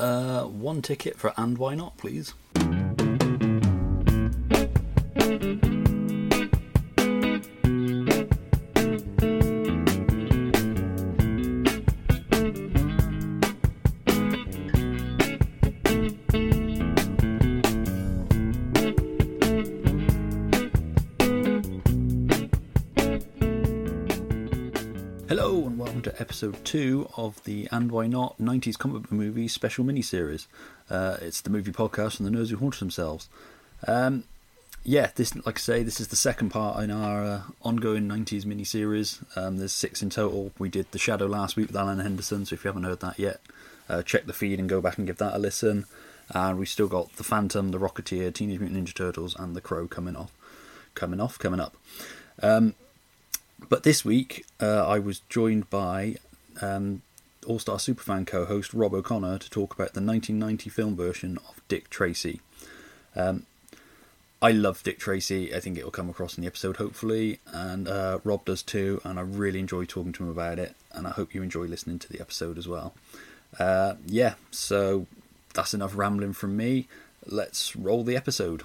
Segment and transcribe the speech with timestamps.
[0.00, 2.32] Uh, one ticket for And Why Not, please.
[26.42, 30.46] Episode two of the And Why Not 90s comic book movie special miniseries.
[30.88, 33.28] Uh, it's the movie podcast from the Nerds Who Haunted Themselves.
[33.86, 34.24] Um,
[34.82, 38.46] yeah, this, like I say, this is the second part in our uh, ongoing 90s
[38.46, 39.22] miniseries.
[39.36, 40.52] Um, there's six in total.
[40.58, 43.18] We did The Shadow last week with Alan Henderson, so if you haven't heard that
[43.18, 43.42] yet,
[43.90, 45.84] uh, check the feed and go back and give that a listen.
[46.30, 49.86] And we've still got The Phantom, The Rocketeer, Teenage Mutant Ninja Turtles, and The Crow
[49.86, 50.32] coming off.
[50.94, 51.76] Coming off, coming up.
[52.42, 52.76] Um,
[53.68, 56.16] but this week, uh, I was joined by
[56.60, 57.02] um,
[57.46, 61.60] All Star Superfan co host Rob O'Connor to talk about the 1990 film version of
[61.68, 62.40] Dick Tracy.
[63.16, 63.46] Um,
[64.42, 65.54] I love Dick Tracy.
[65.54, 69.00] I think it will come across in the episode, hopefully, and uh, Rob does too.
[69.04, 71.98] And I really enjoy talking to him about it, and I hope you enjoy listening
[72.00, 72.94] to the episode as well.
[73.58, 75.06] Uh, yeah, so
[75.52, 76.88] that's enough rambling from me.
[77.26, 78.62] Let's roll the episode.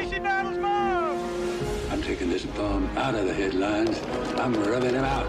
[0.00, 1.92] Tracy Battles move!
[1.92, 4.00] I'm taking this bomb out of the headlines.
[4.38, 5.26] I'm rubbing him out.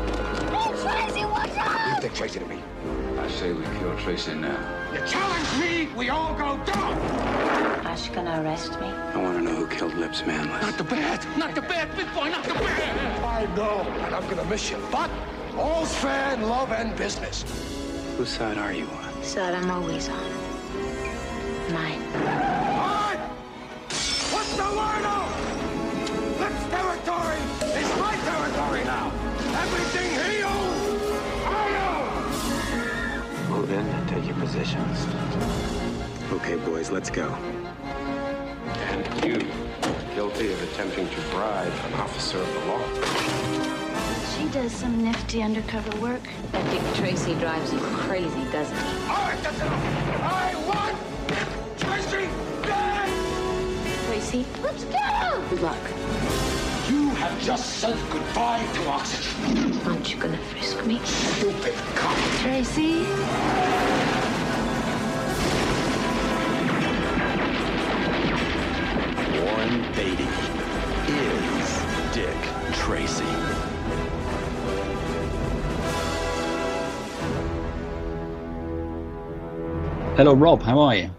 [0.80, 1.90] Tracy, watch out!
[1.92, 2.58] Leave Dick Tracy to me.
[3.20, 4.58] I say we kill Tracy now.
[4.94, 6.98] You challenge me, we all go down!
[7.86, 8.88] Ash gonna arrest me?
[8.88, 10.62] I want to know who killed Lips Manlis.
[10.62, 11.38] Not the bad!
[11.38, 13.24] Not the bad, big boy, not the bad!
[13.26, 14.82] I know, and I'm gonna miss you.
[14.90, 15.12] But
[15.58, 17.44] all's fair in love and business.
[18.16, 19.22] Whose side are you on?
[19.22, 20.32] Side I'm always on.
[21.74, 22.51] Mine.
[24.72, 24.72] Alright!
[24.72, 25.32] What's the word out?
[26.40, 27.42] This territory
[27.82, 29.12] is my territory now!
[29.62, 31.06] Everything he owns,
[31.46, 31.50] I
[31.90, 33.60] own!
[33.60, 35.08] Move in and take your positions.
[36.32, 37.28] Okay, boys, let's go.
[38.90, 39.48] And you,
[40.16, 42.84] guilty of attempting to bribe an officer of the law.
[44.38, 46.22] She does some nifty undercover work.
[46.52, 48.84] That Dick Tracy drives you crazy, doesn't he?
[49.10, 49.84] Alright, that's enough!
[50.24, 51.11] I want
[54.22, 55.44] Tracy, let's go!
[55.50, 55.80] Good luck.
[56.92, 59.82] You have just said goodbye to oxygen.
[59.88, 61.00] Aren't you gonna frisk me?
[61.00, 62.16] Stupid cop.
[62.38, 63.00] Tracy?
[69.42, 70.30] Warren Beatty
[71.10, 71.82] is
[72.14, 72.38] Dick
[72.76, 73.26] Tracy.
[80.16, 80.62] Hello, Rob.
[80.62, 81.10] How are you?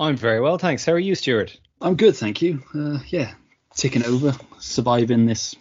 [0.00, 0.84] I'm very well, thanks.
[0.84, 1.56] How are you, Stuart?
[1.80, 2.62] I'm good, thank you.
[2.74, 3.32] Uh, yeah,
[3.74, 5.54] ticking over, surviving this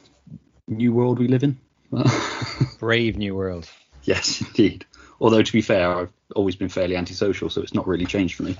[0.68, 1.58] new world we live in.
[2.80, 3.70] Brave new world.
[4.04, 4.86] yes, indeed.
[5.22, 8.44] Although to be fair, I've always been fairly antisocial, so it's not really changed for
[8.44, 8.56] me.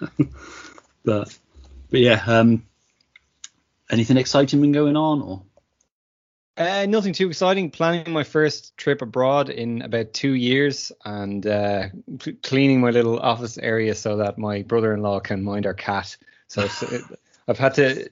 [1.04, 1.38] but
[1.90, 2.64] but yeah, um,
[3.90, 5.42] anything exciting been going on or?
[6.56, 7.70] Uh, nothing too exciting.
[7.70, 11.88] Planning my first trip abroad in about two years, and uh,
[12.42, 16.16] cleaning my little office area so that my brother-in-law can mind our cat.
[16.46, 16.68] So
[17.48, 18.08] I've had to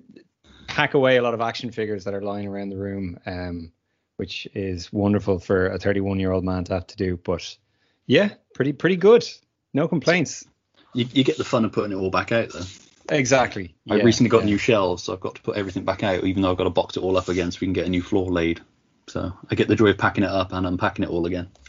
[0.67, 3.71] pack away a lot of action figures that are lying around the room, um,
[4.17, 7.17] which is wonderful for a 31-year-old man to have to do.
[7.19, 7.57] But
[8.07, 9.25] yeah, pretty pretty good.
[9.73, 10.45] No complaints.
[10.95, 12.65] You, you get the fun of putting it all back out though.
[13.09, 13.75] Exactly.
[13.91, 14.47] I Yeah, recently got yeah.
[14.47, 16.71] new shelves, so I've got to put everything back out, even though I've got to
[16.71, 18.61] box it all up again so we can get a new floor laid.
[19.09, 21.49] So I get the joy of packing it up and unpacking it all again.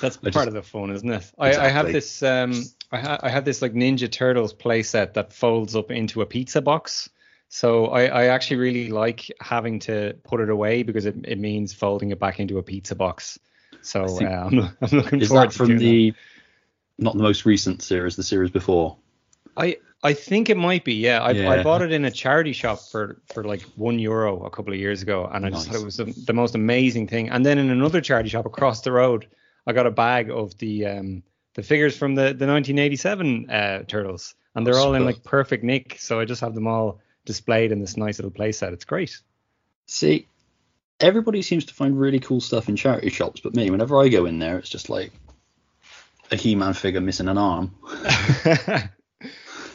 [0.00, 1.30] That's I part just- of the fun, isn't it?
[1.38, 2.52] I, I have this um
[2.92, 6.60] I, ha- I have this like Ninja Turtles playset that folds up into a pizza
[6.60, 7.08] box.
[7.48, 11.72] So I, I actually really like having to put it away because it, it means
[11.72, 13.38] folding it back into a pizza box.
[13.82, 16.14] So think- uh, I'm, I'm looking is forward that to from doing the
[16.98, 18.96] not the most recent series, the series before?
[19.56, 20.94] I I think it might be.
[20.94, 24.50] Yeah, I, I bought it in a charity shop for for like one euro a
[24.50, 27.30] couple of years ago, and I just thought it was the, the most amazing thing.
[27.30, 29.26] And then in another charity shop across the road,
[29.66, 31.22] I got a bag of the um
[31.54, 35.98] the figures from the the 1987 uh, turtles, and they're all in like perfect nick.
[35.98, 38.74] So I just have them all displayed in this nice little playset.
[38.74, 39.18] It's great.
[39.86, 40.28] See,
[41.00, 44.26] everybody seems to find really cool stuff in charity shops, but me, whenever I go
[44.26, 45.12] in there, it's just like
[46.30, 47.74] a He-Man figure missing an arm.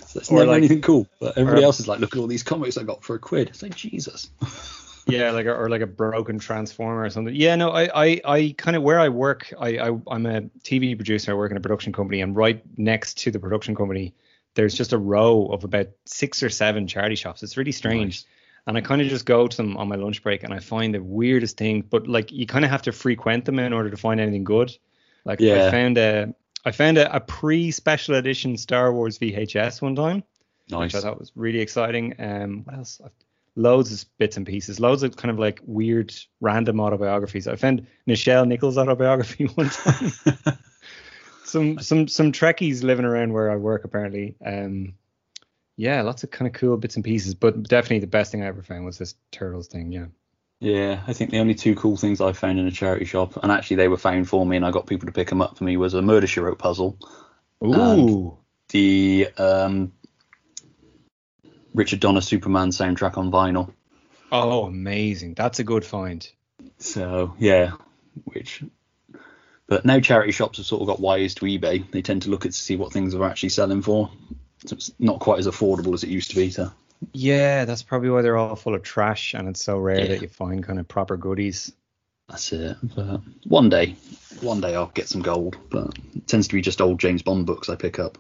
[0.09, 1.07] So Or never like- anything cool.
[1.19, 3.19] But everybody or- else is like, look at all these comics I got for a
[3.19, 3.49] quid.
[3.49, 4.29] It's like Jesus.
[5.07, 7.35] yeah, like a, or like a broken transformer or something.
[7.35, 10.95] Yeah, no, I I, I kind of where I work, I, I I'm a TV
[10.95, 11.31] producer.
[11.31, 14.13] I work in a production company, and right next to the production company,
[14.55, 17.43] there's just a row of about six or seven charity shops.
[17.43, 18.17] It's really strange.
[18.17, 18.25] Nice.
[18.67, 20.93] And I kind of just go to them on my lunch break, and I find
[20.93, 21.81] the weirdest thing.
[21.81, 24.75] But like, you kind of have to frequent them in order to find anything good.
[25.25, 25.67] Like, Yeah.
[25.67, 26.33] I found a
[26.65, 30.23] I found a, a pre-special edition Star Wars VHS one time
[30.69, 30.93] Nice.
[30.93, 32.15] which I thought was really exciting.
[32.19, 33.01] Um, what else?
[33.03, 33.13] I've-
[33.55, 37.45] Loads of bits and pieces, loads of kind of like weird random autobiographies.
[37.45, 40.11] I found Nichelle Nichols' autobiography one time.
[41.43, 44.35] some some some Trekkies living around where I work apparently.
[44.45, 44.93] Um,
[45.75, 48.47] yeah, lots of kind of cool bits and pieces, but definitely the best thing I
[48.47, 49.91] ever found was this turtles thing.
[49.91, 50.05] Yeah.
[50.59, 53.51] Yeah, I think the only two cool things I found in a charity shop, and
[53.51, 55.63] actually they were found for me, and I got people to pick them up for
[55.63, 56.97] me, was a Murder She Wrote puzzle,
[57.63, 58.37] Ooh.
[58.69, 59.93] the um,
[61.73, 63.71] Richard Donner Superman soundtrack on vinyl.
[64.31, 65.33] oh, amazing.
[65.33, 66.29] That's a good find.
[66.77, 67.71] So yeah,
[68.25, 68.63] which.
[69.67, 71.89] But now charity shops have sort of got wise to eBay.
[71.91, 74.09] They tend to look at to see what things are actually selling for.
[74.65, 76.49] So it's not quite as affordable as it used to be.
[76.49, 76.71] So
[77.13, 80.07] Yeah, that's probably why they're all full of trash, and it's so rare Yeah.
[80.07, 81.71] that you find kind of proper goodies.
[82.27, 82.77] that's it.
[82.95, 83.95] But one day,
[84.41, 85.57] one day I'll get some gold.
[85.69, 88.17] But it tends to be just old James Bond books I pick up.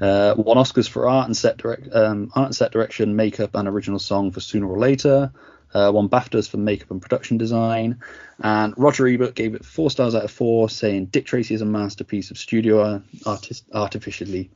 [0.00, 3.68] Uh, won Oscars for art and set direct, um, art and set direction, makeup, and
[3.68, 5.32] original song for Sooner or Later.
[5.72, 7.98] Uh, won BAFTAs for makeup and production design.
[8.40, 11.66] And Roger Ebert gave it four stars out of four, saying Dick Tracy is a
[11.66, 14.50] masterpiece of studio artist artificially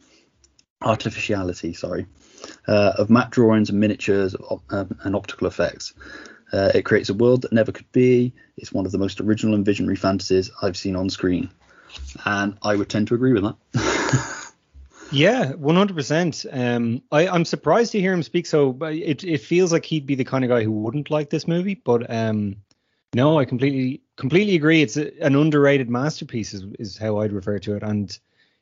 [0.81, 2.06] artificiality, sorry,
[2.69, 4.37] uh, of matte drawings and miniatures
[4.70, 5.93] um, and optical effects.
[6.52, 8.32] Uh, it creates a world that never could be.
[8.56, 11.50] It's one of the most original and visionary fantasies I've seen on screen,
[12.25, 14.34] and I would tend to agree with that.
[15.10, 16.44] Yeah, one hundred percent.
[16.50, 18.76] Um, I I'm surprised to hear him speak so.
[18.82, 21.74] It it feels like he'd be the kind of guy who wouldn't like this movie.
[21.74, 22.56] But um,
[23.15, 24.82] no, I completely completely agree.
[24.82, 27.82] It's a, an underrated masterpiece, is, is how I'd refer to it.
[27.82, 28.19] And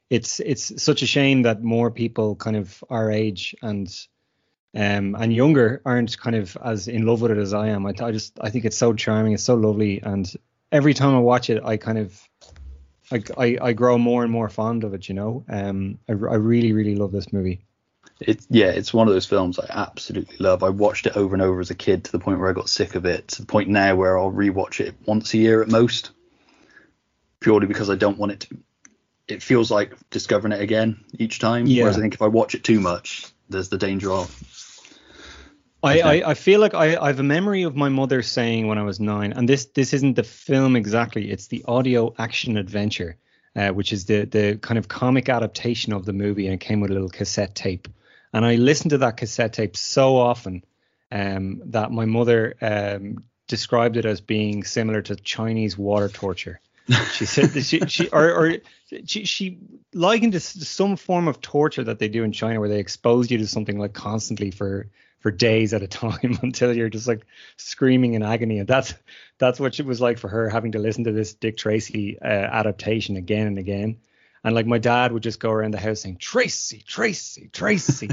[0.08, 3.88] it's it's such a shame that more people kind of our age and
[4.76, 7.86] um and younger aren't kind of as in love with it as I am.
[7.86, 9.32] I, I just I think it's so charming.
[9.32, 10.32] It's so lovely, and
[10.70, 12.28] every time I watch it, I kind of
[13.10, 15.44] I, I, I grow more and more fond of it, you know.
[15.48, 17.60] Um, I, I really, really love this movie.
[18.20, 20.62] It's yeah, it's one of those films I absolutely love.
[20.62, 22.68] I watched it over and over as a kid to the point where I got
[22.68, 23.28] sick of it.
[23.28, 26.12] To the point now where I'll rewatch it once a year at most,
[27.40, 28.56] purely because I don't want it to.
[29.28, 31.66] It feels like discovering it again each time.
[31.66, 31.82] Yeah.
[31.82, 34.30] Whereas I think if I watch it too much, there's the danger of
[35.86, 38.78] I, I, I feel like I, I have a memory of my mother saying when
[38.78, 41.30] I was nine, and this this isn't the film exactly.
[41.30, 43.16] It's the audio action adventure,
[43.54, 46.80] uh, which is the the kind of comic adaptation of the movie, and it came
[46.80, 47.88] with a little cassette tape.
[48.32, 50.64] And I listened to that cassette tape so often
[51.10, 56.60] um, that my mother um, described it as being similar to Chinese water torture.
[57.12, 58.56] She said that she, she or, or
[59.06, 59.58] she, she
[59.92, 63.30] likened it to some form of torture that they do in China where they expose
[63.30, 64.88] you to something like constantly for
[65.26, 68.94] for days at a time until you're just like screaming in agony and that's
[69.38, 72.24] that's what it was like for her having to listen to this Dick Tracy uh,
[72.24, 73.98] adaptation again and again
[74.44, 78.08] and like my dad would just go around the house saying Tracy, Tracy, Tracy.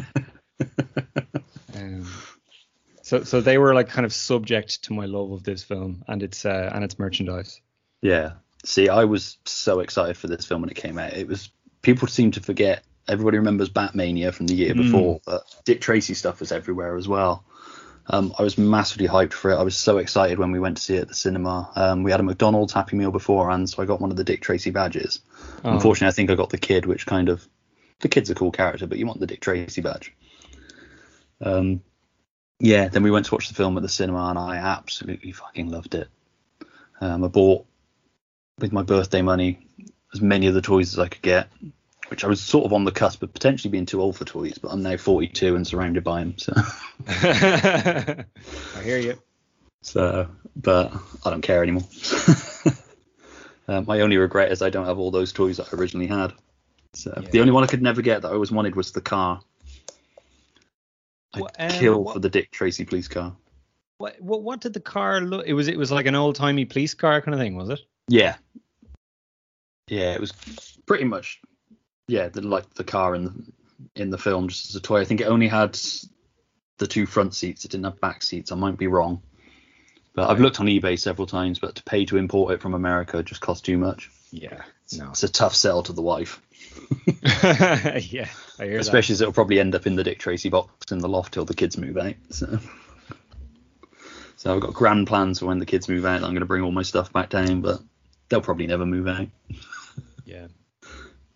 [1.75, 2.11] um,
[3.03, 6.23] so so they were like kind of subject to my love of this film and
[6.23, 7.61] its uh, and its merchandise.
[8.01, 8.31] Yeah.
[8.65, 11.13] See, I was so excited for this film when it came out.
[11.13, 11.51] It was
[11.83, 12.83] people seem to forget.
[13.07, 17.43] Everybody remembers Batmania from the year before, but Dick Tracy stuff was everywhere as well.
[18.07, 19.55] Um, I was massively hyped for it.
[19.55, 21.69] I was so excited when we went to see it at the cinema.
[21.75, 24.41] Um, we had a McDonald's Happy Meal beforehand, so I got one of the Dick
[24.41, 25.19] Tracy badges.
[25.63, 27.47] Unfortunately, I think I got the kid, which kind of
[28.01, 30.13] the kid's a cool character, but you want the Dick Tracy badge.
[31.41, 31.81] Um,
[32.59, 32.89] yeah.
[32.89, 35.95] Then we went to watch the film at the cinema, and I absolutely fucking loved
[35.95, 36.09] it.
[36.99, 37.65] Um, I bought
[38.59, 39.67] with my birthday money
[40.13, 41.49] as many of the toys as I could get,
[42.13, 44.59] which I was sort of on the cusp of potentially being too old for toys,
[44.59, 46.35] but I'm now 42 and surrounded by them.
[46.37, 46.53] So,
[47.07, 48.25] I
[48.83, 49.19] hear you.
[49.81, 50.93] so but
[51.25, 51.81] I don't care anymore.
[53.67, 56.33] um, my only regret is I don't have all those toys that I originally had.
[56.93, 57.29] So Yeah.
[57.31, 59.41] the only one I could never get that I always wanted was the car.
[61.33, 63.35] I'd What, um, kill what- for the Dick Tracy police car.
[63.97, 65.47] What, what what did the car look?
[65.47, 67.79] It was it was like an old timey police car kind of thing, was it?
[68.07, 68.35] Yeah.
[69.87, 70.31] Yeah, it was
[70.85, 71.41] pretty much
[72.07, 73.33] yeah, the, like the car in the
[73.95, 75.01] in the film just as a toy.
[75.01, 75.77] I think it only had
[76.77, 77.65] the two front seats.
[77.65, 78.51] It didn't have back seats.
[78.51, 79.21] I might be wrong.
[80.15, 83.23] But I've looked on eBay several times, but to pay to import it from America
[83.23, 84.11] just cost too much.
[84.31, 84.61] Yeah.
[84.95, 85.09] No.
[85.09, 86.39] It's a tough sell to the wife,
[87.07, 88.27] yeah,
[88.59, 91.09] I hear especially as it'll probably end up in the Dick Tracy box in the
[91.09, 92.15] loft till the kids move out.
[92.29, 92.59] So,
[94.37, 96.23] so I've got grand plans for when the kids move out.
[96.23, 97.81] I'm going to bring all my stuff back down, but
[98.29, 99.27] they'll probably never move out.
[100.25, 100.47] Yeah.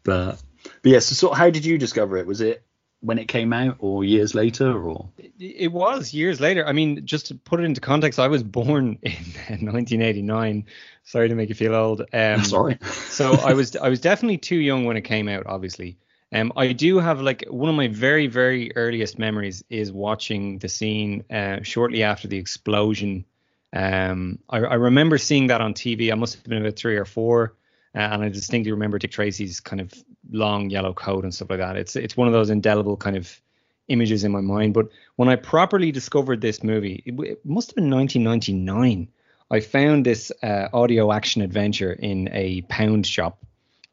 [0.03, 0.41] But
[0.87, 2.25] but yeah, so of how did you discover it?
[2.25, 2.63] Was it
[3.01, 6.65] when it came out or years later or It- It was years later.
[6.65, 10.65] I mean, just to put it into context, I was born in 1989.
[11.03, 12.01] Sorry to make you feel old.
[12.13, 12.77] Um, sorry.
[13.09, 15.45] so I was I was definitely too young when it came out.
[15.45, 15.97] Obviously,
[16.31, 20.69] um, I do have like one of my very very earliest memories is watching the
[20.69, 23.25] scene uh, shortly after the explosion.
[23.73, 26.11] Um, I, I remember seeing that on TV.
[26.11, 27.53] I must have been about three or four,
[27.97, 29.91] uh, and I distinctly remember Dick Tracy's kind of
[30.29, 31.77] long yellow coat and stuff like that.
[31.77, 33.41] It's it's one of those indelible kind of
[33.87, 34.75] images in my mind.
[34.75, 39.07] But when I properly discovered this movie, it, it must have been 1999.
[39.49, 43.43] I found this uh, audio action adventure in a pound shop.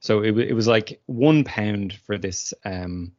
[0.01, 3.13] So it, it was like one pound for this um,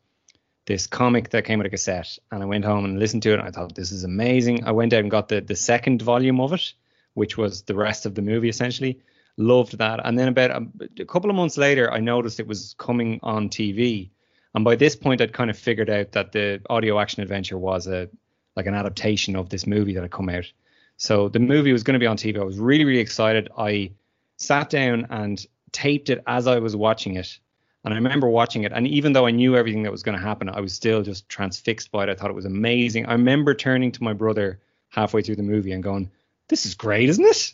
[0.68, 3.39] this comic that came with a cassette, and I went home and listened to it.
[3.39, 4.65] And I thought this is amazing.
[4.65, 6.74] I went out and got the the second volume of it,
[7.15, 9.00] which was the rest of the movie essentially.
[9.38, 10.65] Loved that, and then about a,
[11.00, 14.10] a couple of months later, I noticed it was coming on TV,
[14.54, 17.88] and by this point, I'd kind of figured out that the audio action adventure was
[17.88, 18.10] a
[18.56, 20.51] like an adaptation of this movie that had come out.
[20.98, 22.39] So the movie was going to be on TV.
[22.39, 23.50] I was really, really excited.
[23.58, 23.92] I
[24.38, 27.38] sat down and taped it as I was watching it.
[27.84, 28.72] And I remember watching it.
[28.72, 31.30] And even though I knew everything that was going to happen, I was still just
[31.30, 32.10] transfixed by it.
[32.10, 33.06] I thought it was amazing.
[33.06, 36.10] I remember turning to my brother halfway through the movie and going,
[36.48, 37.54] This is great, isn't it?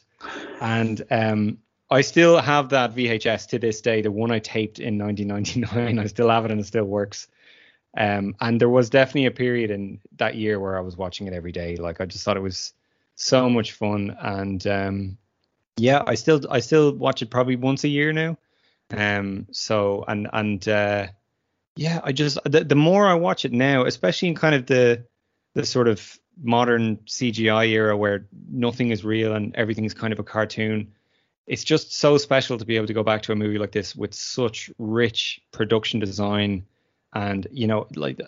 [0.62, 1.58] And um,
[1.92, 6.00] I still have that VHS to this day, the one I taped in 1999.
[6.04, 7.28] I still have it and it still works.
[7.98, 11.34] Um, and there was definitely a period in that year where I was watching it
[11.34, 11.76] every day.
[11.76, 12.74] Like I just thought it was
[13.16, 15.18] so much fun, and um,
[15.78, 18.38] yeah, I still I still watch it probably once a year now.
[18.96, 21.08] Um, so and and uh,
[21.76, 25.06] yeah, I just the, the more I watch it now, especially in kind of the
[25.54, 30.24] the sort of modern CGI era where nothing is real and everything's kind of a
[30.24, 30.94] cartoon.
[31.52, 33.94] It's just so special to be able to go back to a movie like this
[33.94, 36.66] with such rich production design.
[37.14, 38.22] And you know like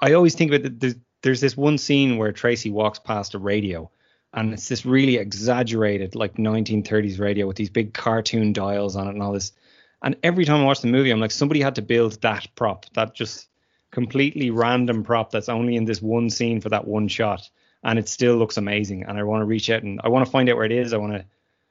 [0.00, 3.90] i always think about there's this one scene where tracy walks past a radio
[4.32, 9.14] and it's this really exaggerated like 1930s radio with these big cartoon dials on it
[9.14, 9.50] and all this.
[10.02, 12.86] And every time i watch the movie i'm like somebody had to build that prop
[12.94, 13.48] that just
[13.90, 17.50] completely random prop that's only in this one scene for that one shot.
[17.82, 19.02] And it still looks amazing.
[19.02, 20.92] And i want to reach out and i want to find out where it is.
[20.92, 21.24] I want to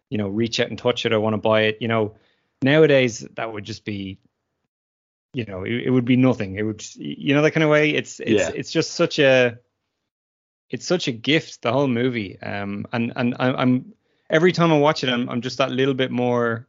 [0.09, 1.13] you know reach out and touch it.
[1.13, 1.77] I want to buy it.
[1.81, 2.15] You know
[2.61, 4.19] nowadays that would just be
[5.33, 6.55] you know it, it would be nothing.
[6.55, 7.91] It would you know that kind of way?
[7.91, 8.51] It's it's Yeah.
[8.55, 9.59] it's just such a
[10.69, 12.39] it's such a gift the whole movie.
[12.41, 13.93] Um and and I, i'm
[14.29, 16.67] every time i watch it i'm, I'm just that little bit more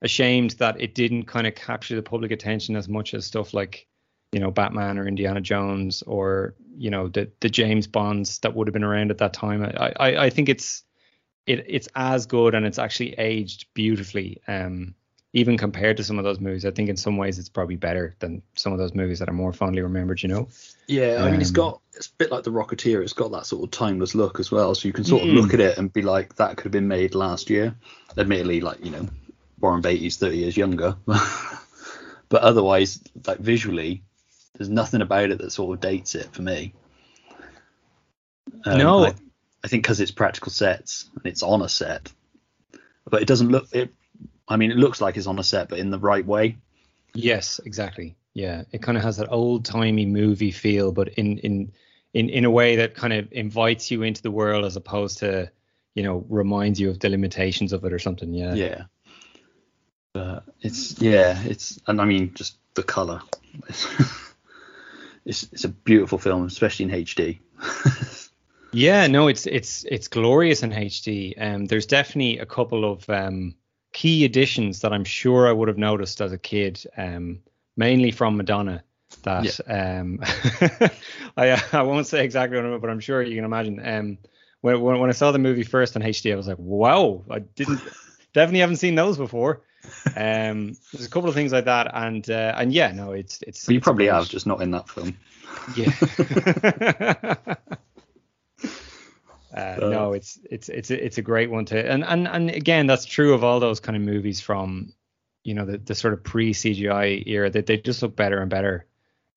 [0.00, 3.86] ashamed that it didn't kind of capture the public attention as much as stuff like
[4.32, 8.66] you know batman or indiana jones or you know the the james bonds that would
[8.66, 9.62] have been around at that time.
[9.62, 10.82] I i, I think it's
[11.46, 14.94] it it's as good and it's actually aged beautifully um
[15.34, 18.14] even compared to some of those movies i think in some ways it's probably better
[18.20, 20.48] than some of those movies that are more fondly remembered you know
[20.86, 23.02] Yeah, I mean, it's got it's a bit like the Rocketeer.
[23.02, 24.74] It's got that sort of timeless look as well.
[24.74, 25.34] So you can sort of Mm.
[25.34, 27.74] look at it and be like, that could have been made last year.
[28.18, 29.08] Admittedly, like you know,
[29.60, 30.96] Warren Beatty's thirty years younger.
[31.06, 34.02] but otherwise, like visually,
[34.56, 36.74] there's nothing about it that sort of dates it for me.
[38.64, 39.04] Um, No.
[39.06, 39.12] I,
[39.64, 42.12] I think because it's practical sets and it's on a set,
[43.08, 43.92] but it doesn't look it.
[44.48, 46.56] I mean, it looks like it's on a set, but in the right way.
[47.14, 48.16] Yes, exactly.
[48.34, 51.72] Yeah, it kind of has that old timey movie feel, but in in
[52.14, 55.50] in in a way that kind of invites you into the world as opposed to,
[55.94, 58.32] you know, reminds you of the limitations of it or something.
[58.32, 58.54] Yeah.
[58.54, 58.82] Yeah.
[60.12, 63.22] But it's yeah, it's and I mean just the color.
[63.68, 63.86] It's
[65.24, 67.38] it's, it's a beautiful film, especially in HD.
[68.72, 71.34] Yeah, no, it's it's it's glorious in HD.
[71.38, 73.54] Um, there's definitely a couple of um,
[73.92, 77.40] key additions that I'm sure I would have noticed as a kid, um,
[77.76, 78.82] mainly from Madonna.
[79.24, 80.20] That um,
[81.36, 83.80] I I won't say exactly what, but I'm sure you can imagine.
[83.84, 84.18] Um,
[84.62, 87.40] when when when I saw the movie first in HD, I was like, wow, I
[87.40, 87.80] didn't
[88.32, 89.62] definitely haven't seen those before.
[90.16, 93.66] Um, there's a couple of things like that, and uh, and yeah, no, it's it's.
[93.66, 94.14] But you it's probably great.
[94.14, 95.16] have, just not in that film.
[95.76, 97.34] Yeah.
[99.54, 102.86] uh, no, it's it's it's a, it's a great one to and and and again
[102.86, 104.92] that's true of all those kind of movies from
[105.44, 108.50] you know the, the sort of pre CGI era that they just look better and
[108.50, 108.86] better.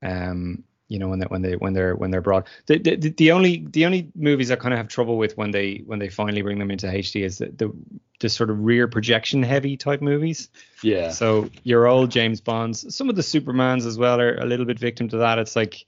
[0.01, 3.31] Um, you know when they when they when they're when they're brought the, the the
[3.31, 6.43] only the only movies I kind of have trouble with when they when they finally
[6.43, 7.73] bring them into HD is the the,
[8.19, 10.49] the sort of rear projection heavy type movies.
[10.81, 11.11] Yeah.
[11.11, 14.79] So your old James Bonds, some of the Supermans as well are a little bit
[14.79, 15.39] victim to that.
[15.39, 15.85] It's like,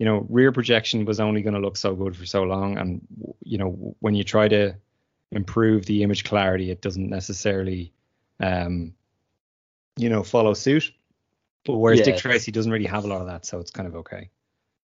[0.00, 3.06] you know, rear projection was only going to look so good for so long, and
[3.44, 4.74] you know, when you try to
[5.30, 7.92] improve the image clarity, it doesn't necessarily,
[8.40, 8.94] um,
[9.98, 10.90] you know, follow suit.
[11.66, 12.20] But whereas Dick Yeah.
[12.20, 14.30] Tracy doesn't really have a lot of that, so it's kind of okay.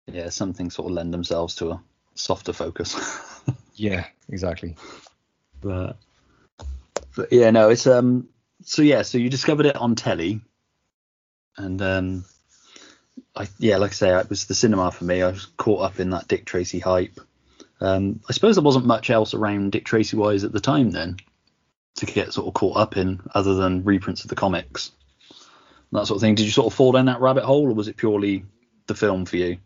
[0.07, 1.83] Yeah, some things sort of lend themselves to a
[2.15, 2.95] softer focus.
[3.79, 4.75] Yeah, exactly.
[5.61, 5.99] but,
[7.15, 8.29] but yeah, no, it's um.
[8.65, 10.41] So yeah, so you discovered it on telly,
[11.57, 12.25] and um,
[13.35, 15.23] I yeah, like I say, it was the cinema for me.
[15.23, 17.21] I was caught up in that Dick Tracy hype.
[17.81, 21.17] Um, I suppose there wasn't much else around Dick Tracy wise at the time then
[21.97, 24.93] to get sort of caught up in, other than reprints of the comics,
[25.93, 26.35] that sort of thing.
[26.35, 28.45] Did you sort of fall down that rabbit hole, or was it purely
[28.87, 29.59] the film for you?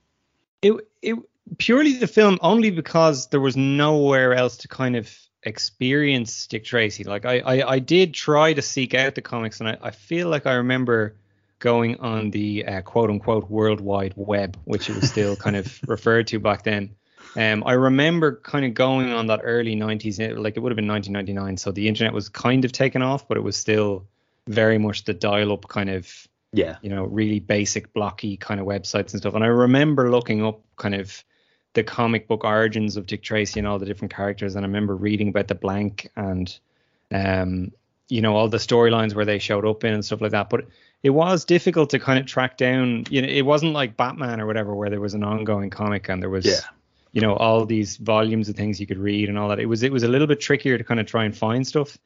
[0.63, 1.17] it it
[1.59, 5.11] purely the film only because there was nowhere else to kind of
[5.43, 7.05] experience Dick Tracy.
[7.05, 10.29] Like I I, I did try to seek out the comics, and I, I feel
[10.29, 11.15] like I remember
[11.61, 15.79] going on the uh, quote unquote World Wide Web, which it was still kind of
[15.87, 16.97] referred to back then.
[17.37, 20.89] Um, I remember kind of going on that early 90s, like it would have been
[20.89, 24.07] 1999, so the internet was kind of taken off, but it was still
[24.49, 29.13] very much the dial-up kind of Yeah, you know, really basic blocky kind of websites
[29.13, 29.35] and stuff.
[29.35, 31.23] And I remember looking up kind of
[31.75, 34.57] the comic book origins of Dick Tracy and all the different characters.
[34.57, 36.59] And I remember reading about the blank and,
[37.13, 37.71] um,
[38.09, 40.51] you know, all the storylines where they showed up in and stuff like that.
[40.51, 40.65] But
[41.03, 43.05] it was difficult to kind of track down.
[43.11, 46.23] You know, it wasn't like Batman or whatever where there was an ongoing comic and
[46.23, 46.61] there was, Yeah.
[47.13, 49.59] you know, all these volumes of things you could read and all that.
[49.59, 51.97] It was it was a little bit trickier to kind of try and find stuff.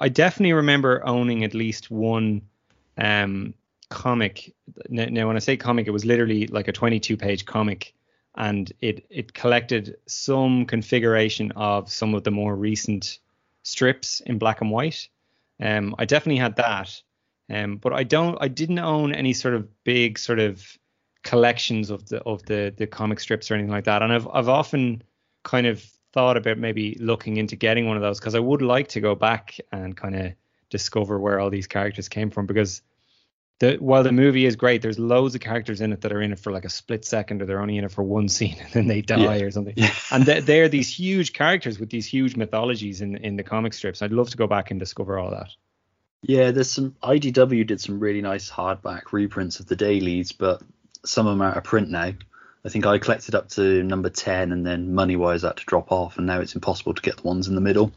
[0.00, 2.42] I definitely remember owning at least one
[2.98, 3.54] um
[3.88, 4.52] comic
[4.88, 7.94] now, now when i say comic it was literally like a 22 page comic
[8.36, 13.20] and it it collected some configuration of some of the more recent
[13.62, 15.08] strips in black and white
[15.62, 17.00] um i definitely had that
[17.50, 20.76] um but i don't i didn't own any sort of big sort of
[21.22, 24.48] collections of the of the the comic strips or anything like that and i've i've
[24.48, 25.02] often
[25.42, 25.82] kind of
[26.12, 29.14] thought about maybe looking into getting one of those because i would like to go
[29.14, 30.32] back and kind of
[30.70, 32.82] discover where all these characters came from because
[33.58, 36.30] the while the movie is great, there's loads of characters in it that are in
[36.32, 38.70] it for like a split second, or they're only in it for one scene and
[38.72, 39.44] then they die Yeah.
[39.46, 39.72] or something.
[40.12, 44.02] And they, they're these huge characters with these huge mythologies in in the comic strips.
[44.02, 45.48] I'd love to go back and discover all that.
[46.28, 50.60] Yeah, there's some IDW did some really nice hardback reprints of the dailies, but
[51.04, 52.12] some of them are out of print now.
[52.64, 55.92] I think I collected up to number ten, and then money wise that to drop
[55.92, 57.92] off, and now it's impossible to get the ones in the middle,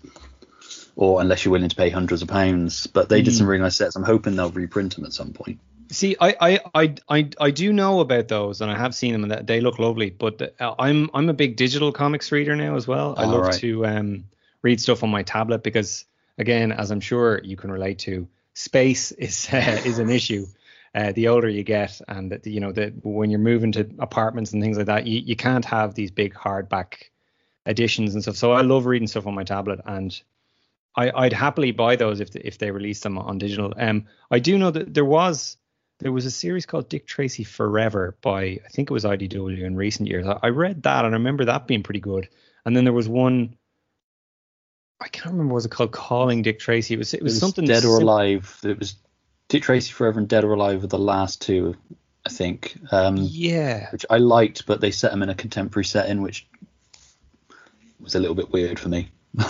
[0.96, 2.86] or unless you're willing to pay hundreds of pounds.
[2.86, 3.96] But they did some really nice sets.
[3.96, 5.60] I'm hoping they'll reprint them at some point.
[5.92, 9.24] See, I, I, I, I, I do know about those, and I have seen them,
[9.32, 10.12] and they look lovely.
[10.12, 13.16] But uh, I'm I'm a big digital comics reader now as well.
[13.18, 13.54] I Oh, love right.
[13.56, 14.26] to um,
[14.62, 16.06] read stuff on my tablet because,
[16.40, 20.48] again, as I'm sure you can relate to, space is uh, is an issue.
[20.96, 24.64] Uh, the older you get, and you know that when you're moving to apartments and
[24.64, 26.96] things like that, you, you can't have these big hardback
[27.68, 28.36] editions and stuff.
[28.36, 30.20] So I love reading stuff on my tablet, and
[30.96, 33.72] I, I'd happily buy those if if they release them on digital.
[33.78, 35.58] Um, I do know that there was
[36.00, 39.76] there was a series called Dick Tracy Forever by I think it was IDW in
[39.76, 40.26] recent years.
[40.26, 42.30] I, I read that and I remember that being pretty good.
[42.66, 43.56] And then there was one
[45.02, 46.94] I can't remember what it was called Calling Dick Tracy.
[46.94, 48.60] It was it was, It was something dead or sim- alive.
[48.64, 48.96] It was
[49.48, 51.76] Dick Tracy Forever and Dead or Alive were the last two,
[52.26, 52.78] I think.
[52.92, 53.90] Um, Yeah.
[53.92, 56.46] which I liked, but they set them in a contemporary setting, which
[58.00, 59.10] was a little bit weird for me.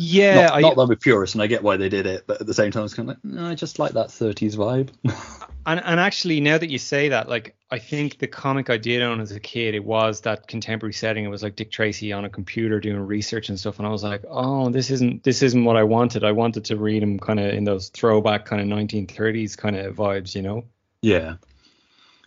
[0.00, 0.42] Yeah.
[0.42, 2.40] not, I, not that I'm a purist, and I get why they did it, but
[2.40, 4.54] at the same time, I was kind of like, no, I just like that 30s
[4.56, 4.90] vibe.
[5.66, 9.02] And and actually, now that you say that, like I think the comic I did
[9.02, 11.24] own as a kid, it was that contemporary setting.
[11.24, 14.02] It was like Dick Tracy on a computer doing research and stuff, and I was
[14.02, 16.24] like, oh, this isn't this isn't what I wanted.
[16.24, 19.96] I wanted to read him kind of in those throwback kind of 1930s kind of
[19.96, 20.64] vibes, you know?
[21.02, 21.34] yeah.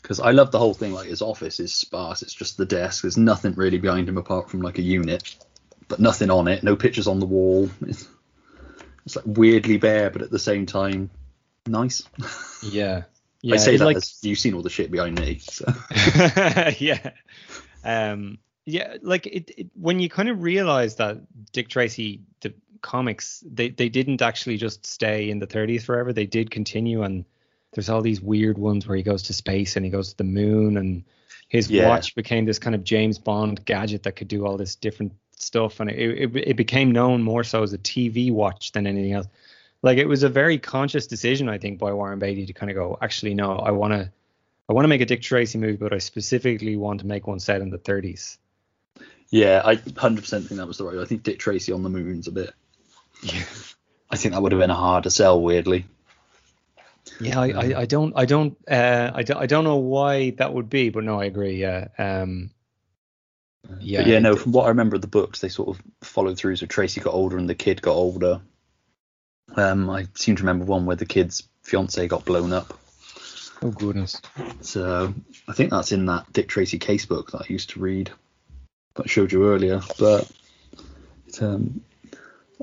[0.02, 0.94] Because I love the whole thing.
[0.94, 2.24] Like his office is sparse.
[2.24, 3.04] It's just the desk.
[3.04, 5.36] There's nothing really behind him apart from like a unit,
[5.88, 6.64] but nothing on it.
[6.64, 7.70] No pictures on the wall.
[7.82, 8.08] It's,
[9.06, 11.10] it's like weirdly bare, but at the same time,
[11.68, 12.04] nice.
[12.64, 13.04] Yeah.
[13.42, 13.56] Yeah.
[13.56, 15.40] I say that like, as you've seen all the shit behind me.
[15.40, 15.66] So.
[16.80, 17.12] yeah.
[17.84, 21.18] Um, yeah, like it, it when you kind of realize that
[21.52, 26.14] Dick Tracy the comics they they didn't actually just stay in the 30s forever.
[26.14, 27.26] They did continue and
[27.74, 30.24] there's all these weird ones where he goes to space and he goes to the
[30.24, 31.04] moon and
[31.48, 31.90] his Yeah.
[31.90, 35.80] watch became this kind of James Bond gadget that could do all this different stuff
[35.80, 35.96] and it,
[36.36, 39.28] it it became known more so as a TV watch than anything else.
[39.84, 42.76] Like it was a very conscious decision I think by Warren Beatty to kind of
[42.76, 44.12] go actually no, I want to
[44.70, 47.40] I want to make a Dick Tracy movie, but I specifically want to make one
[47.40, 48.38] set in the 30s.
[49.30, 50.98] Yeah, I 100% think that was the right.
[50.98, 52.54] I think Dick Tracy on the moon's a bit.
[54.10, 55.86] I think that would have been a harder sell, weirdly.
[57.20, 60.54] Yeah, I, I, I don't, I don't, uh, I, don't, I don't know why that
[60.54, 61.56] would be, but no, I agree.
[61.56, 62.52] Yeah, um,
[63.80, 64.36] yeah, but yeah, no.
[64.36, 66.58] From what I remember of the books, they sort of followed through.
[66.58, 68.42] So Tracy got older and the kid got older.
[69.56, 72.80] Um, I seem to remember one where the kid's fiance got blown up.
[73.62, 74.22] Oh goodness.
[74.62, 75.14] So
[75.48, 78.12] I think that's in that Dick Tracy case book that I used to read
[78.96, 79.82] that I showed you earlier.
[80.00, 80.32] But
[81.28, 81.82] it, um,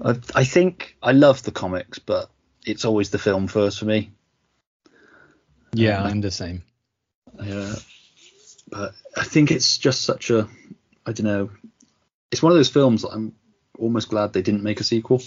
[0.03, 2.31] I, I think I love the comics, but
[2.67, 4.11] it's always the film first for me.
[5.73, 6.63] Yeah, Um, I'm the same.
[7.43, 7.75] Yeah,
[8.71, 10.49] but I think it's just such a,
[11.07, 11.51] I don't know,
[12.31, 13.35] it's one of those films that I'm
[13.79, 15.23] almost glad they didn't make a sequel.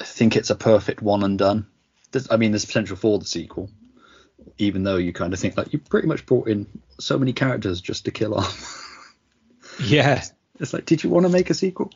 [0.00, 1.66] I think it's a perfect one and done.
[2.12, 3.70] There's, I mean, there's potential for the sequel,
[4.58, 6.66] even though you kind of think like you pretty much brought in
[6.98, 8.76] so many characters just to kill off.
[9.82, 10.22] Yeah,
[10.58, 11.90] it's like, did you want to make a sequel?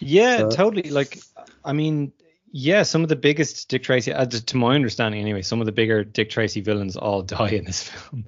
[0.00, 0.90] yeah, So- totally.
[0.90, 1.20] Like,
[1.64, 2.12] I mean,
[2.50, 5.72] yeah, some of the biggest Dick Tracy, uh, to my understanding anyway, some of the
[5.72, 8.26] bigger Dick Tracy villains all die in this film.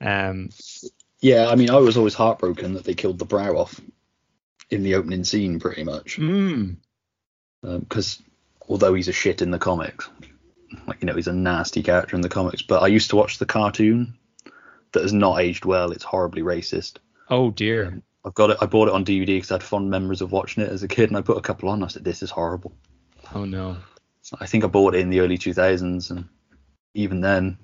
[0.00, 0.48] Um,
[1.20, 3.80] Yeah, I mean, I was always heartbroken that they killed the brow off
[4.70, 6.16] in the opening scene, pretty much.
[6.18, 6.76] mm,
[7.64, 8.20] Um, because
[8.68, 10.08] although he's a shit in the comics,
[10.86, 12.62] like you know he's a nasty character in the comics.
[12.62, 14.14] But I used to watch the cartoon
[14.92, 15.92] that has not aged well.
[15.92, 16.98] It's horribly racist.
[17.30, 17.86] oh dear.
[17.86, 18.58] Um, I've got it.
[18.60, 20.88] I bought it on DVD because I had fond memories of watching it as a
[20.88, 21.82] kid, and I put a couple on.
[21.82, 22.72] I said, "This is horrible."
[23.34, 23.76] Oh no.
[24.38, 26.28] I think I bought it in the early 2000s, and
[26.94, 27.58] even then,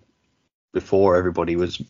[0.72, 1.80] before everybody was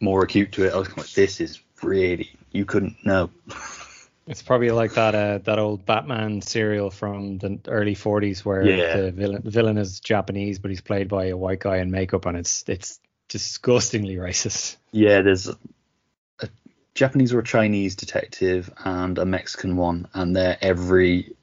[0.00, 3.30] more acute to it, I was like, "This is really you couldn't know."
[4.28, 8.96] It's probably like that uh, that old Batman serial from the early 40s where Yeah.
[8.96, 12.26] the villain the villain is Japanese but he's played by a white guy in makeup
[12.26, 14.76] and it's it's disgustingly racist.
[14.92, 16.48] Yeah, there's a
[16.94, 21.34] Japanese or a Chinese detective and a Mexican one, and they're every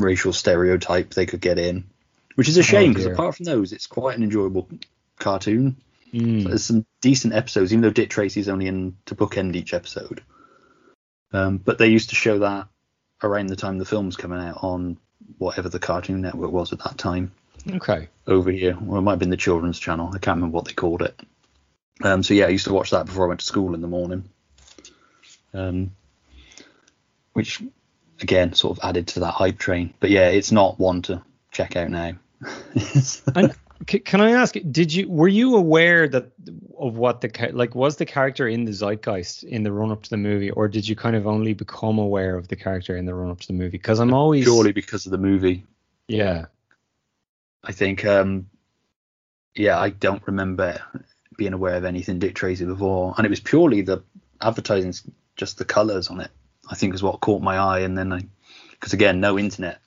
[0.00, 1.84] racial stereotype they could get in,
[2.34, 3.14] which is a shame because dear.
[3.14, 4.68] apart from those, it's quite an enjoyable
[5.18, 5.76] cartoon.
[6.12, 6.44] Mm.
[6.48, 10.22] There's some decent episodes, even though Dick Tracy's only in to bookend each episode.
[11.32, 12.68] Um, but they used to show that
[13.22, 14.98] around the time the film's coming out on
[15.38, 17.32] whatever the Cartoon Network was at that time
[17.70, 18.08] Okay.
[18.26, 18.76] over here.
[18.80, 20.08] Well, it might have been the children's channel.
[20.08, 21.20] I can't remember what they called it.
[22.02, 23.88] Um, so yeah, I used to watch that before I went to school in the
[23.88, 24.28] morning.
[25.52, 25.92] Um,
[27.32, 27.62] which
[28.20, 29.94] again sort of added to that hype train.
[30.00, 32.12] But yeah, it's not one to check out now.
[33.34, 33.54] And
[33.88, 36.32] c- can I ask, did you were you aware that
[36.78, 40.10] of what the like was the character in the zeitgeist in the run up to
[40.10, 43.14] the movie, or did you kind of only become aware of the character in the
[43.14, 43.78] run up to the movie?
[43.78, 45.64] Because I'm always Purely because of the movie.
[46.08, 46.46] yeah
[47.64, 48.48] I think um,
[49.54, 50.80] yeah, I don't remember
[51.36, 54.02] being aware of anything Dick Tracy before, and it was purely the
[54.40, 54.94] advertising,
[55.36, 56.30] just the colours on it.
[56.70, 58.22] I think is what caught my eye, and then I,
[58.72, 59.80] because again, no internet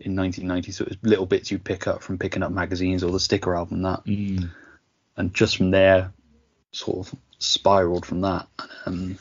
[0.00, 3.10] in 1990, so it was little bits you'd pick up from picking up magazines or
[3.10, 4.50] the sticker album that, Mm.
[5.16, 6.12] and just from there,
[6.72, 8.48] sort of spiraled from that.
[8.86, 9.18] Um,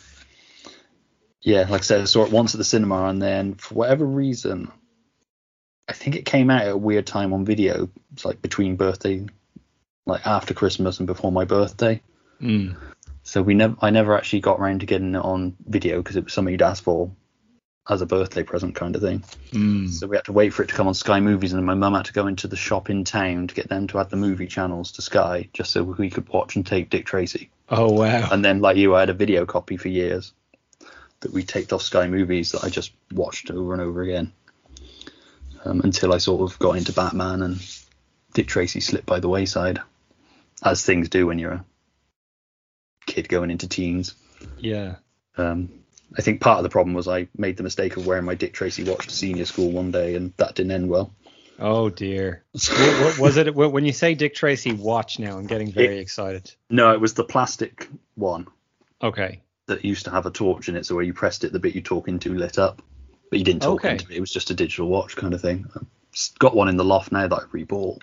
[1.41, 4.05] yeah, like I said, I saw it once at the cinema, and then for whatever
[4.05, 4.71] reason,
[5.87, 7.89] I think it came out at a weird time on video.
[8.13, 9.25] It's like between birthday,
[10.05, 12.01] like after Christmas and before my birthday.
[12.41, 12.75] Mm.
[13.23, 16.25] So we never, I never actually got around to getting it on video because it
[16.25, 17.11] was something you'd asked for.
[17.89, 19.23] As a birthday present kind of thing.
[19.51, 19.89] Mm.
[19.89, 21.73] So we had to wait for it to come on Sky Movies, and then my
[21.73, 24.15] mum had to go into the shop in town to get them to add the
[24.15, 27.49] movie channels to Sky, just so we could watch and tape Dick Tracy.
[27.67, 28.29] Oh wow.
[28.31, 30.33] And then, like you, I had a video copy for years
[31.21, 34.31] that we taped off Sky Movies that I just watched over and over again
[35.65, 37.59] um, until I sort of got into Batman and
[38.33, 39.81] Dick Tracy slipped by the wayside,
[40.63, 41.65] as things do when you're a
[43.05, 44.13] kid going into teens.
[44.57, 44.95] Yeah.
[45.37, 45.69] Um,
[46.17, 48.53] I think part of the problem was I made the mistake of wearing my Dick
[48.53, 51.13] Tracy watch to senior school one day, and that didn't end well.
[51.59, 52.43] Oh dear.
[52.51, 55.19] what, what, was it when you say Dick Tracy watch?
[55.19, 56.53] Now I'm getting very It- excited.
[56.69, 58.47] No, it was the plastic one
[59.01, 59.41] Okay.
[59.67, 61.75] that used to have a torch in it, so where you pressed it, the bit
[61.75, 62.81] you talk into lit up,
[63.29, 63.91] but you didn't talk Okay.
[63.91, 64.17] into it.
[64.17, 65.65] It was just a digital watch kind of thing.
[65.75, 67.99] I've got one in the loft now that I rebought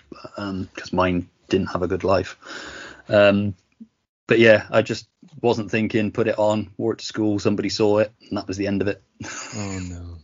[0.73, 2.37] because mine didn't have a good life.
[3.09, 3.55] Um,
[4.27, 5.07] but yeah, I just
[5.41, 6.11] wasn't thinking.
[6.11, 7.39] Put it on, wore it to school.
[7.39, 9.01] Somebody saw it, and that was the end of it.
[9.55, 10.17] Oh no.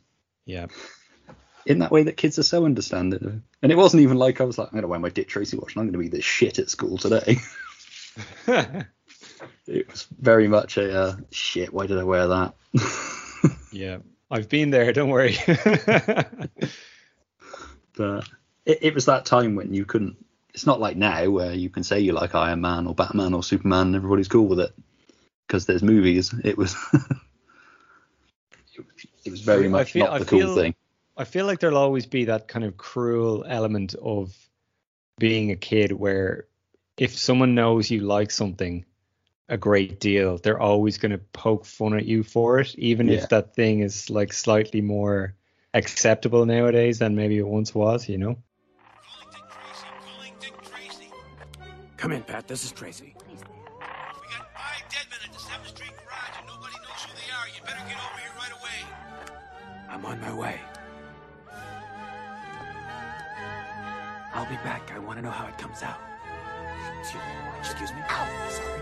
[0.46, 0.68] Yeah.
[1.66, 3.44] in that way that kids are so understanding.
[3.62, 5.76] And it wasn't even like I was like, I'm to wear my Dick Tracy watch
[5.76, 7.38] and I'm going to be this shit at school today.
[9.68, 11.74] it was very much a uh, shit.
[11.74, 12.54] Why did I wear that?
[13.72, 13.98] yeah.
[14.30, 14.92] I've been there.
[14.94, 15.38] Don't worry.
[17.96, 18.28] but
[18.66, 20.18] it, it was that time when you couldn't.
[20.54, 23.44] It's not like now where you can say you like Iron Man or Batman or
[23.44, 24.72] Superman and everybody's cool with it
[25.48, 26.34] because there's movies.
[26.44, 26.76] It was.
[29.26, 30.76] it, was- very much feel- not I the cool feel- thing.
[31.16, 34.36] I feel like there'll always be that kind of cruel element of
[35.20, 36.48] being a kid where
[36.98, 38.84] if someone knows you like something
[39.48, 43.18] a great deal, they're always going to poke fun at you for it, even Yeah.
[43.20, 45.36] if that thing is like slightly more
[45.76, 48.38] acceptable nowadays than maybe it once was, you know?
[52.04, 52.50] Come in, Pat.
[52.50, 53.16] This is Tracy.
[53.16, 57.32] We got five dead men at the 7th Street garage and nobody knows who they
[57.32, 57.48] are.
[57.48, 58.84] You better get over here right away.
[59.90, 60.60] I'm on my way.
[64.34, 64.92] I'll be back.
[64.94, 66.02] I want to know how it comes out.
[67.00, 67.24] Excuse,
[67.60, 68.02] excuse me.
[68.10, 68.82] Ow, sorry.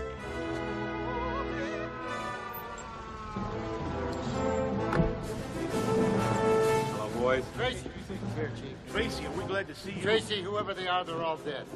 [6.90, 7.44] Hello, boys.
[7.54, 7.88] Tracy.
[8.34, 8.92] Here, Chief.
[8.92, 10.02] Tracy, are we glad to see you?
[10.02, 11.66] Tracy, whoever they are, they're all dead.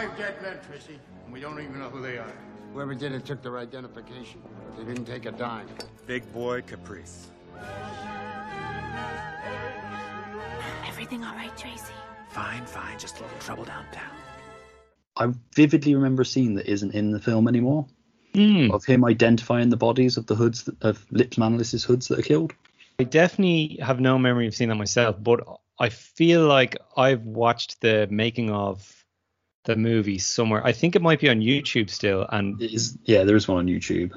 [0.00, 2.32] Five dead men, Tracy, and we don't even know who they are.
[2.72, 4.40] Whoever did it took their identification.
[4.78, 5.68] They didn't take a dime.
[6.06, 7.26] Big boy Caprice.
[10.88, 11.92] Everything all right, Tracy?
[12.30, 12.98] Fine, fine.
[12.98, 14.16] Just a little trouble downtown.
[15.18, 17.86] I vividly remember a scene that isn't in the film anymore
[18.34, 18.70] Hmm.
[18.70, 22.22] of him identifying the bodies of the hoods that, of Lips Manlis's hoods that are
[22.22, 22.54] killed.
[22.98, 25.46] I definitely have no memory of seeing that myself, but
[25.78, 28.99] I feel like I've watched the making of
[29.70, 30.64] the movie somewhere.
[30.66, 33.58] I think it might be on YouTube still, and It is, yeah, there is one
[33.58, 34.12] on YouTube.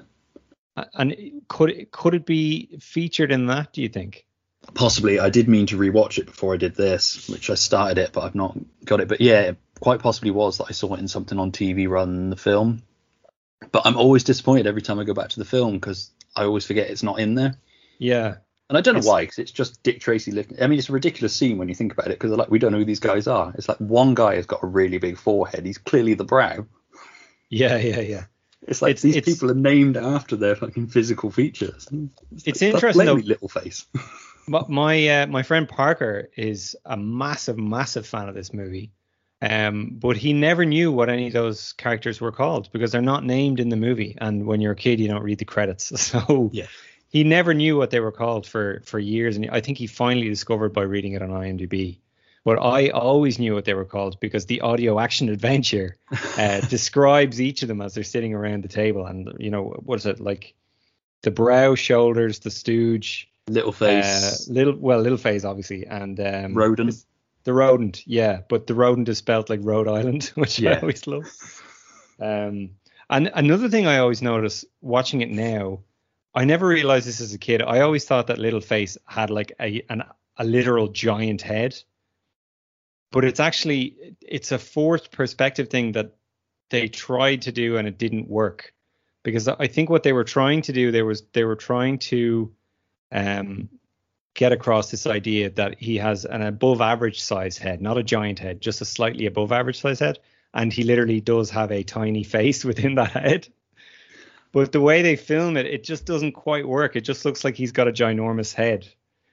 [0.93, 1.15] and
[1.47, 3.73] could it, could it be featured in that?
[3.73, 4.25] Do you think?
[4.73, 8.13] Possibly, I did mean to rewatch it before I did this, which I started it,
[8.13, 9.07] but I've not got it.
[9.07, 12.11] But yeah, it quite possibly was that I saw it in something on TV rather
[12.11, 12.81] than the film.
[13.71, 16.65] But I'm always disappointed every time I go back to the film because I always
[16.65, 17.55] forget it's not in there.
[17.99, 18.37] Yeah,
[18.73, 20.59] And I don't know It's- why, because it's just Dick Tracy lifting.
[20.59, 22.71] I mean, it's a ridiculous scene when you think about it, because like we don't
[22.71, 23.53] know who these guys are.
[23.55, 25.63] It's like one guy has got a really big forehead.
[25.63, 26.65] He's clearly the brow.
[27.49, 28.23] yeah, yeah, yeah.
[28.67, 31.87] It's like It's- these it's- people are named after their fucking physical features.
[32.45, 33.13] It's like, interesting though.
[33.13, 33.85] little face.
[34.47, 38.91] My my, uh, my friend Parker is a massive, massive fan of this movie.
[39.41, 43.23] Um, but he never knew what any of those characters were called because they're not
[43.25, 44.17] named in the movie.
[44.19, 45.91] And when you're a kid, you don't read the credits.
[46.11, 46.67] So Yeah.
[47.13, 49.37] He never knew what they were called for for years.
[49.37, 51.99] And I think he finally discovered by reading it on IMDb.
[52.43, 55.95] But I always knew what they were called because the audio action adventure
[56.37, 59.05] uh, describes each of them as they're sitting around the table.
[59.05, 60.55] And you know what is it like?
[61.21, 66.55] The brow, shoulders, the stooge, little face, uh, little well, little face obviously, and um,
[66.55, 66.95] rodent.
[67.43, 71.31] the rodent, yeah, but the rodent is spelled like Rhode Island, which I always love.
[72.19, 72.71] Um,
[73.09, 75.79] and another thing I always notice watching it now,
[76.35, 77.61] I never realized this as a kid.
[77.61, 80.03] I always thought that little face had like a an,
[80.37, 81.77] a literal giant head,
[83.11, 86.15] but it's actually it's a forced perspective thing that
[86.69, 88.73] they tried to do and it didn't work
[89.21, 92.51] because I think what they were trying to do there was they were trying to
[93.11, 93.69] um
[94.33, 98.39] get across this idea that he has an above average size head, not a giant
[98.39, 100.19] head, just a slightly above average size head.
[100.53, 103.47] And he literally does have a tiny face within that head.
[104.53, 106.95] But the way they film it, it just doesn't quite work.
[106.95, 108.87] It just looks like he's got a ginormous head.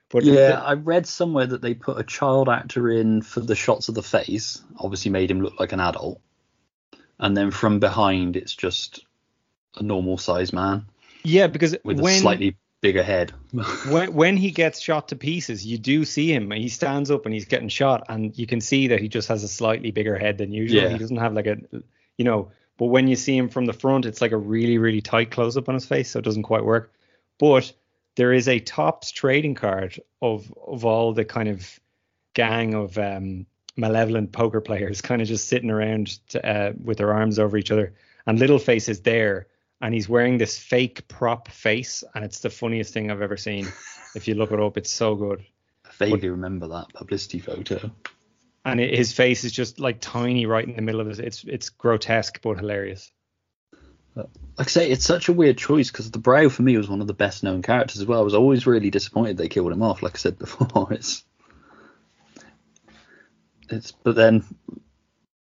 [0.09, 3.89] But Yeah, I read somewhere that they put a child actor in for the shots
[3.89, 6.21] of the face, obviously made him look like an adult.
[7.21, 9.05] And then from behind, it's just
[9.77, 10.87] a normal sized man
[11.23, 13.33] Yeah, because with when a slightly bigger head.
[13.89, 16.51] when when he gets shot to pieces, you do see him.
[16.51, 19.45] He stands up and he's getting shot, and you can see that he just has
[19.45, 20.83] a slightly bigger head than usual.
[20.83, 20.89] Yeah.
[20.89, 21.59] He doesn't have like a,
[22.17, 22.51] you know.
[22.81, 25.59] But when you see him from the front, it's like a really really tight close
[25.59, 26.95] up on his face, so it doesn't quite work.
[27.39, 27.71] But
[28.17, 31.79] there is a Topps trading card of of all the kind of
[32.33, 33.45] gang of um,
[33.77, 37.71] malevolent poker players, kind of just sitting around to, uh, with their arms over each
[37.71, 37.93] other,
[38.27, 39.47] and Littleface is there.
[39.83, 43.67] And he's wearing this fake prop face, and it's the funniest thing I've ever seen.
[44.15, 45.45] if you look it up, it's so good.
[45.85, 47.91] I vaguely remember that publicity photo.
[48.65, 51.19] And it, his face is just like tiny right in the middle of it.
[51.19, 53.11] It's it's grotesque but hilarious.
[54.15, 57.01] Like I say, it's such a weird choice because the Brow for me was one
[57.01, 58.21] of the best known characters as well.
[58.21, 60.03] I was always really disappointed they killed him off.
[60.03, 61.25] Like I said before, it's
[63.71, 64.45] it's but then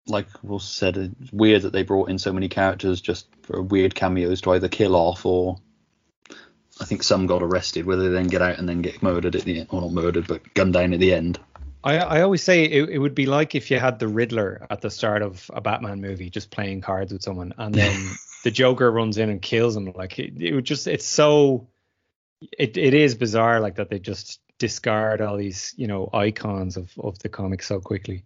[0.07, 3.95] like Ross said, it's weird that they brought in so many characters just for weird
[3.95, 5.57] cameos to either kill off or
[6.79, 9.43] I think some got arrested, whether they then get out and then get murdered at
[9.43, 11.39] the end, or not murdered, but gunned down at the end.
[11.85, 14.81] I, I always say it, it would be like if you had the Riddler at
[14.81, 18.91] the start of a Batman movie just playing cards with someone, and then the Joker
[18.91, 19.93] runs in and kills him.
[19.95, 21.67] Like it, it would just, it's so,
[22.57, 26.91] it, it is bizarre like that they just discard all these, you know, icons of,
[26.99, 28.23] of the comic so quickly.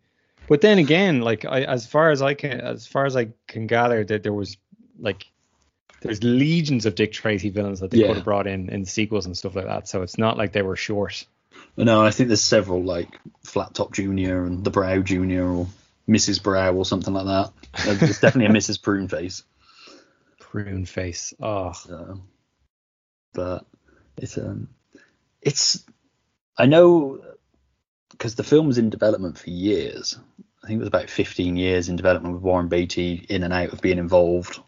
[0.47, 3.67] But then again, like I, as far as I can, as far as I can
[3.67, 4.57] gather, that there was
[4.99, 5.25] like,
[6.01, 8.07] there's legions of Dick Tracy villains that they Yeah.
[8.07, 9.87] could have brought in in sequels and stuff like that.
[9.87, 11.25] So it's not like they were short.
[11.77, 15.67] No, I think there's several like Flat Top Junior and the Brow Junior or
[16.07, 16.41] Mrs.
[16.41, 17.99] Brow or something like that.
[17.99, 18.81] There's definitely a Mrs.
[18.81, 19.43] Prune Face.
[20.39, 21.33] Prune face.
[21.39, 22.21] Oh, So,
[23.33, 23.65] but
[24.17, 24.69] it's um,
[25.41, 25.85] it's
[26.57, 27.21] I know
[28.11, 30.17] because the film was in development for years.
[30.63, 33.71] I think it was about 15 years in development with Warren Beatty in and out
[33.71, 34.59] of being involved.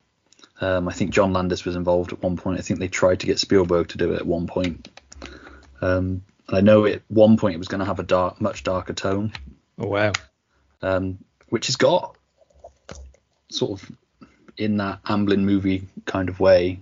[0.61, 2.59] Um, I think John Landis was involved at one point.
[2.59, 4.87] I think they tried to get Spielberg to do it at one point.
[5.81, 8.63] Um, and I know at one point it was going to have a dark, much
[8.63, 9.31] darker tone,
[9.79, 10.11] oh wow.
[10.81, 11.17] um,
[11.49, 12.17] which has got
[13.49, 13.91] sort of
[14.57, 16.81] in that Amblin movie kind of way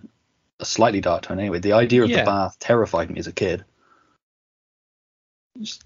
[0.59, 1.59] a slightly dark tone anyway.
[1.59, 2.19] The idea of Yeah.
[2.21, 3.63] the bath terrified me as a kid.
[5.61, 5.83] Just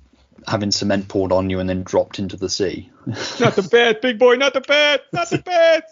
[0.47, 2.89] having cement poured on you and then dropped into the sea.
[3.39, 5.83] not the bed, big boy, not the bed, not the bed.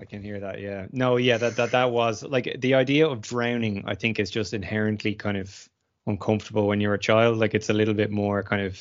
[0.00, 0.60] I can hear that.
[0.60, 0.86] Yeah.
[0.92, 1.16] No.
[1.16, 1.36] Yeah.
[1.36, 3.84] That that that was like the idea of drowning.
[3.86, 5.68] I think is just inherently kind of
[6.10, 7.38] uncomfortable when you're a child.
[7.38, 8.78] Like it's a little bit more kind of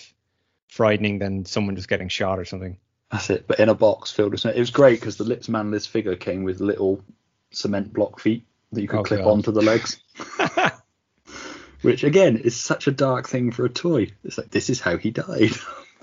[0.68, 2.78] frightening than someone just getting shot or something.
[3.12, 3.46] That's it.
[3.48, 4.58] But in a box filled with cement.
[4.58, 7.04] It was great because the Lips Manlis figure came with little
[7.52, 9.32] cement block feet that you could Oh, clip God.
[9.32, 10.00] onto the legs.
[11.82, 14.12] Which again is such a dark thing for a toy.
[14.24, 15.52] It's like this is how he died.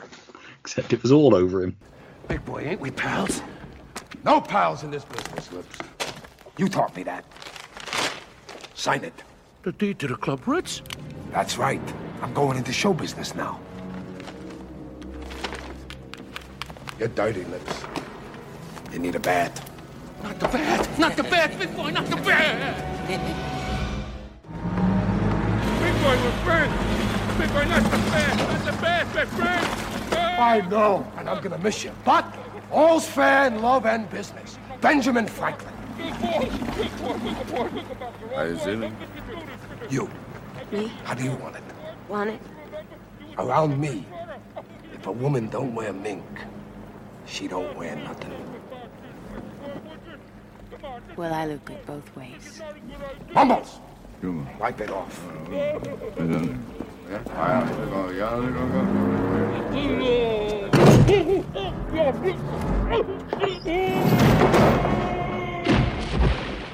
[0.61, 1.77] Except it was all over him.
[2.29, 3.41] Big boy, ain't we pals?
[4.25, 5.79] No pals in this business, Lips.
[6.59, 7.25] You taught me that.
[8.75, 9.23] Sign it.
[9.67, 10.81] The deed to the Club Ritz?
[11.33, 11.83] That's right.
[12.23, 13.59] I'm going into show business now.
[17.01, 17.83] You're dirty, Lips.
[18.93, 19.61] You need a bat.
[20.23, 20.99] Not the bat!
[21.01, 23.09] Not the bat, big boy, not the bat!
[23.09, 23.19] Big
[26.01, 27.37] boy, we're friends!
[27.37, 28.37] Big boy, not the bat!
[28.37, 30.13] Not the bat, we're friends!
[30.39, 31.91] I know, and I'm gonna miss you.
[32.05, 32.33] But
[32.71, 34.61] all's fair in love and business.
[34.81, 35.76] Benjamin Franklin.
[39.89, 40.11] You.
[40.73, 40.93] Me?
[41.05, 41.63] How do you want it?
[42.09, 42.41] Want it?
[43.39, 44.05] Around me,
[44.93, 46.25] if a woman don't wear mink,
[47.27, 48.33] she don't wear nothing.
[51.17, 52.61] Well, I look good both ways.
[53.33, 53.81] Mumbles!
[54.59, 55.21] Wipe it off.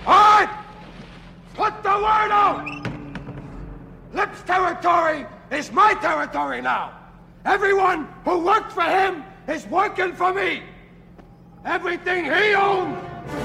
[0.07, 0.65] All right!
[1.55, 2.67] Put the word out!
[4.13, 6.99] Lips territory is my territory now.
[7.45, 10.63] Everyone who worked for him is working for me.
[11.65, 12.99] Everything he owns,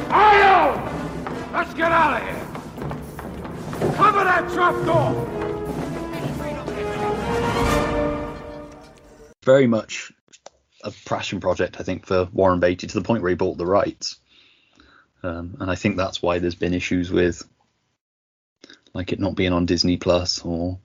[0.10, 1.54] I own.
[1.54, 3.93] Let's get out of here.
[3.96, 5.13] Cover that trap door.
[9.44, 10.12] Very much
[10.84, 13.65] a passion project, I think, for Warren Beatty to the point where he bought the
[13.65, 14.19] rights.
[15.24, 17.44] Um, and I think that's why there's been issues with
[18.94, 20.80] like it not being on Disney Plus or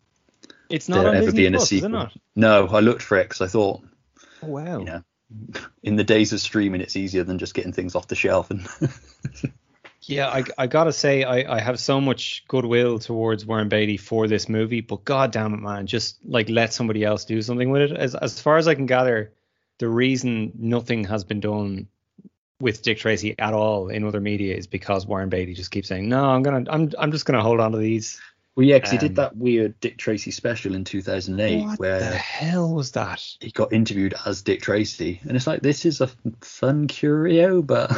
[0.70, 2.08] It's not ever Disney being Plus, a is it sequel.
[2.34, 3.82] No, I looked for it because I thought,
[4.42, 4.78] Oh wow.
[4.80, 5.02] you know,
[5.82, 8.50] in the days of streaming, it's easier than just getting things off the shelf.
[8.50, 8.66] And
[10.04, 14.26] Yeah, I, I gotta say I, I have so much goodwill towards Warren Beatty for
[14.26, 17.82] this movie, but god damn it, man, just like let somebody else do something with
[17.82, 17.92] it.
[17.92, 19.32] As as far as I can gather,
[19.78, 21.86] the reason nothing has been done
[22.62, 26.08] with Dick Tracy at all in other media is because Warren Beatty just keeps saying,
[26.08, 28.20] "No, I'm gonna, I'm, I'm just gonna hold on to these."
[28.54, 31.98] Well, yeah, because he Um, did that weird Dick Tracy special in 2008 What where
[31.98, 33.22] the hell was that?
[33.40, 36.08] he got interviewed as Dick Tracy, and it's like this is a
[36.40, 37.90] fun curio, but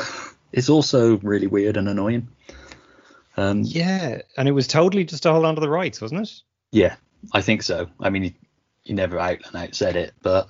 [0.52, 2.28] it's also really weird and annoying.
[3.36, 6.32] Um, Yeah, and it was totally just to hold on to the rights, wasn't it?
[6.70, 6.96] yeah,
[7.32, 7.88] I think so.
[8.00, 8.34] I mean, he,
[8.84, 10.48] he never out and out said it, but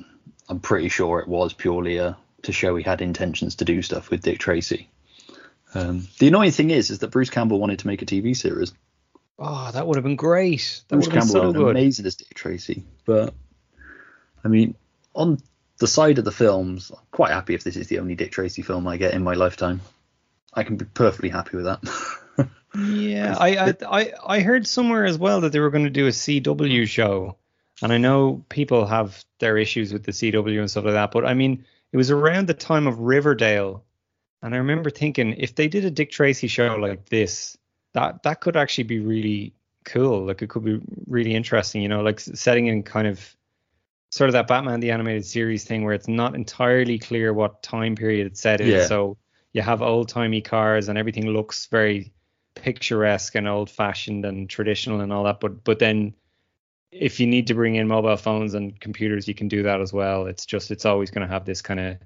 [0.49, 2.13] I'm pretty sure it was purely uh,
[2.45, 4.89] to show he had intentions to do stuff with Dick Tracy.
[5.75, 8.73] Um, the annoying thing is, is that Bruce Campbell wanted to make a TV series.
[9.39, 10.83] Oh, that would have been great.
[10.89, 11.77] That Bruce would have been Campbell so would have been good.
[11.77, 12.85] amazing as Dick Tracy.
[13.05, 13.35] But
[14.45, 14.77] I mean,
[15.15, 15.41] on
[15.79, 18.63] the side of the films, I'm quite happy if this is the only Dick Tracy
[18.63, 19.81] film I get in my lifetime.
[20.53, 21.83] I can be perfectly happy with that.
[22.77, 26.07] Yeah, I, I I I heard somewhere as well that they were going to do
[26.07, 27.37] a CW show,
[27.81, 31.25] and I know people have their issues with the CW and stuff like that, but
[31.25, 31.65] I mean,
[31.95, 33.85] it was around the time of Riverdale,
[34.43, 37.57] and I remember thinking if they did a Dick Tracy show like this,
[37.93, 40.27] that that could actually be really cool.
[40.27, 43.37] Like it could be really interesting, you know, like setting in kind of
[44.11, 47.95] sort of that Batman the animated series thing where it's not entirely clear what time
[47.95, 48.71] period it's set in.
[48.71, 48.87] Yeah.
[48.87, 49.17] So
[49.53, 52.13] you have old timey cars and everything looks very
[52.57, 55.39] picturesque and old fashioned and traditional and all that.
[55.39, 56.15] But but then
[56.95, 59.93] if you need to bring in mobile phones and computers, you can do that as
[59.93, 60.27] well.
[60.27, 61.97] It's just it's always going to have this kind of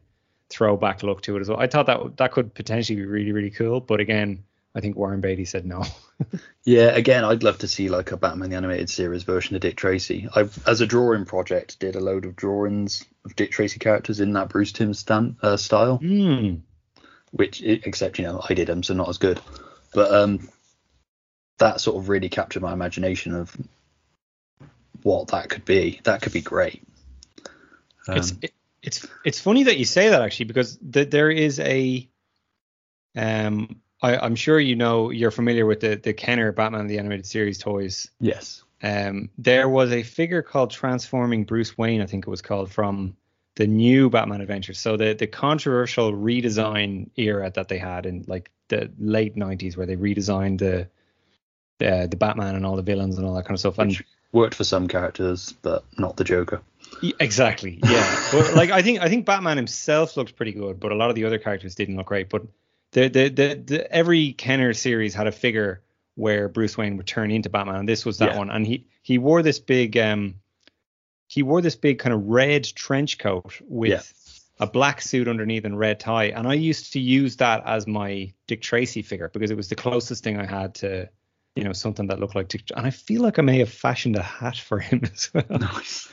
[0.48, 1.60] throwback look to it as well.
[1.60, 5.20] I thought that that could potentially be really really cool, but again, I think Warren
[5.20, 5.84] Beatty said no.
[6.64, 9.76] yeah, again, I'd love to see like a Batman the Animated Series version of Dick
[9.76, 10.28] Tracy.
[10.34, 14.32] I, as a drawing project, did a load of drawings of Dick Tracy characters in
[14.32, 15.98] that Bruce Timm stan, uh, style.
[15.98, 16.56] Hmm.
[17.30, 19.40] which except you know I did them, so not as good.
[19.92, 20.48] But um,
[21.58, 23.54] that sort of really captured my imagination of
[25.08, 26.00] what that could be.
[26.04, 26.82] That could be great.
[28.08, 28.52] it's Um, it,
[28.82, 32.08] it's it's funny that you say that actually because th- there is a
[33.16, 37.26] um I, I'm sure you know you're familiar with the the Kenner Batman the animated
[37.26, 38.10] series toys.
[38.20, 38.64] yes.
[38.80, 43.16] Um, there was a figure called Transforming Bruce Wayne, I think it was called, from
[43.56, 44.78] the new Batman Adventures.
[44.78, 49.86] So the the controversial redesign era that they had in like the late 90s, where
[49.86, 50.88] they redesigned the
[51.78, 53.78] the, the Batman and all the villains and all that kind of stuff.
[53.78, 56.60] And Which worked for some characters, but not the Joker.
[57.20, 57.78] Exactly.
[57.84, 58.28] Yeah.
[58.32, 61.16] but like I think I think Batman himself looked pretty good, but a lot of
[61.16, 62.28] the other characters didn't look great.
[62.28, 62.42] But
[62.92, 65.82] the the the, the every Kenner series had a figure
[66.14, 68.38] where Bruce Wayne would turn into Batman, and this was that Yeah.
[68.38, 68.50] one.
[68.50, 70.36] And he he wore this big um
[71.26, 74.64] he wore this big kind of red trench coat with Yeah.
[74.66, 76.24] a black suit underneath and red tie.
[76.30, 79.76] And I used to use that as my Dick Tracy figure because it was the
[79.76, 81.08] closest thing I had to
[81.58, 82.70] you know something that looked like Dick.
[82.76, 85.58] And I feel like I may have fashioned a hat for him as well.
[85.58, 86.08] Nice.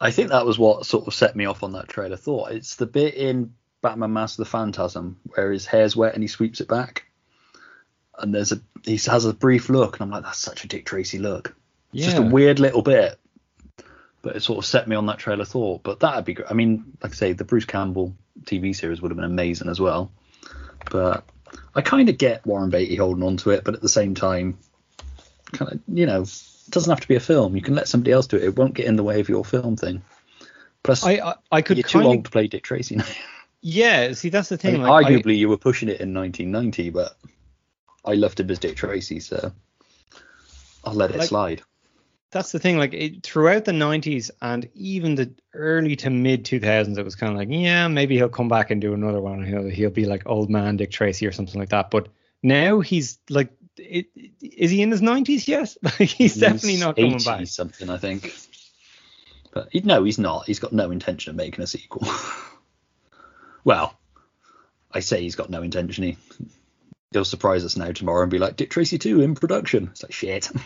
[0.00, 2.52] I think that was what sort of set me off on that trailer thought.
[2.52, 6.28] It's the bit in Batman Mask of the Phantasm where his hair's wet and he
[6.28, 7.04] sweeps it back.
[8.18, 10.86] And there's a he has a brief look and I'm like, that's such a Dick
[10.86, 11.54] Tracy look.
[11.92, 13.18] It's just a weird little bit.
[14.22, 15.82] But it sort of set me on that trailer thought.
[15.82, 16.50] But that'd be great.
[16.50, 19.78] I mean, like I say, the Bruce Campbell TV series would have been amazing as
[19.78, 20.10] well.
[20.90, 21.24] But
[21.74, 24.58] I kind of get Warren Beatty holding on to it, but at the same time,
[25.52, 27.56] kind of, you know, it doesn't have to be a film.
[27.56, 28.44] You can let somebody else do it.
[28.44, 30.02] It won't get in the way of your film thing.
[30.82, 33.04] Plus, I I, I could you're too old to play Dick Tracy now.
[33.60, 34.12] yeah.
[34.12, 34.72] See, that's the I thing.
[34.74, 37.16] mean, like, I- arguably, you were pushing it in 1990, but
[38.04, 39.52] I loved him as Dick Tracy, so
[40.84, 41.62] I'll let it Like- slide.
[42.32, 42.78] That's the thing.
[42.78, 47.32] Like it, throughout the '90s and even the early to mid 2000s, it was kind
[47.32, 49.44] of like, yeah, maybe he'll come back and do another one.
[49.44, 51.90] He'll he'll be like old man Dick Tracy or something like that.
[51.90, 52.08] But
[52.42, 54.06] now he's like, it,
[54.40, 55.76] is he in his 90s yet?
[55.98, 57.46] he's definitely not coming 80 back.
[57.46, 58.34] something, I think.
[59.52, 60.46] But he- no, he's not.
[60.46, 62.08] He's got no intention of making a sequel.
[63.64, 63.98] well,
[64.90, 66.04] I say he's got no intention.
[66.04, 66.16] He,
[67.12, 69.88] he'll surprise us now tomorrow and be like, Dick Tracy 2 in production.
[69.92, 70.50] It's like, shit.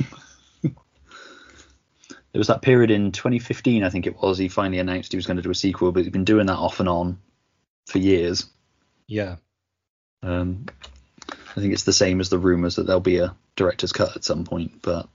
[2.37, 5.27] there was that period in 2015, I think it was, he finally announced he was
[5.27, 7.19] going to do a sequel, but he's been doing that off and on
[7.87, 8.45] for years.
[9.07, 9.37] Yeah.
[10.23, 10.67] Um,
[11.31, 14.25] I think it's the same as the rumors that there'll be a director's cut at
[14.25, 15.09] some point, but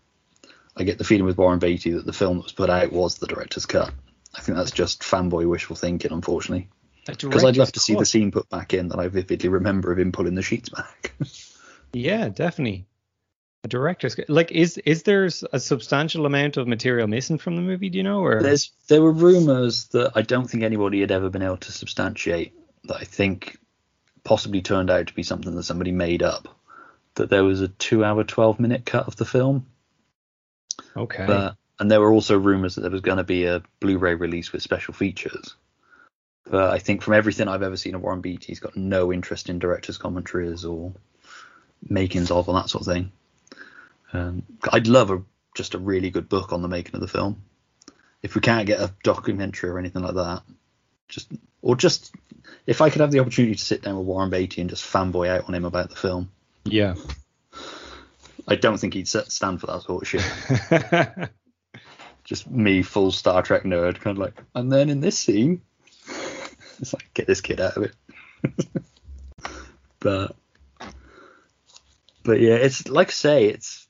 [0.76, 3.20] I get the feeling with Warren Beatty that the film that was put out was
[3.20, 3.94] the director's cut.
[4.34, 6.70] I think that's just fanboy wishful thinking, unfortunately.
[7.06, 10.00] Because I'd love to see the scene put back in that I vividly remember of
[10.00, 11.14] him pulling the sheets back.
[11.94, 12.86] Yeah, definitely.
[13.64, 14.28] A director's cut.
[14.28, 17.90] like is is there a substantial amount of material missing from the movie?
[17.90, 18.22] Do you know?
[18.22, 21.72] Or There's there were rumors that I don't think anybody had ever been able to
[21.72, 22.54] substantiate
[22.86, 23.60] that I think
[24.24, 26.48] possibly turned out to be something that somebody made up.
[27.16, 29.68] That there was a two hour, 12 minute cut of the film.
[30.96, 31.26] okay.
[31.28, 34.52] But and there were also rumors that there was going to be a Blu-ray release
[34.52, 35.56] with special features.
[36.46, 39.50] But I think from everything I've ever seen of Warren Beatty, he's got no interest
[39.50, 40.94] in director's commentaries or
[41.88, 43.12] makings of and that sort of thing.
[44.14, 45.24] Um, I'd love a
[45.56, 47.44] just a really good book on the making of the film.
[48.22, 50.44] If we can't get a documentary or anything like that,
[51.08, 51.32] just
[51.62, 52.14] or just
[52.66, 55.30] if I could have the opportunity to sit down with Warren Beatty and just fanboy
[55.30, 56.32] out on him about the film,
[56.64, 56.96] Yeah.
[58.48, 61.30] I don't think he'd stand for that sort of shit.
[62.24, 65.62] just me, full Star Trek nerd, kind of like, and then in this scene,
[66.80, 67.96] it's like get this kid out of it.
[70.00, 70.36] but
[72.24, 73.81] but yeah, it's like I say, it's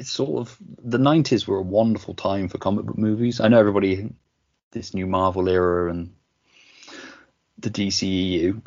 [0.00, 3.38] it's sort of the nineties were a wonderful time for comic book movies.
[3.38, 4.08] I know everybody
[4.72, 6.14] this new Marvel era and
[7.58, 8.62] the DCEU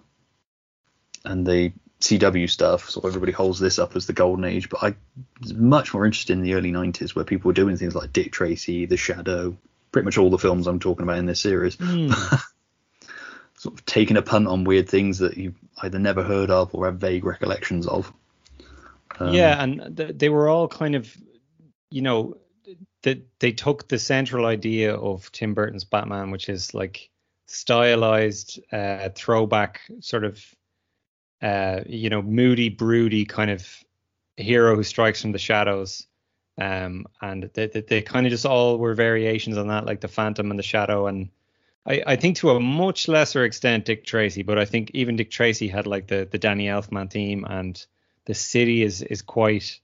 [1.26, 4.70] and the CW stuff, so everybody holds this up as the golden age.
[4.70, 4.96] But I
[5.42, 8.32] was much more interested in the early '90s, where people were doing things like Dick
[8.32, 9.58] Tracy, The Shadow,
[9.92, 11.76] pretty much all the films I'm talking about in this series.
[11.76, 12.12] Hmm.
[13.58, 16.86] sort of taking a punt on weird things that you either never heard of or
[16.86, 18.14] have vague recollections of.
[19.20, 21.16] Um, yeah, and th- they were all kind of,
[21.90, 22.38] you know,
[23.04, 27.10] that they took the central idea of Tim Burton's Batman, which is like
[27.48, 30.44] stylized uh, throwback sort of,
[31.42, 33.68] uh, you know, moody, broody kind of
[34.38, 36.08] hero who strikes from the shadows.
[36.60, 40.08] Um, and they, they, they kind of just all were variations on that, like the
[40.08, 41.30] Phantom and the Shadow, and
[41.86, 45.32] I, I think to a much lesser extent Dick Tracy, but I think even Dick
[45.32, 47.84] Tracy had like the the Danny Elfman theme, and
[48.26, 49.80] the city is is quite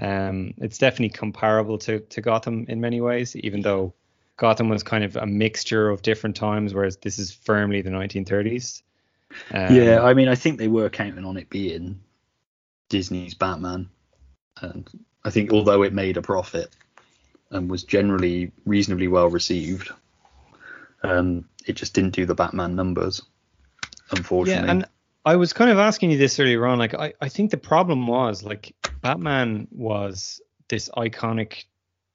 [0.00, 3.94] um it's definitely comparable to to Gotham in many ways, even though
[4.36, 8.82] Gotham was kind of a mixture of different times, whereas this is firmly the 1930s.
[9.52, 12.00] Um, yeah, I mean, I think they were counting on it being
[12.88, 13.90] Disney's Batman,
[14.60, 14.88] and
[15.24, 16.70] I think although it made a profit
[17.50, 19.90] and was generally reasonably well received,
[21.02, 23.22] um, it just didn't do the Batman numbers,
[24.10, 24.66] unfortunately.
[24.66, 24.86] Yeah, and
[25.24, 26.78] I was kind of asking you this earlier on.
[26.78, 31.64] Like, I, I think the problem was like Batman was this iconic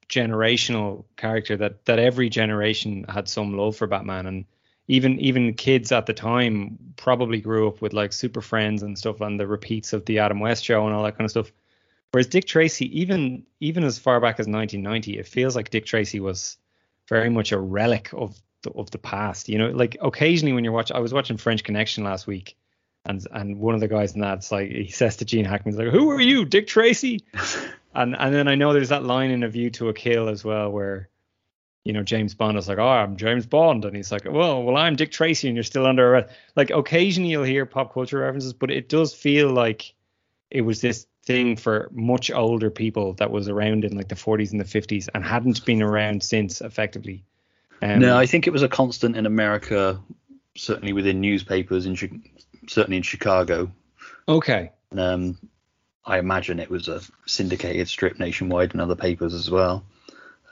[0.09, 4.45] generational character that that every generation had some love for Batman, and
[4.87, 9.21] even even kids at the time probably grew up with like Super Friends and stuff,
[9.21, 11.51] and the repeats of the Adam West show and all that kind of stuff.
[12.11, 16.19] Whereas Dick Tracy, even even as far back as 1990, it feels like Dick Tracy
[16.19, 16.57] was
[17.07, 19.49] very much a relic of the, of the past.
[19.49, 22.55] You know, like occasionally when you're watching, I was watching French Connection last week,
[23.05, 25.79] and and one of the guys in that's like he says to Gene Hackman, he's
[25.79, 27.23] like, "Who are you, Dick Tracy?"
[27.95, 30.43] and and then I know there's that line in A View to a Kill as
[30.43, 31.09] well where.
[31.87, 34.75] You know, James Bond is like, oh, I'm James Bond, and he's like, well, well,
[34.75, 36.33] I'm Dick Tracy, and you're still under arrest.
[36.55, 39.93] Like, occasionally you'll hear pop culture references, but it does feel like
[40.49, 44.51] it was this thing for much older people that was around in like the 40s
[44.51, 47.23] and the 50s and hadn't been around since, effectively.
[47.81, 49.99] Um, no, I think it was a constant in America,
[50.55, 52.19] certainly within newspapers, Chi-
[52.67, 53.71] certainly in Chicago.
[54.27, 54.71] Okay.
[54.97, 55.37] Um,
[56.05, 59.83] I imagine it was a syndicated strip nationwide and other papers as well.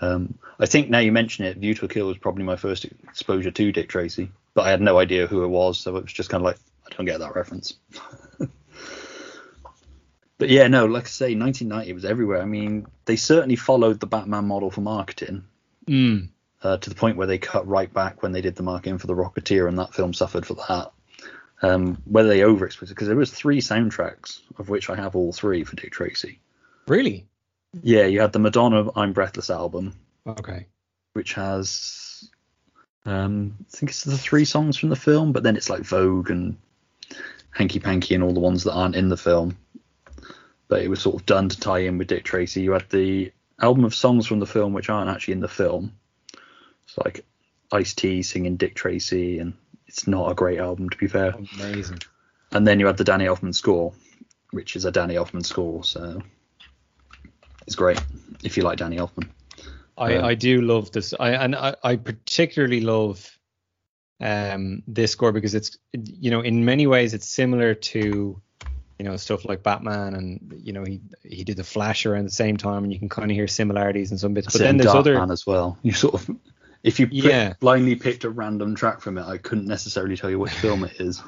[0.01, 2.85] Um, I think now you mention it, View to a Kill was probably my first
[2.85, 6.13] exposure to Dick Tracy, but I had no idea who it was, so it was
[6.13, 7.75] just kind of like I don't get that reference.
[10.37, 12.41] but yeah, no, like I say, 1990 was everywhere.
[12.41, 15.45] I mean, they certainly followed the Batman model for marketing
[15.87, 16.29] Mm.
[16.61, 19.07] uh, to the point where they cut right back when they did the marketing for
[19.07, 20.91] the Rocketeer, and that film suffered for that.
[21.63, 25.63] Um, whether they overexploited because there was three soundtracks of which I have all three
[25.63, 26.39] for Dick Tracy.
[26.87, 27.25] Really?
[27.81, 29.93] Yeah, you had the Madonna "I'm Breathless" album,
[30.27, 30.67] Okay.
[31.13, 32.29] which has
[33.05, 36.29] um, I think it's the three songs from the film, but then it's like Vogue
[36.29, 36.57] and
[37.51, 39.57] Hanky Panky and all the ones that aren't in the film.
[40.67, 42.61] But it was sort of done to tie in with Dick Tracy.
[42.61, 45.93] You had the album of songs from the film which aren't actually in the film.
[46.85, 47.25] It's like
[47.71, 49.53] Ice T singing Dick Tracy, and
[49.93, 51.35] it's not a great album to be fair.
[51.55, 51.99] Amazing.
[52.51, 53.93] And then you had the Danny Elfman score,
[54.49, 56.21] which is a Danny Elfman score, so
[57.67, 58.01] it's great
[58.43, 59.29] if you like Danny Elfman.
[59.95, 61.13] I, Um, I do love this.
[61.19, 63.29] I and I, I particularly love
[64.19, 68.41] um this score because it's you know in many ways it's similar to
[68.99, 72.31] you know stuff like Batman and you know he he did the Flash around the
[72.31, 74.53] same time and you can kind of hear similarities in some bits.
[74.53, 75.77] But then there's Dark other Man as well.
[75.83, 76.35] You sort of,
[76.83, 77.53] if you pick- Yeah.
[77.59, 80.99] blindly picked a random track from it, I couldn't necessarily tell you which film it
[80.99, 81.21] is.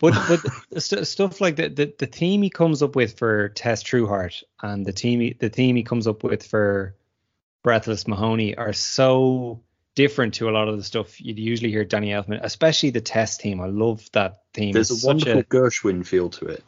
[0.00, 0.14] but
[0.70, 4.42] but st- stuff like the, the the theme he comes up with for Tess Trueheart
[4.62, 6.94] and the theme he- the theme he comes up with for
[7.62, 9.60] Breathless Mahoney are so
[9.94, 13.36] different to a lot of the stuff you'd usually hear Danny Elfman, especially the Tess
[13.36, 13.60] theme.
[13.60, 14.72] I love that theme.
[14.72, 16.64] There's a It's such wonderful Gershwin feel to it.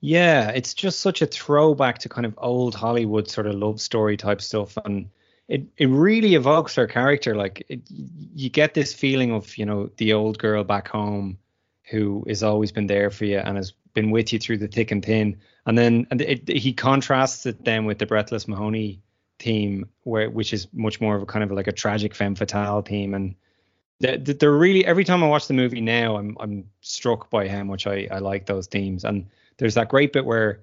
[0.00, 4.16] Yeah, it's just such a throwback to kind of old Hollywood sort of love story
[4.16, 5.10] type stuff, and
[5.48, 7.34] it it really evokes her character.
[7.34, 11.38] Like it, you get this feeling of you know the old girl back home
[11.84, 14.90] who has always been there for you and has been with you through the thick
[14.90, 15.38] and thin.
[15.66, 19.00] And then and it, he contrasts it then with the Breathless Mahoney
[19.38, 22.82] theme, where which is much more of a kind of like a tragic femme fatale
[22.82, 23.14] theme.
[23.14, 23.34] And
[24.00, 27.62] they're, they're really every time I watch the movie now, I'm I'm struck by how
[27.62, 29.04] much I I like those themes.
[29.04, 29.26] And
[29.58, 30.60] there's that great bit where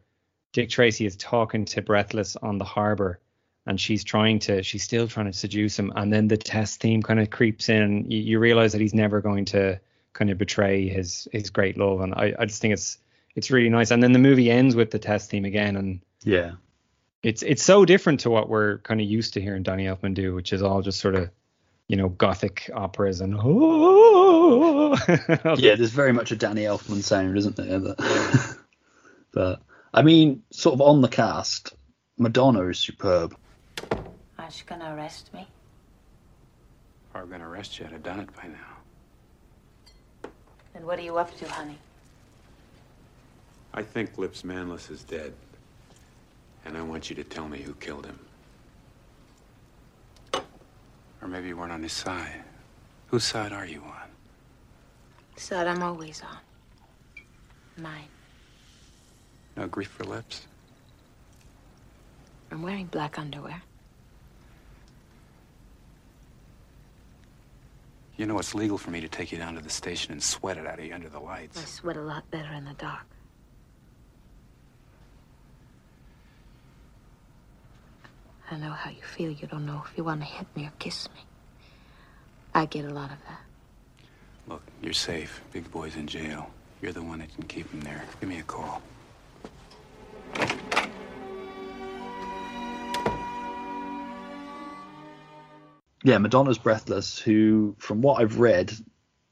[0.52, 3.20] Dick Tracy is talking to Breathless on the harbor
[3.66, 7.02] and she's trying to she's still trying to seduce him and then the Tess theme
[7.02, 9.80] kind of creeps in you, you realize that he's never going to
[10.14, 12.98] kind of betray his his great love and I, I just think it's
[13.36, 16.52] it's really nice and then the movie ends with the Tess theme again and Yeah.
[17.24, 20.34] it's it's so different to what we're kind of used to hearing Danny Elfman do
[20.36, 21.30] which is all just sort of
[21.88, 24.96] you know gothic operas and oh
[25.58, 27.80] yeah, there's very much a Danny Elfman sound, isn't there?
[27.80, 28.00] But,
[29.34, 29.62] but
[29.94, 31.74] I mean, sort of on the cast,
[32.18, 33.36] Madonna is superb.
[33.82, 35.48] Are you gonna arrest me?
[37.10, 40.30] If I were gonna arrest you, I'd have done it by now.
[40.74, 41.78] Then what are you up to, honey?
[43.74, 45.34] I think Lips Manlis is dead.
[46.66, 48.20] And I want you to tell me who killed him.
[51.22, 52.44] Or maybe you weren't on his side.
[53.08, 54.10] Whose side are you on?
[55.36, 56.38] Side I'm always on.
[57.78, 58.08] Mine.
[59.58, 60.48] No grief for Lips?
[62.54, 63.64] I'm wearing black underwear.
[68.16, 70.58] You know it's legal for me to take you down to the station and sweat
[70.60, 71.60] it out of you under the lights.
[71.60, 73.08] I sweat a lot better in the dark.
[78.52, 79.32] I know how you feel.
[79.32, 81.22] You don't know if you want to hit me or kiss me.
[82.54, 83.42] I get a lot of that.
[84.48, 85.42] Look, you're safe.
[85.52, 86.52] Big boy's in jail.
[86.84, 88.04] You're the one that can keep him there.
[88.20, 88.84] Give me a call.
[96.04, 98.74] Yeah, Madonna's Breathless, who, from what I've read,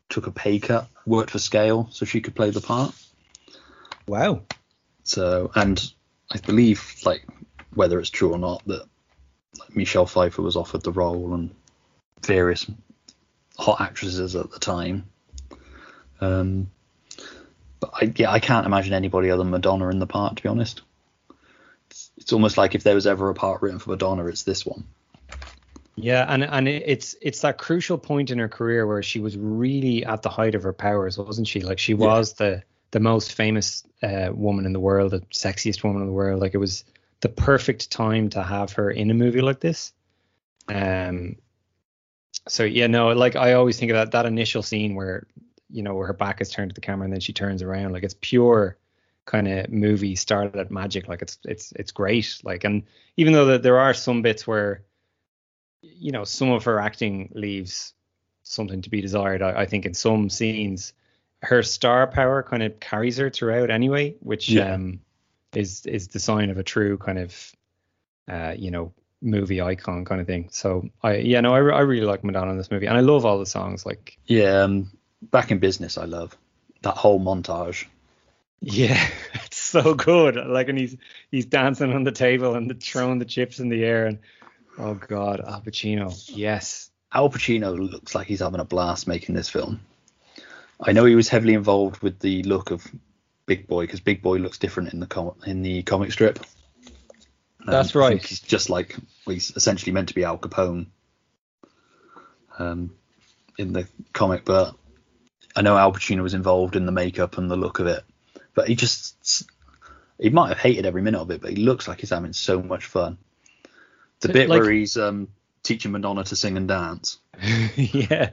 [0.09, 2.95] took a pay cut, worked for scale so she could play the part.
[4.07, 4.43] Wow.
[5.03, 5.93] So, and
[6.31, 7.25] I believe, like,
[7.73, 8.85] whether it's true or not, that
[9.73, 11.53] Michelle Pfeiffer was offered the role and
[12.25, 12.69] various
[13.57, 15.05] hot actresses at the time.
[16.21, 16.69] Um,
[17.79, 20.49] but I, yeah, I can't imagine anybody other than Madonna in the part, to be
[20.49, 20.81] honest.
[21.89, 24.65] It's, it's almost like if there was ever a part written for Madonna, it's this
[24.65, 24.85] one.
[25.95, 30.05] Yeah, and and it's it's that crucial point in her career where she was really
[30.05, 31.61] at the height of her powers, wasn't she?
[31.61, 36.01] Like she was the the most famous uh, woman in the world, the sexiest woman
[36.01, 36.41] in the world.
[36.41, 36.85] Like it was
[37.19, 39.93] the perfect time to have her in a movie like this.
[40.67, 41.35] Um.
[42.47, 45.27] So yeah, no, like I always think of that that initial scene where
[45.69, 47.91] you know where her back is turned to the camera and then she turns around,
[47.91, 48.77] like it's pure
[49.25, 51.07] kind of movie started at magic.
[51.07, 52.39] Like it's it's it's great.
[52.43, 52.83] Like and
[53.17, 54.83] even though that there are some bits where
[55.81, 57.93] you know, some of her acting leaves
[58.43, 59.41] something to be desired.
[59.41, 60.93] I, I, think in some scenes,
[61.41, 64.73] her star power kind of carries her throughout anyway, which Yeah.
[64.73, 64.99] um,
[65.53, 67.51] is is the sign of a true kind of,
[68.29, 70.49] uh, you know, movie icon kind of thing.
[70.51, 73.25] So I, yeah, no, I, I really like Madonna in this movie, and I love
[73.25, 73.85] all the songs.
[73.85, 76.35] Like, Yeah, um, back in business, I love
[76.81, 77.85] that whole montage.
[78.61, 80.35] yeah, it's so good.
[80.35, 80.95] Like, when he's
[81.29, 84.19] he's dancing on the table and the, throwing the chips in the air, and
[84.81, 86.89] oh god, Al Pacino, yes.
[87.13, 89.81] Al Pacino looks like he's having a blast making this film.
[90.79, 92.85] I know he was heavily involved with the look of
[93.45, 96.39] Big Boy because Big Boy looks different in the com- in the comic strip.
[97.59, 98.23] Um, That's right.
[98.23, 100.87] He's just like well, he's essentially meant to be Al Capone
[102.57, 102.95] um,
[103.57, 104.75] in the comic, but
[105.55, 108.03] I know Al Pacino was involved in the makeup and the look of it.
[108.55, 109.43] But he just
[110.19, 112.61] he might have hated every minute of it, but he looks like he's having so
[112.61, 113.17] much fun.
[114.21, 115.27] The bit like- where he's um,
[115.63, 117.19] teaching Madonna to sing and dance.
[117.75, 118.31] yeah.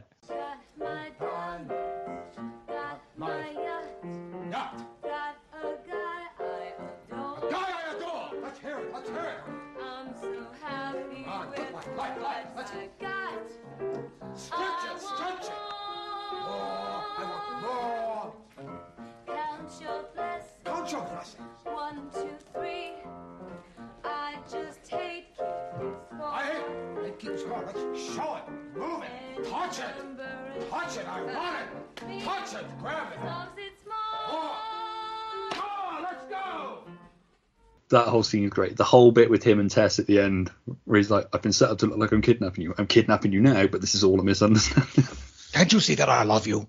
[38.28, 38.76] Scene is great.
[38.76, 40.50] The whole bit with him and Tess at the end,
[40.84, 42.74] where he's like, "I've been set up to look like I'm kidnapping you.
[42.78, 45.08] I'm kidnapping you now, but this is all a misunderstanding."
[45.52, 46.68] Can't you see that I love you?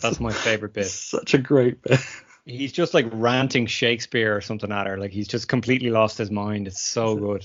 [0.00, 0.86] That's my favorite bit.
[0.88, 2.00] Such a great bit.
[2.46, 4.98] He's just like ranting Shakespeare or something at her.
[4.98, 6.66] Like he's just completely lost his mind.
[6.66, 7.44] It's so good.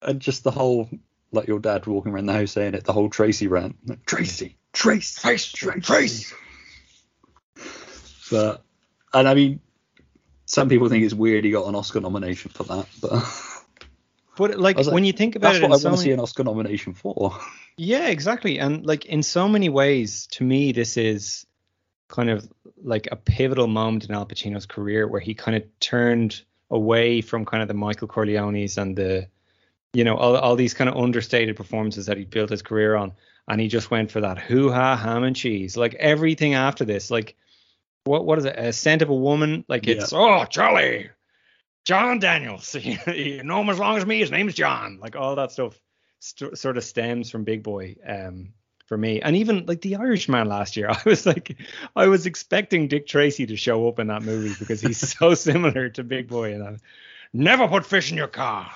[0.00, 0.88] And just the whole
[1.32, 3.76] like your dad walking around the house saying it the whole Tracy rant.
[3.84, 6.34] Like, Tracy, Tracy, Tracy, Tracy.
[8.30, 8.62] But
[9.12, 9.60] and I mean,
[10.48, 13.24] some people think it's weird he got an Oscar nomination for that, but
[14.38, 16.12] But like, like, when you think about that's it, what I so want to see
[16.12, 17.36] an Oscar nomination for.
[17.76, 18.58] Yeah, exactly.
[18.58, 21.44] And like in so many ways, to me, this is
[22.08, 22.48] kind of
[22.82, 27.44] like a pivotal moment in Al Pacino's career where he kind of turned away from
[27.44, 29.28] kind of the Michael Corleones and the,
[29.92, 33.12] you know, all, all these kind of understated performances that he built his career on.
[33.48, 35.76] And he just went for that hoo ha ham and cheese.
[35.76, 37.36] Like everything after this, like
[38.04, 38.58] what what is it?
[38.58, 39.64] A scent of a woman?
[39.68, 41.10] Like it's oh Charlie,
[41.84, 42.74] John Daniels.
[43.06, 44.18] you know him as long as me.
[44.18, 44.98] His name's John.
[45.00, 45.78] Like all that stuff
[46.20, 48.52] st- sort of stems from Big Boy um,
[48.86, 49.20] for me.
[49.20, 51.56] And even like The Irishman last year, I was like,
[51.96, 55.88] I was expecting Dick Tracy to show up in that movie because he's so similar
[55.90, 56.54] to Big Boy.
[56.54, 56.80] And that.
[57.32, 58.70] Never put fish in your car.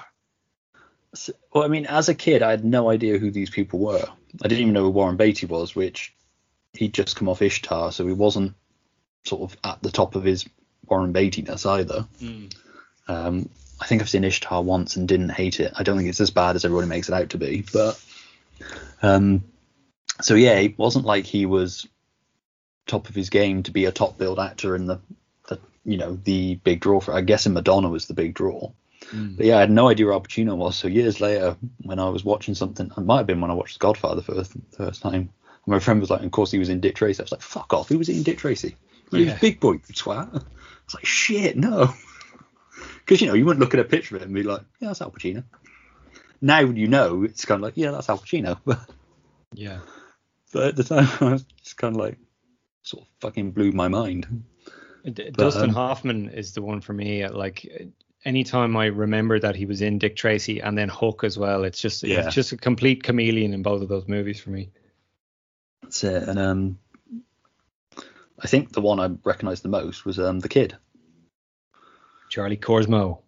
[1.14, 4.04] So- well, I mean, as a kid, I had no idea who these people were.
[4.42, 6.14] I didn't even know who Warren Beatty was, which
[6.72, 8.54] he'd just come off Ishtar, so he wasn't
[9.24, 10.46] sort of at the top of his
[10.86, 12.06] Warren Beatty-ness either.
[13.08, 13.48] Um,
[13.80, 15.72] I think I've seen Ishtar once and didn't hate it.
[15.76, 18.00] I don't think it's as bad as everybody makes it out to be, but
[19.02, 19.42] um,
[20.20, 21.86] so yeah, it wasn't like he was
[22.86, 25.00] top of his game to be a top billed actor in the,
[25.48, 27.14] the you know the big draw for.
[27.14, 28.70] I guess in Madonna was the big draw.
[29.36, 30.76] But yeah, I had no idea who Al Pacino was.
[30.76, 33.78] So years later, when I was watching something, it might have been when I watched
[33.78, 34.44] The Godfather for the
[34.76, 35.30] first time.
[35.66, 37.20] My friend was like, of course he was in Dick Tracy.
[37.20, 38.76] I was like, fuck off, who was he in Dick Tracy?
[39.18, 39.38] He was Yeah.
[39.40, 40.28] Big Boy, twat.
[40.28, 41.92] I was like, shit, no.
[43.04, 44.88] Because you know, you wouldn't look at a picture of it and be like, yeah,
[44.88, 45.42] that's Al Pacino.
[46.40, 48.58] Now you know, it's kind of like, yeah, that's Al Pacino.
[49.54, 49.80] Yeah.
[50.52, 52.16] but at the time, I was just kind of like,
[52.82, 54.44] sort of fucking blew my mind.
[55.04, 57.22] D- But, Dustin um, Hoffman is the one for me.
[57.24, 57.66] uh, Like
[58.24, 61.80] anytime I remember that he was in Dick Tracy and then Hook as well, it's
[61.80, 62.24] just Yeah.
[62.26, 64.70] it's just a complete chameleon in both of those movies for me.
[65.82, 66.22] That's it.
[66.28, 66.78] And um,
[68.42, 70.76] I think the one I recognised the most was um, the kid.
[72.28, 73.20] Charlie Korsmo.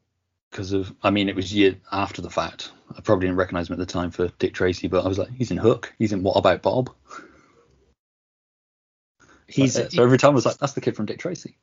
[0.50, 2.70] Because of, I mean, it was year after the fact.
[2.96, 5.30] I probably didn't recognise him at the time for Dick Tracy, but I was like,
[5.30, 5.92] he's in Hook.
[5.98, 6.90] He's in What About Bob?
[9.46, 11.56] He's uh, so every time I was like, that's the kid from Dick Tracy.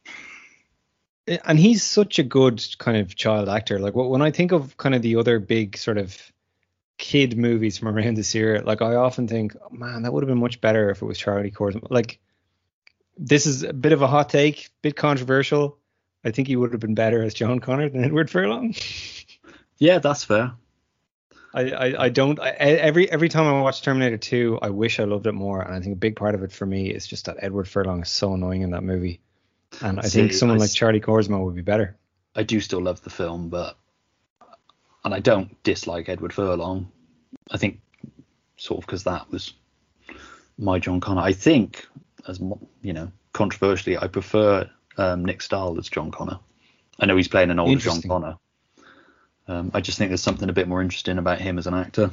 [1.46, 3.80] and he's such a good kind of child actor.
[3.80, 6.16] Like when I think of kind of the other big sort of
[6.98, 10.30] kid movies from around this era, like I often think, oh, man, that would have
[10.30, 11.88] been much better if it was Charlie Korsmo.
[11.90, 12.20] Like
[13.22, 15.78] this is a bit of a hot take, bit controversial.
[16.26, 18.76] I think he would have been better as John Connor than Edward Furlong.
[19.78, 20.52] Yeah, that's fair.
[21.56, 25.06] I, I, I don't I, every every time I watch Terminator 2, I wish I
[25.06, 27.26] loved it more, and I think a big part of it for me is just
[27.26, 29.22] that Edward Furlong is so annoying in that movie,
[29.82, 31.98] and I think someone I like Charlie Korsmo would be better.
[32.36, 33.76] I do still love the film, but
[35.04, 36.92] and I don't dislike Edward Furlong.
[37.50, 37.80] I think
[38.58, 39.52] sort of because that was
[40.60, 41.22] my John Connor.
[41.22, 41.88] I think,
[42.28, 42.40] as
[42.82, 46.40] you know, controversially, I prefer um, Nick Stahl as John Connor.
[47.00, 48.38] I know he's playing an older John Connor.
[49.48, 52.12] Um, I just think there's something a bit more interesting about him as an actor.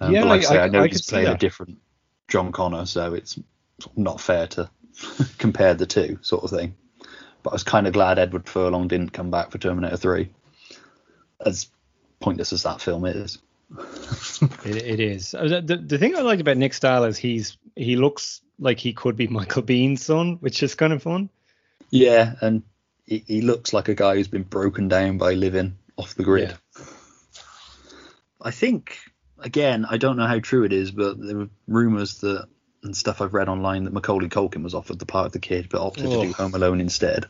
[0.00, 1.78] Um, Yeah, but like I, say, I, I- know I he's played a different
[2.28, 3.38] John Connor, so it's
[3.96, 4.70] not fair to
[5.38, 6.74] compare the two, sort of thing.
[7.42, 10.28] But I was kind of glad Edward Furlong didn't come back for Terminator 3.
[11.44, 11.68] As
[12.20, 13.38] pointless as that film is.
[14.64, 15.34] It, it is.
[15.34, 18.92] Uh, The, the, thing I like about Nick Stahl is he's he looks like he
[18.92, 21.28] could be Michael Biehn's son, which is kind of fun.
[21.90, 22.62] Yeah, and
[23.06, 26.54] he, he looks like a guy who's been broken down by living off the grid.
[28.40, 28.98] I think,
[29.38, 32.46] again, I don't know how true it is, but there were rumours that
[32.82, 35.68] and stuff I've read online that Macaulay Culkin was offered the part of the kid,
[35.68, 37.26] but opted to do Home Alone instead.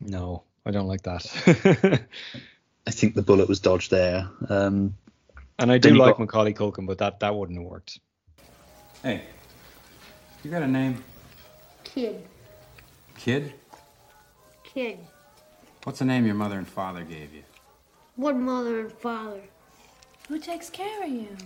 [0.00, 1.26] No, I don't like that.
[2.86, 4.28] I think the bullet was dodged there.
[4.48, 4.96] Um,
[5.58, 8.00] and I do like got- Macaulay Culkin, but that that wouldn't have worked.
[9.02, 9.22] Hey,
[10.42, 11.02] you got a name?
[11.84, 12.22] Kid.
[13.18, 13.52] Kid?
[14.64, 14.98] Kid.
[15.84, 17.42] What's the name your mother and father gave you?
[18.16, 19.40] What mother and father?
[20.28, 21.36] Who takes care of you?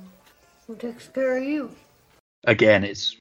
[0.66, 1.70] Who takes care of you?
[2.44, 3.16] again, it's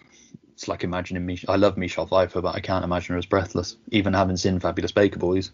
[0.53, 1.39] it's like imagining me.
[1.47, 3.77] I love Michelle Pfeiffer, but I can't imagine her as breathless.
[3.91, 5.51] Even having seen Fabulous Baker Boys,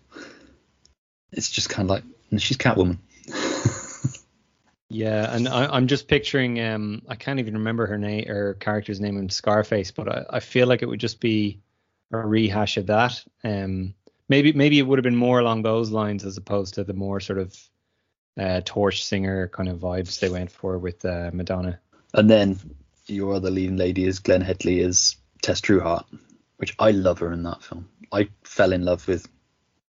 [1.31, 2.03] it's just kind of like
[2.39, 2.97] she's Catwoman.
[4.95, 6.61] Yeah, and I, I'm just picturing.
[6.61, 10.39] Um, I can't even remember her name her character's name in Scarface, but I, I
[10.39, 11.59] feel like it would just be
[12.13, 13.21] a rehash of that.
[13.43, 13.93] Um,
[14.29, 17.19] maybe maybe it would have been more along those lines as opposed to the more
[17.19, 17.59] sort of
[18.39, 21.77] uh, torch singer kind of vibes they went for with uh, Madonna.
[22.13, 22.57] And then
[23.07, 26.05] your other leading lady is Glenn Headley as Tess Trueheart,
[26.55, 27.89] which I love her in that film.
[28.13, 29.27] I fell in love with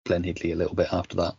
[0.03, 1.37] Glenn Headley a little bit after that.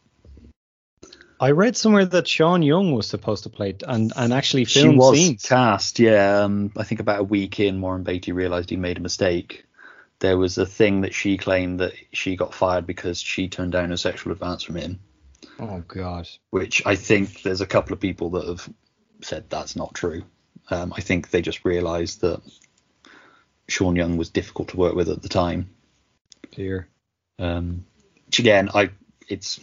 [1.40, 4.98] I read somewhere that Sean Young was supposed to play and and actually She filmed
[4.98, 5.44] was scenes.
[5.44, 6.42] cast, yeah.
[6.42, 9.66] Um, I think about a week in, Warren Beatty realised he made a mistake.
[10.20, 13.92] There was a thing that she claimed that she got fired because she turned down
[13.94, 15.00] a sexual advance from him,
[15.60, 16.28] Oh God.
[16.50, 18.70] which I think there's a couple of people that have
[19.22, 20.24] said that's not true.
[20.70, 22.42] Um, I think they just realised that
[23.70, 25.70] Sean Young was difficult to work with at the time.
[26.52, 26.90] Dear.
[27.38, 27.86] Um,
[28.26, 28.90] which again, I
[29.30, 29.60] it's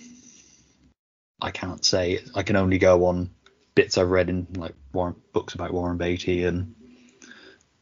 [1.47, 2.21] I can't say.
[2.35, 3.31] I can only go on
[3.77, 6.75] bits I've read in like Warren books about Warren Beatty and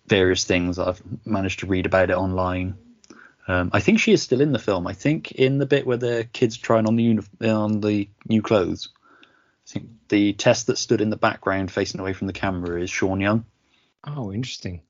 [0.06, 2.76] various things that I've managed to read about it online.
[3.48, 4.86] Um, I think she is still in the film.
[4.86, 8.42] I think in the bit where the kids trying on the uni- on the new
[8.42, 8.90] clothes.
[9.66, 12.90] I think the Tess that stood in the background facing away from the camera is
[12.90, 13.46] Sean Young.
[14.06, 14.82] Oh, interesting.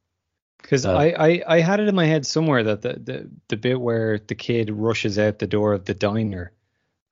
[0.61, 3.57] Because Uh, I, I, I had it in my head somewhere that the, the, the
[3.57, 6.53] bit where the kid rushes out the door of the diner,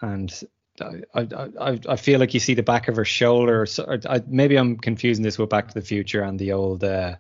[0.00, 0.32] and
[0.80, 3.66] I, I, I, feel like you see the back of her shoulder.
[3.66, 6.82] So, or I, maybe I'm confusing this with Back to the Future and the old.
[6.82, 7.16] Uh,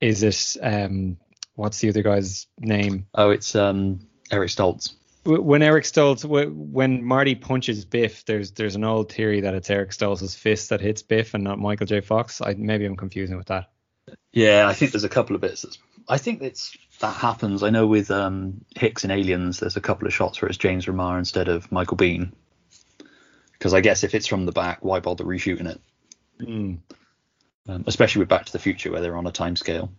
[0.00, 1.16] is this um,
[1.54, 3.06] what's the other guy's name?
[3.14, 4.94] Oh, it's um, Eric Stoltz.
[5.24, 9.90] When Eric Stoltz, when Marty punches Biff, there's there's an old theory that it's Eric
[9.90, 12.00] Stoltz's fist that hits Biff and not Michael J.
[12.00, 12.40] Fox.
[12.40, 13.70] I maybe I'm confusing with that.
[14.32, 15.62] Yeah, I think there's a couple of bits.
[15.62, 15.78] That's,
[16.08, 17.62] I think it's that happens.
[17.62, 20.86] I know with um, Hicks and Aliens, there's a couple of shots where it's James
[20.86, 22.32] Remar instead of Michael Biehn.
[23.60, 25.80] Because I guess if it's from the back, why bother reshooting it?
[26.40, 26.78] Mm.
[27.68, 29.92] Um, especially with Back to the Future, where they're on a time scale.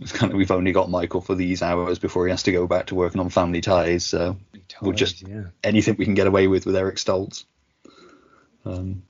[0.00, 2.68] It's kind of we've only got Michael for these hours before he has to go
[2.68, 4.04] back to working on Family Ties.
[4.04, 4.38] So
[4.80, 5.46] we'll just yeah.
[5.64, 7.44] anything we can get away with with Eric Stoltz.
[8.64, 9.02] Um,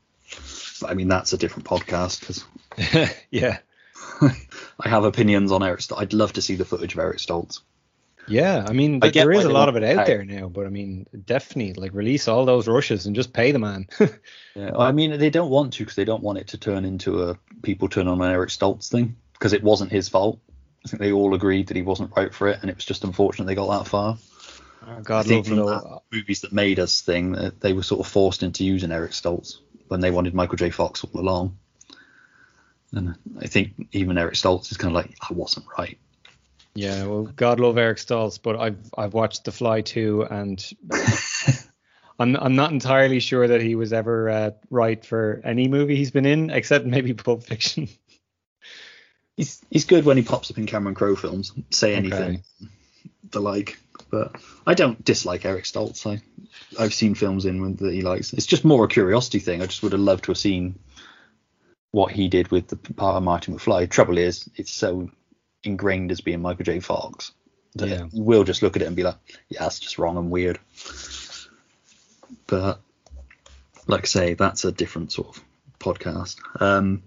[0.80, 3.59] but I mean that's a different podcast because yeah.
[4.22, 5.80] I have opinions on Eric.
[5.80, 6.01] Stoltz.
[6.01, 7.61] I'd love to see the footage of Eric Stoltz.
[8.26, 10.68] Yeah, I mean, I there is a lot of it out there now, but I
[10.68, 13.88] mean, definitely like release all those rushes and just pay the man.
[14.54, 17.22] Yeah, I mean they don't want to because they don't want it to turn into
[17.22, 20.40] a people turn on an Eric Stoltz thing because it wasn't his fault.
[20.84, 23.02] I think they all agreed that he wasn't right for it, and it was just
[23.02, 24.18] unfortunate they got that far.
[24.86, 27.82] Oh, I God think love from that movies that made us thing, that they were
[27.82, 29.58] sort of forced into using Eric Stoltz
[29.88, 30.70] when they wanted Michael J.
[30.70, 31.58] Fox all along.
[32.92, 35.98] And I think even Eric Stoltz is kind of like, I wasn't right.
[36.74, 40.58] Yeah, well, God love Eric Stoltz, but I've I've watched The Fly too, and
[42.18, 46.10] I'm I'm not entirely sure that he was ever uh, right for any movie he's
[46.10, 47.88] been in, except maybe Pulp Fiction.
[49.36, 51.98] He's he's good when he pops up in Cameron Crowe films, say Okay.
[51.98, 52.44] anything,
[53.30, 53.78] the like.
[54.10, 56.06] But I don't dislike Eric Stoltz.
[56.06, 56.20] I
[56.78, 58.32] I've seen films in with- that he likes.
[58.34, 59.62] It's just more a curiosity thing.
[59.62, 60.78] I just would have loved to have seen
[61.92, 63.88] what he did with the part of Marty McFly.
[63.88, 65.10] Trouble is, it's so
[65.64, 66.80] ingrained as being Michael J.
[66.80, 67.32] Fox
[67.76, 68.06] that Yeah.
[68.12, 69.16] you will just look at it and be like,
[69.48, 70.58] yeah, that's just wrong and weird.
[72.46, 72.80] But
[73.86, 75.44] like I say, that's a different sort of
[75.78, 76.36] podcast.
[76.60, 77.02] Um,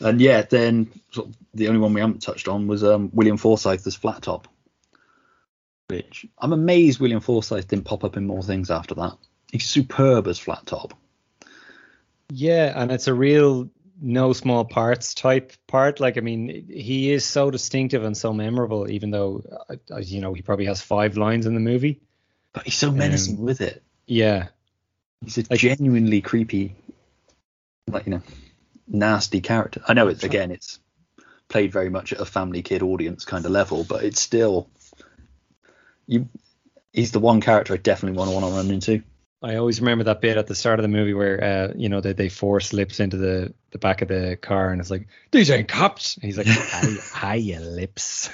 [0.00, 3.36] and yeah, then sort of the only one we haven't touched on was um, William
[3.36, 4.48] Forsythe as Flat Top,
[5.88, 9.16] which I'm amazed William Forsythe didn't pop up in more things after that.
[9.52, 10.92] He's superb as Flat Top.
[12.28, 13.70] Yeah, and it's a real
[14.00, 16.00] no small parts type part.
[16.00, 20.34] Like, I mean, he is so distinctive and so memorable, even though, uh, you know,
[20.34, 22.00] he probably has five lines in the movie.
[22.52, 23.82] But he's so menacing with it.
[24.06, 24.48] Yeah.
[25.22, 26.74] He's a genuinely creepy,
[27.88, 28.22] like you know,
[28.86, 29.82] nasty character.
[29.86, 30.78] I know it's again, it's
[31.48, 34.68] played very much at a family kid audience kind of level, but it's still
[36.06, 36.28] you.
[36.92, 39.02] He's the one character I definitely want to want to run into.
[39.42, 42.00] I always remember that bit at the start of the movie where, uh, you know,
[42.00, 45.50] they, they force lips into the, the back of the car and it's like, these
[45.50, 46.16] ain't cops.
[46.16, 48.30] And he's like, hi, hiya, lips.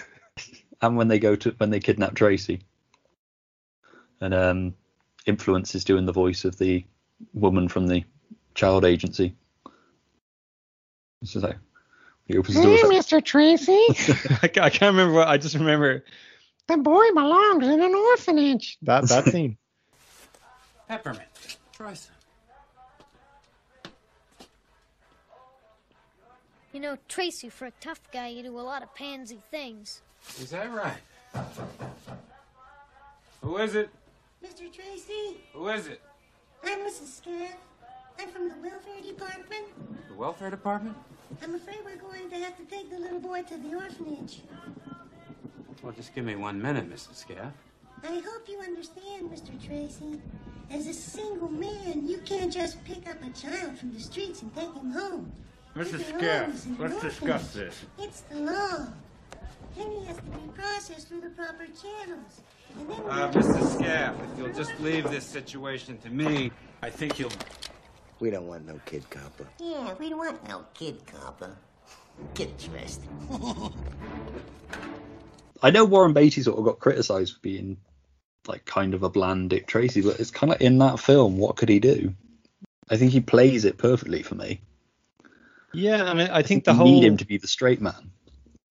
[0.81, 2.61] and when they go to when they kidnap Tracy,
[4.21, 4.75] and um,
[5.27, 6.85] influence is doing the voice of the
[7.35, 8.05] woman from the
[8.55, 9.35] child agency.
[11.21, 11.59] It's just like
[12.27, 12.77] he opens the door.
[12.77, 13.25] Hey, like, Mr.
[13.25, 13.85] Tracy,
[14.43, 16.05] I, ca- I can't remember what, I just remember
[16.69, 18.79] the boy belongs in an orphanage.
[18.83, 19.59] that, that scene.
[20.93, 21.57] Peppermint.
[21.73, 22.15] Try some.
[26.75, 30.03] You know, Tracy, for a tough guy, you do a lot of pansy things.
[30.39, 31.01] Is that right?
[33.41, 33.89] Who is it?
[34.45, 34.71] Mr.
[34.71, 36.03] Tracy, Who is it?
[36.63, 37.07] I'm Mrs.
[37.07, 37.57] Scaff.
[38.21, 39.65] I'm from the welfare department.
[40.11, 40.95] The welfare department?
[41.43, 44.43] I'm afraid we're going to have to take the little boy to the orphanage.
[45.83, 47.15] Well, just give me one minute, Mrs.
[47.15, 47.55] Scaff.
[48.05, 49.53] I hope you understand, Mr.
[49.67, 50.21] Tracy.
[50.73, 54.55] As a single man, you can't just pick up a child from the streets and
[54.55, 55.31] take him home.
[55.77, 55.99] Mrs.
[55.99, 57.83] He Scaff, belongs in an let's discuss this.
[57.99, 58.87] It's the law.
[59.77, 62.41] Then he has to be processed through the proper channels.
[62.79, 63.75] And then we Uh, have to- Mrs.
[63.79, 66.51] Scaff, if you'll just leave this situation to me,
[66.83, 67.31] I think you'll
[68.21, 69.47] We don't want no kid copper.
[69.59, 71.57] Yeah, we don't want no kid copper.
[72.35, 73.01] Get dressed.
[75.63, 77.79] I know Warren Beatty sort of got criticised for being
[78.47, 81.39] like kind of a bland Dick Tracy, but it's kind of in that film.
[81.39, 82.15] What could he do?
[82.91, 84.61] I think he plays it perfectly for me.
[85.73, 88.11] Yeah, I mean, I, think, you the whole need him to be the straight man.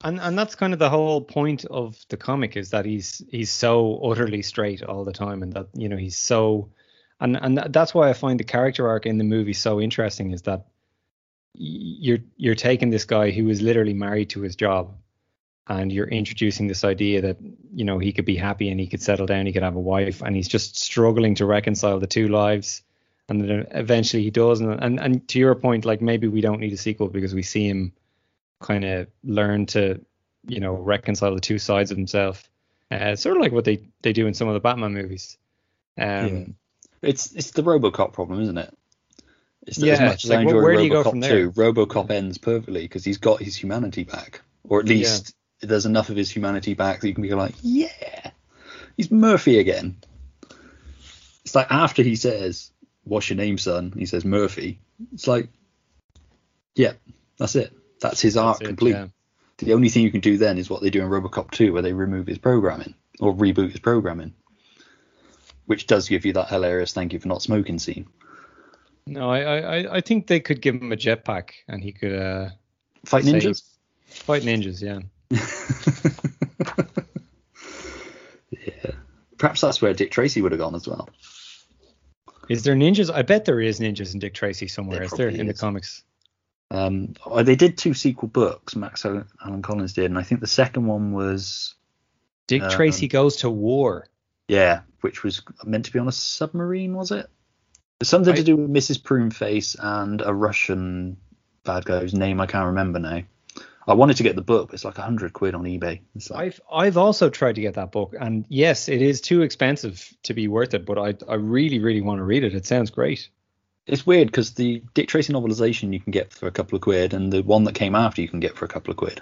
[0.04, 3.52] and and that's kind of the whole point of the comic is that he's he's
[3.52, 6.70] so utterly straight all the time, and that you know he's so,
[7.20, 10.44] and and that's why I find the character arc in the movie so interesting is
[10.44, 10.68] that
[11.54, 14.96] you're you're taking this guy who is literally married to his job,
[15.72, 17.38] and you're introducing this idea that
[17.74, 19.80] you know he could be happy and he could settle down, he could have a
[19.80, 22.84] wife, and he's just struggling to reconcile the two lives.
[23.30, 26.60] And then eventually he does, and, and and to your point, like maybe we don't
[26.60, 27.94] need a sequel because we see him
[28.60, 30.02] kind of learn to,
[30.46, 32.50] you know, reconcile the two sides of himself.
[32.92, 35.38] Uh, sort of like what they, they do in some of the Batman movies.
[35.98, 36.44] Um, Yeah.
[37.04, 38.78] It's it's the RoboCop problem, isn't it?
[39.66, 41.50] It's Yeah, as much as like, I enjoy where do you go RoboCop from there?
[41.50, 46.10] 2, RoboCop ends perfectly because he's got his humanity back, or at least there's enough
[46.10, 48.32] of his humanity back that you can be like, yeah,
[48.98, 49.98] he's Murphy again.
[51.46, 52.72] It's like after he says,
[53.04, 54.80] "What's your name, son?" He says Murphy.
[55.14, 55.50] It's like,
[56.76, 56.94] yeah,
[57.38, 57.74] that's it.
[58.00, 58.92] That's his arc it, complete.
[58.92, 59.08] yeah.
[59.58, 61.84] The only thing you can do then is what they do in RoboCop 2, where
[61.84, 64.34] they remove his programming or reboot his programming,
[65.68, 68.08] which does give you that hilarious "thank you for not smoking" scene.
[69.06, 72.50] no, I, I, I- think they could give him a jetpack and he could uh,
[73.06, 73.64] Fight ninjas.
[74.06, 75.00] Fight ninjas, yeah.
[78.50, 78.92] Yeah.
[79.38, 81.10] Perhaps that's where Dick Tracy would have gone as well.
[82.50, 83.12] Is there ninjas?
[83.14, 84.98] I bet there is ninjas in Dick Tracy somewhere.
[84.98, 86.04] There is there in the comics?
[86.70, 88.76] Um, oh, they did two sequel books.
[88.76, 91.76] Max Al- Allan Collins did, and I think the second one was
[92.48, 94.08] Dick Um, Tracy goes to war.
[94.48, 97.28] yeah, which was meant to be on a submarine, was it?
[98.04, 99.02] Something I- to do with Mrs.
[99.02, 101.18] Pruneface and a Russian
[101.64, 103.22] bad guy whose name I can't remember now.
[103.88, 106.02] I wanted to get the book, but it's like a hundred quid on eBay.
[106.30, 110.14] Like, I've I've also tried to get that book, and yes, it is too expensive
[110.24, 110.86] to be worth it.
[110.86, 112.54] But I I really really want to read it.
[112.54, 113.30] It sounds great.
[113.88, 117.14] it's weird because the Dick Tracy novelization you can get for a couple of quid,
[117.14, 119.22] and the one that came after you can get for a couple of quid.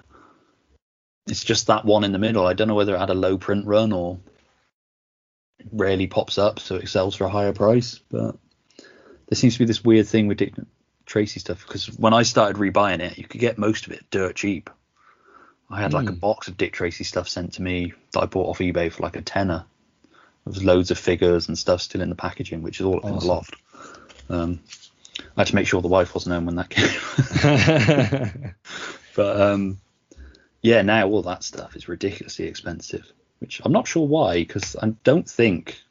[1.27, 2.45] It's just that one in the middle.
[2.45, 4.19] I don't know whether it had a low print run or
[5.71, 7.99] rarely pops up, so it sells for a higher price.
[8.09, 8.35] But
[8.77, 10.53] there seems to be this weird thing with Dick
[11.09, 14.35] Tracy stuff because when I started rebuying it, you could get most of it dirt
[14.35, 14.69] cheap.
[15.69, 16.19] I had like a Hmm.
[16.19, 19.15] box of Dick Tracy stuff sent to me that I bought off eBay for like
[19.15, 19.65] a tenner.
[20.45, 23.03] There was loads of figures and stuff still in the packaging, which is all up
[23.05, 23.55] in the loft.
[24.29, 24.59] Um,
[25.19, 28.55] I had to make sure the wife wasn't home when that came.
[29.15, 29.79] but um,
[30.61, 33.05] yeah, now all that stuff is ridiculously expensive,
[33.39, 35.81] which I'm not sure why, because I don't think.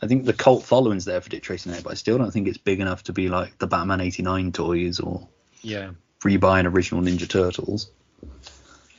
[0.00, 2.46] I think the cult following's there for Dick Tracy now, but I still don't think
[2.46, 5.26] it's big enough to be like the Batman '89 toys or
[5.62, 5.90] yeah.
[6.20, 7.90] rebuying original Ninja Turtles.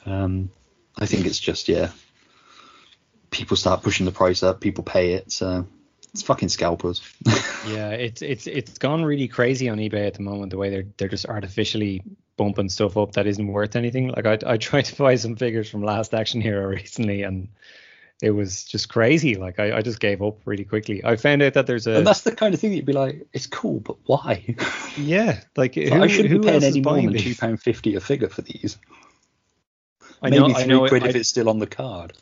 [0.06, 0.52] Um,
[0.98, 1.92] I think it's just yeah,
[3.32, 5.66] people start pushing the price up, people pay it, so
[6.12, 7.02] it's fucking scalpers.
[7.68, 10.52] Yeah, it's it's it's gone really crazy on eBay at the moment.
[10.52, 12.02] The way they're they're just artificially
[12.38, 14.08] bumping stuff up that isn't worth anything.
[14.08, 17.50] Like I I tried to buy some figures from Last Action Hero recently, and
[18.22, 19.36] it was just crazy.
[19.36, 21.04] Like I, I just gave up really quickly.
[21.04, 22.94] I found out that there's a and that's the kind of thing that you'd be
[22.94, 24.56] like, it's cool, but why?
[24.98, 28.00] yeah, like who, I shouldn't who be paying any more than two pound fifty a
[28.00, 28.78] figure for these.
[30.22, 32.14] I know, Maybe I know, quid I, if it's still on the card.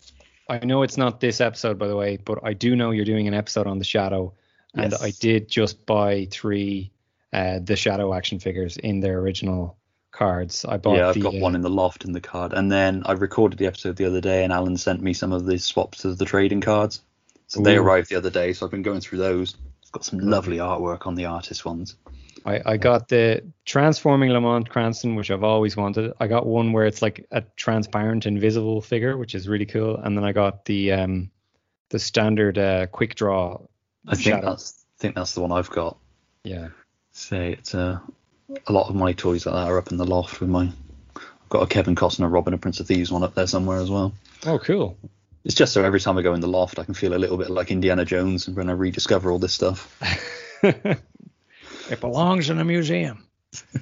[0.49, 3.27] I know it's not this episode, by the way, but I do know you're doing
[3.27, 4.33] an episode on the Shadow,
[4.75, 5.01] and Yes.
[5.01, 6.91] I did just buy three
[7.33, 9.76] uh, the Shadow action figures in their original
[10.17, 10.65] cards.
[10.65, 13.03] I bought yeah, I've the, got one in the loft in the card, and then
[13.05, 16.05] I recorded the episode the other day, and Alan sent me some of the swaps
[16.05, 17.01] of the trading cards.
[17.47, 19.55] So they arrived the other day, so I've been going through those.
[19.81, 21.95] It's got some lovely artwork on the artist ones.
[22.45, 26.13] I, I got the transforming Lamont Cranston, which I've always wanted.
[26.19, 29.97] I got one where it's like a transparent, invisible figure, which is really cool.
[29.97, 31.31] And then I got the um
[31.89, 33.61] the standard uh, quick draw.
[34.07, 34.49] I think Shadow.
[34.49, 35.97] that's I think that's the one I've got.
[36.43, 36.69] Yeah.
[37.11, 37.99] Say it's uh,
[38.67, 40.69] a lot of my toys like that are up in the loft with my.
[41.15, 43.89] I've got a Kevin Costner Robin and Prince of Thieves one up there somewhere as
[43.89, 44.13] well.
[44.45, 44.97] Oh, cool.
[45.45, 47.37] It's just so every time I go in the loft, I can feel a little
[47.37, 49.97] bit like Indiana Jones when I rediscover all this stuff.
[51.89, 53.23] It belongs in a museum.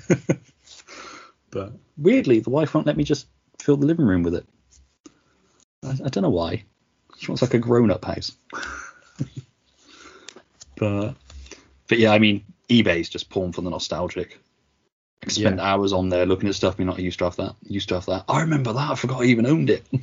[1.55, 3.27] But weirdly, the wife won't let me just
[3.59, 4.45] fill the living room with it.
[5.81, 6.65] I, I don't know why.
[7.17, 8.33] She wants like a grown-up house.
[10.75, 11.13] but
[11.87, 14.37] but yeah, I mean, eBay's just porn for the nostalgic.
[15.23, 16.77] I spend hours on there looking at stuff.
[16.77, 17.55] Me not used to have that.
[17.63, 18.25] Used to have that.
[18.27, 18.91] I remember that.
[18.91, 19.85] I forgot I even owned it.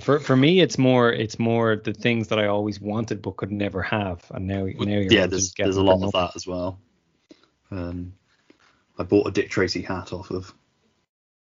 [0.00, 3.50] For for me, it's more it's more the things that I always wanted but could
[3.50, 6.78] never have, and now now you're yeah, there's there's a lot of that as well.
[7.70, 8.12] Um,
[8.98, 10.52] I bought a Dick Tracy hat off of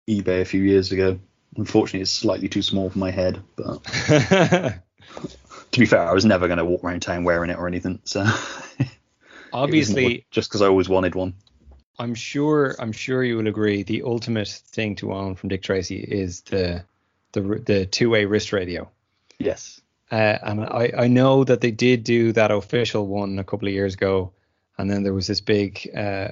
[0.08, 1.18] eBay a few years ago.
[1.56, 4.80] Unfortunately, it's slightly too small for my head, but to
[5.76, 8.00] be fair, I was never going to walk around town wearing it or anything.
[8.04, 8.24] So
[9.52, 11.34] Obviously, just because I always wanted one.
[11.98, 13.82] I'm sure I'm sure you will agree.
[13.82, 16.84] The ultimate thing to own from Dick Tracy is the
[17.32, 18.90] the the two way wrist radio.
[19.38, 19.80] Yes.
[20.10, 23.74] Uh, and I, I know that they did do that official one a couple of
[23.74, 24.32] years ago,
[24.78, 26.28] and then there was this big uh,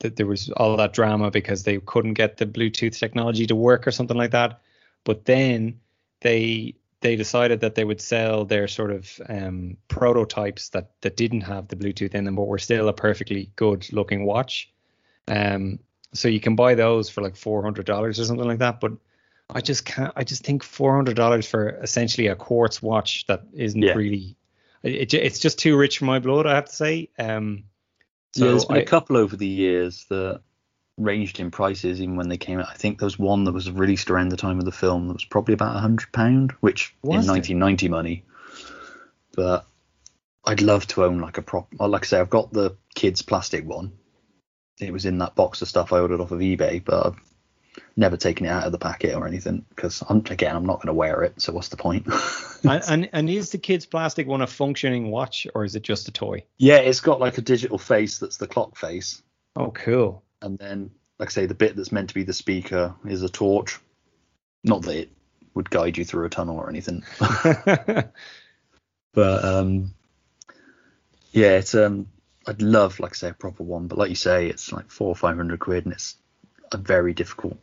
[0.00, 3.86] that there was all that drama because they couldn't get the Bluetooth technology to work
[3.86, 4.60] or something like that.
[5.04, 5.80] But then
[6.20, 11.42] they they decided that they would sell their sort of um, prototypes that that didn't
[11.42, 14.72] have the Bluetooth in them, but were still a perfectly good looking watch.
[15.28, 15.78] Um,
[16.14, 18.80] so you can buy those for like four hundred dollars or something like that.
[18.80, 18.92] But
[19.50, 20.12] I just can't.
[20.16, 23.94] I just think four hundred dollars for essentially a quartz watch that isn't Yeah.
[23.94, 24.36] really.
[24.82, 27.10] It, it, it's just too rich for my blood, I have to say.
[27.18, 27.64] Um,
[28.34, 30.40] so yeah, there's been I- a couple over the years that
[30.98, 32.68] ranged in prices even when they came out.
[32.70, 35.12] I think there was one that was released around the time of the film that
[35.14, 37.32] was probably about a hundred pound, which Was in it?
[37.32, 38.24] 1990 money.
[39.34, 39.66] But
[40.44, 41.68] I'd love to own like a prop.
[41.78, 43.92] Like I say, I've got the kids plastic one.
[44.80, 47.16] It was in that box of stuff I ordered off of eBay, but I've
[47.96, 50.88] never taken it out of the packet or anything because I'm again I'm not going
[50.88, 51.40] to wear it.
[51.40, 52.06] So what's the point?
[52.64, 56.08] and, and and is the kids plastic one a functioning watch or is it just
[56.08, 56.44] a toy?
[56.58, 59.22] yeah, it's got like a digital face that's the clock face.
[59.56, 60.22] Oh, cool.
[60.42, 63.28] and then like I say the bit that's meant to be the speaker is a
[63.28, 63.80] torch
[64.64, 65.10] not that it
[65.54, 68.12] would guide you through a tunnel or anything but
[69.44, 69.94] um
[71.32, 72.08] yeah it's um
[72.46, 75.08] I'd love like I say a proper one but like you say it's like four
[75.08, 76.16] or five hundred quid and it's
[76.72, 77.58] a very difficult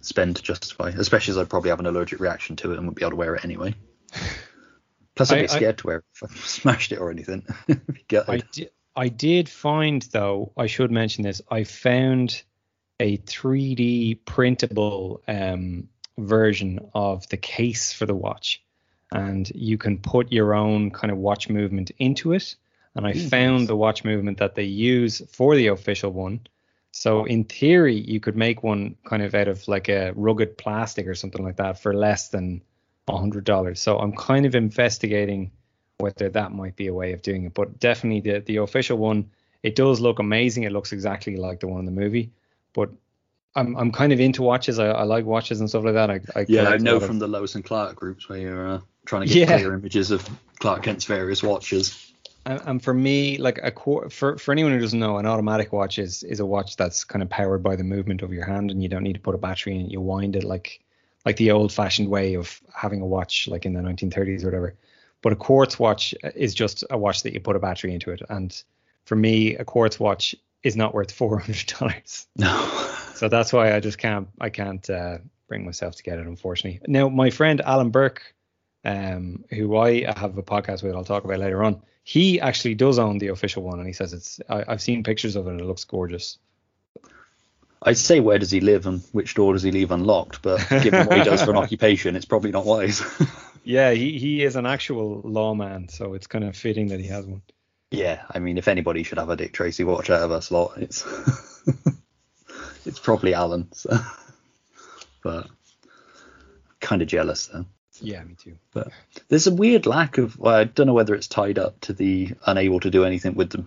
[0.00, 2.96] spend to justify especially as I'd probably have an allergic reaction to it and wouldn't
[2.96, 3.74] be able to wear it anyway
[5.14, 7.46] plus I'd I- be I- scared to wear it if I smashed it or anything
[7.68, 8.42] I'd be gutted.
[8.42, 11.40] I did, I did find though, I should mention this.
[11.50, 12.42] I found
[13.00, 18.62] a 3D printable um, version of the case for the watch,
[19.10, 22.54] and you can put your own kind of watch movement into it.
[22.94, 23.68] And I Ooh, found nice.
[23.68, 26.40] the watch movement that they use for the official one.
[26.90, 31.06] So in theory, you could make one kind of out of like a rugged plastic
[31.06, 32.60] or something like that for less than
[33.08, 33.80] a hundred dollars.
[33.80, 35.52] So I'm kind of investigating
[35.98, 37.54] whether that might be a way of doing it.
[37.54, 39.30] But definitely the the official one,
[39.62, 40.64] it does look amazing.
[40.64, 42.30] It looks exactly like the one in the movie.
[42.74, 42.90] But
[43.56, 44.78] I'm I'm kind of into watches.
[44.78, 46.10] I, I like watches and stuff like that.
[46.10, 48.68] I, I Yeah, I know lot of- from the Lois and Clark groups where you're
[48.68, 49.56] uh, trying to get Yeah.
[49.56, 50.28] clear images of
[50.58, 52.11] Clark Kent's various watches.
[52.44, 55.98] And, for me, like a qu- for for anyone who doesn't know, an automatic watch
[55.98, 58.82] is is a watch that's kind of powered by the movement of your hand, and
[58.82, 59.90] you don't need to put a battery in it.
[59.90, 60.80] You wind it like
[61.24, 64.74] like the old fashioned way of having a watch, like in the 1930s or whatever.
[65.22, 68.22] But a quartz watch is just a watch that you put a battery into it,
[68.28, 68.60] and
[69.04, 70.34] for me, a quartz watch
[70.64, 72.26] is not worth four hundred dollars.
[72.36, 72.88] No.
[73.14, 76.80] So that's why I just can't I can't uh, bring myself to get it, unfortunately.
[76.88, 78.34] Now, my friend Alan Burke,
[78.84, 81.82] um, who I have a podcast with, I'll talk about later on.
[82.04, 84.40] He actually does own the official one, and he says it's.
[84.48, 86.38] I, I've seen pictures of it, and it looks gorgeous.
[87.84, 91.06] I'd say where does he live and which door does he leave unlocked, but given
[91.06, 93.02] what he does for an occupation, it's probably not wise.
[93.64, 97.24] Yeah, he he is an actual lawman, so it's kind of fitting that he has
[97.24, 97.42] one.
[97.92, 100.72] yeah, I mean, if anybody should have a Dick Tracy watch out of us lot,
[100.78, 101.04] it's
[102.84, 103.72] it's probably Alan.
[103.72, 103.96] So.
[105.22, 105.46] But
[106.80, 107.66] kind of jealous though.
[108.00, 108.56] Yeah, me too.
[108.72, 108.88] But
[109.28, 110.38] there's a weird lack of.
[110.38, 113.50] Well, I don't know whether it's tied up to the unable to do anything with
[113.50, 113.64] the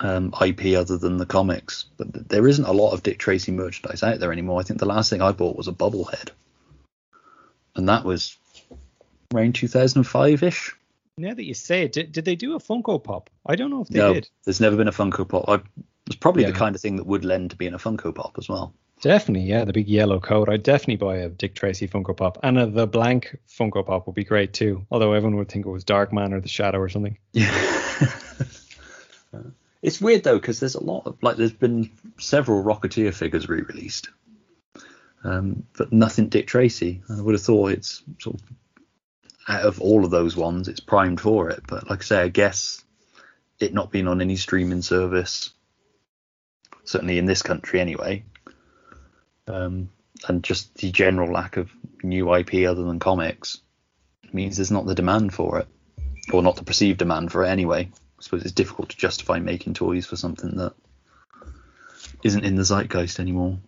[0.00, 4.02] um, IP other than the comics, but there isn't a lot of Dick Tracy merchandise
[4.02, 4.60] out there anymore.
[4.60, 6.30] I think the last thing I bought was a bobblehead,
[7.76, 8.36] and that was
[9.34, 10.74] around 2005 ish.
[11.16, 13.28] Now that you say it, did, did they do a Funko Pop?
[13.44, 14.28] I don't know if they No, did.
[14.44, 15.48] there's never been a Funko Pop.
[15.48, 15.60] I,
[16.06, 16.50] it's probably Yeah.
[16.52, 18.72] the kind of thing that would lend to being a Funko Pop as well.
[19.00, 20.48] Definitely, yeah, the big yellow coat.
[20.48, 24.16] I'd definitely buy a Dick Tracy Funko Pop, and a, the blank Funko Pop would
[24.16, 24.86] be great too.
[24.90, 27.18] Although everyone would think it was Darkman or the Shadow or something.
[29.30, 29.40] Yeah.
[29.82, 34.08] it's weird though because there's a lot of like there's been several Rocketeer figures re-released,
[35.22, 37.02] um, but nothing Dick Tracy.
[37.10, 38.42] I would have thought it's sort of
[39.48, 41.62] out of all of those ones, it's primed for it.
[41.66, 42.82] But like I say, I guess
[43.58, 45.52] it not being on any streaming service,
[46.84, 48.24] certainly in this country anyway,
[49.48, 49.90] um,
[50.26, 51.70] and just the general lack of
[52.02, 53.60] new IP other than comics
[54.32, 55.68] means there's not the demand for it,
[56.32, 57.90] or not the perceived demand for it anyway.
[57.92, 60.74] I suppose it's difficult to justify making toys for something that
[62.22, 63.58] isn't in the zeitgeist anymore.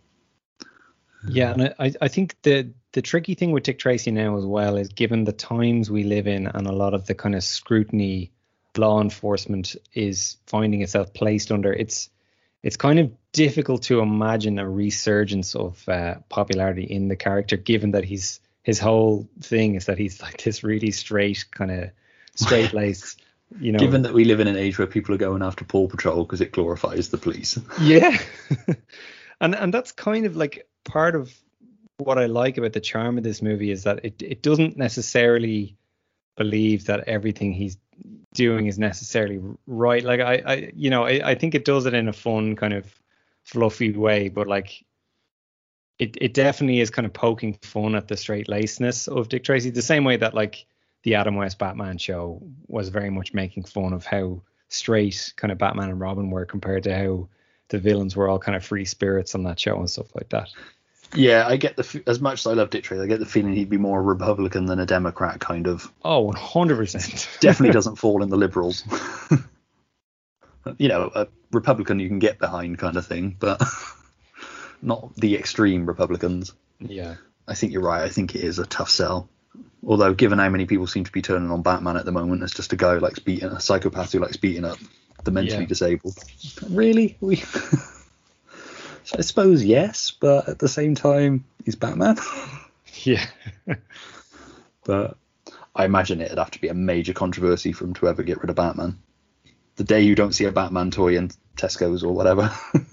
[1.29, 4.77] Yeah, and I, I think the the tricky thing with Dick Tracy now as well
[4.77, 8.33] is given the times we live in and a lot of the kind of scrutiny
[8.77, 11.73] law enforcement is finding itself placed under.
[11.73, 12.09] It's
[12.63, 17.93] it's kind of difficult to imagine a resurgence of uh, popularity in the character, given
[17.93, 21.91] that he's his whole thing is that he's like this really straight kind of
[22.35, 23.23] straight laced.
[23.59, 25.89] You know, Given that we live in an age where people are going after Paw
[25.89, 27.59] Patrol because it glorifies the police.
[27.81, 28.17] yeah
[29.41, 31.35] and and that's kind of like part of
[31.97, 35.77] what i like about the charm of this movie is that it, it doesn't necessarily
[36.37, 37.77] believe that everything he's
[38.35, 41.95] doing is necessarily right like i i you know i, I think it does it
[41.95, 42.87] in a fun kind of
[43.45, 44.85] fluffy way but like
[45.99, 49.71] it, it definitely is kind of poking fun at the straight lacedness of dick tracy
[49.71, 50.67] the same way that like
[51.03, 55.59] the adam west batman show was very much making fun of how straight kind of
[55.59, 57.29] batman and robin were compared to how
[57.71, 60.51] the villains were all kind of free spirits on that show and stuff like that.
[61.15, 63.53] Yeah, I get the as much as I love Dick Tracy, I get the feeling
[63.55, 65.91] he'd be more a Republican than a Democrat, kind of.
[66.05, 67.29] Oh, 100 percent.
[67.41, 68.85] Definitely doesn't fall in the liberals.
[70.79, 73.61] you know, a Republican you can get behind, kind of thing, but
[74.83, 76.53] not the extreme Republicans.
[76.79, 77.17] Yeah,
[77.49, 78.03] I think you're right.
[78.03, 79.29] I think it is a tough sell.
[79.85, 82.55] Although, given how many people seem to be turning on Batman at the moment, it's
[82.55, 84.79] just a guy who likes beating a psychopath who likes beating up
[85.25, 85.67] the mentally Yeah.
[85.69, 86.17] disabled.
[86.69, 87.17] Really?
[87.21, 87.43] We.
[89.17, 92.17] I suppose yes, but at the same time, he's Batman.
[93.03, 93.25] Yeah.
[94.85, 95.17] but
[95.75, 98.51] I imagine it'd have to be a major controversy for him to ever get rid
[98.51, 98.99] of Batman.
[99.77, 102.53] The day you don't see a Batman toy in Tesco's or whatever.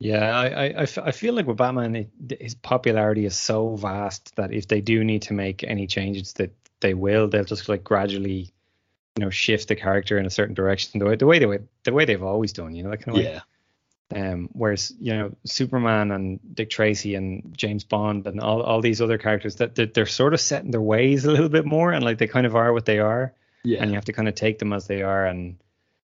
[0.00, 3.76] Yeah, I, I, I f- I feel like with Batman, it, his popularity is so
[3.76, 7.28] vast that if they do need to make any changes, that they will.
[7.28, 8.52] They'll just like gradually,
[9.16, 10.98] you know, shift the character in a certain direction.
[10.98, 13.24] The way the way they the way they've always done, you know, that kind of
[13.24, 13.32] way.
[14.14, 19.00] Um, whereas you know Superman and Dick Tracy and James Bond and all, all these
[19.00, 21.92] other characters that they're, they're sort of set in their ways a little bit more
[21.92, 23.32] and like they kind of are what they are.
[23.64, 23.82] Yeah.
[23.82, 25.56] And you have to kind of take them as they are and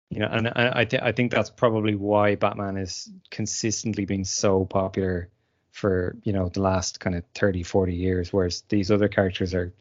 [0.08, 4.64] you know and I th- I think that's probably why Batman is consistently been so
[4.64, 5.28] popular
[5.70, 9.72] for you know the last kind of 30 40 years whereas these other characters are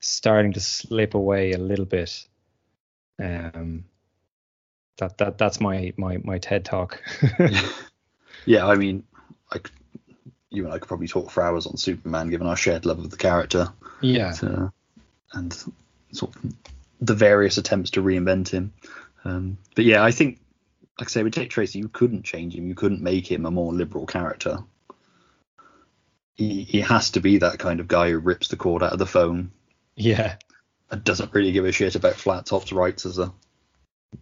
[0.00, 2.28] starting to slip away a little bit.
[3.18, 3.84] Um
[4.98, 7.02] that that that's my my my TED talk.
[8.48, 9.04] Yeah, I mean,
[9.52, 9.58] I
[10.48, 13.10] you and I could probably talk for hours on Superman, given our shared love of
[13.10, 13.68] the character.
[14.00, 14.32] Yeah.
[14.32, 14.72] So,
[15.34, 15.52] and
[16.12, 16.54] sort of
[16.98, 18.72] the various attempts to reinvent him.
[19.24, 20.40] Um, but yeah, I think,
[20.98, 22.66] like I say, with Dick Tracy, you couldn't change him.
[22.66, 24.60] You couldn't make him a more liberal character.
[26.34, 28.98] He he has to be that kind of guy who rips the cord out of
[28.98, 29.50] the phone
[29.94, 30.36] yeah.
[30.90, 33.30] and doesn't really give a shit about flat tops rights as a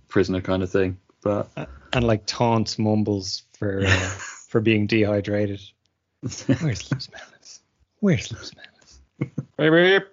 [0.09, 0.99] prisoner kind of thing.
[1.23, 1.49] But
[1.93, 3.89] and like taunts mumbles for uh,
[4.49, 5.61] for being dehydrated.
[6.21, 7.61] Where's Luce Melons?
[8.01, 9.37] Where's Luce Melons?
[9.57, 10.05] Baby,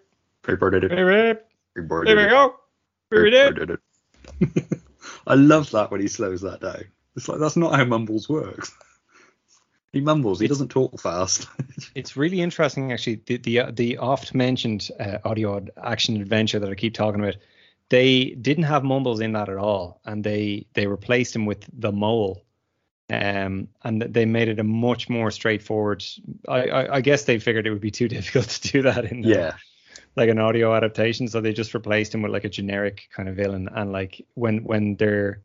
[0.44, 0.90] Paper did it.
[0.91, 1.40] baby,
[1.76, 2.56] Paper there we go.
[3.10, 3.54] Here it is.
[3.56, 3.80] did it.
[5.28, 6.86] I love that when he slows that down.
[7.16, 8.74] It's like that's not how mumbles works.
[9.91, 10.40] He mumbles.
[10.40, 11.48] He doesn't talk fast.
[11.95, 13.22] It's really interesting, actually.
[13.26, 17.36] The the, uh, the oft mentioned uh, audio action adventure that I keep talking about,
[17.94, 21.91] they didn't have mumbles in that at all, and they they replaced him with the
[21.91, 22.44] mole,
[23.11, 26.03] um, and they made it a much more straightforward.
[26.48, 29.24] I I, I guess they figured it would be too difficult to do that in
[29.24, 29.56] uh, yeah.
[30.15, 33.36] like an audio adaptation, so they just replaced him with like a generic kind of
[33.36, 33.70] villain.
[33.72, 35.44] And like when when they're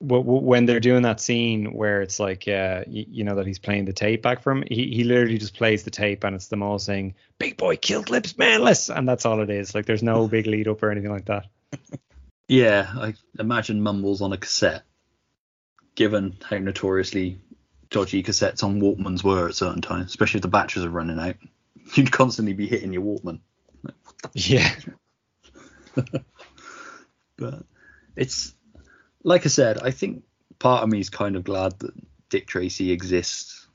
[0.00, 3.84] when they're doing that scene where it's like uh you, you know that he's playing
[3.84, 6.78] the tape back from he he literally just plays the tape and it's them all
[6.78, 10.46] saying big boy killed lips Manlis and that's all it is like there's no big
[10.46, 11.46] lead up or anything like that
[12.50, 12.92] Yeah.
[12.96, 14.82] I imagine mumbles on a cassette.
[15.94, 17.38] Given how notoriously
[17.90, 21.36] dodgy cassettes on Walkmans were at certain times, especially if the batteries are running out,
[21.94, 23.38] you'd constantly be hitting your Walkman.
[24.34, 24.74] yeah
[27.36, 27.64] but
[28.16, 28.54] it's
[29.22, 30.24] like I said, I think
[30.58, 31.92] part of me is kind of glad that
[32.28, 33.66] Dick Tracy exists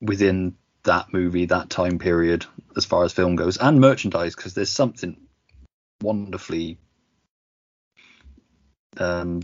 [0.00, 2.44] within that movie, that time period,
[2.76, 5.16] as far as film goes, and merchandise, because there's something
[6.02, 6.78] wonderfully,
[8.98, 9.42] um,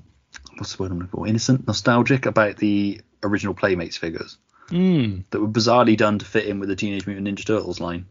[0.56, 1.26] what's the word I'm looking for?
[1.26, 4.38] Innocent, nostalgic about the original Playmates figures
[4.68, 5.24] mm.
[5.30, 8.06] that were bizarrely done to fit in with the Teenage Mutant Ninja Turtles line.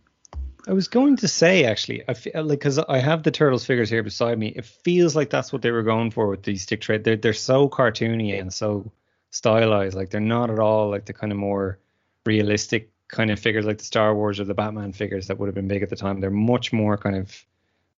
[0.67, 3.89] I was going to say actually, I feel like because I have the turtles figures
[3.89, 6.81] here beside me, it feels like that's what they were going for with these Dick
[6.81, 7.03] Tracy.
[7.03, 8.91] They're they're so cartoony and so
[9.31, 9.95] stylized.
[9.95, 11.79] Like they're not at all like the kind of more
[12.25, 15.55] realistic kind of figures like the Star Wars or the Batman figures that would have
[15.55, 16.19] been big at the time.
[16.19, 17.45] They're much more kind of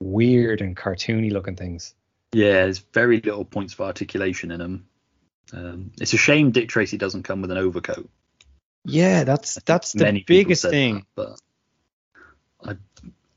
[0.01, 1.95] weird and cartoony looking things.
[2.33, 4.87] Yeah, there's very little points of articulation in them.
[5.55, 8.11] Um, it's a shame Dick Tracy doesn't come with an overcoat.
[8.85, 11.07] Yeah, that's that's the biggest thing.
[11.17, 11.39] that,
[12.65, 12.77] I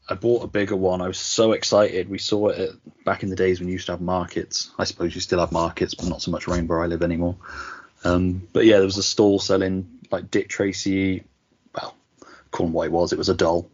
[0.10, 1.02] I bought a bigger one.
[1.02, 2.10] I was so excited.
[2.10, 4.72] We saw it at, back in the days when you used to have markets.
[4.78, 7.38] I suppose you still have markets, but not so much around where I live anymore.
[8.04, 11.24] Um, but yeah, there was a stall selling like Dick Tracy.
[11.74, 11.96] Well,
[12.52, 13.14] call him what it was.
[13.14, 13.70] It was a doll,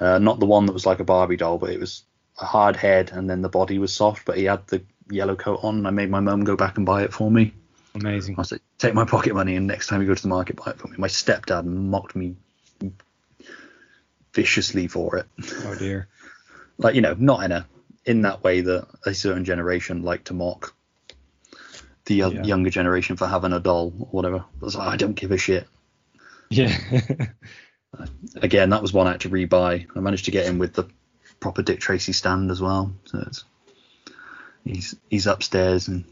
[0.00, 2.02] uh, not the one that was like a Barbie doll, but it was
[2.40, 4.26] a hard head and then the body was soft.
[4.26, 5.78] But he had the yellow coat on.
[5.78, 7.54] And I made my mum go back and buy it for me.
[7.94, 8.34] Amazing.
[8.38, 10.56] I said, like, take my pocket money and next time you go to the market,
[10.56, 10.96] buy it for me.
[10.98, 12.34] My stepdad mocked me
[14.34, 15.26] viciously for it.
[15.64, 16.08] Oh dear.
[16.78, 17.66] like you know, not in a
[18.04, 20.74] in that way that a certain generation like to mock
[22.06, 22.28] the Yeah.
[22.44, 24.44] younger generation for having a doll or whatever.
[24.62, 25.66] I like, I don't give a shit.
[26.50, 26.76] Yeah.
[27.96, 28.06] Uh,
[28.42, 29.86] again, that was one I had to rebuy.
[29.94, 30.88] I managed to get in with the
[31.38, 32.92] proper Dick Tracy stand as well.
[33.04, 33.44] So it's
[34.64, 36.04] he's he's upstairs and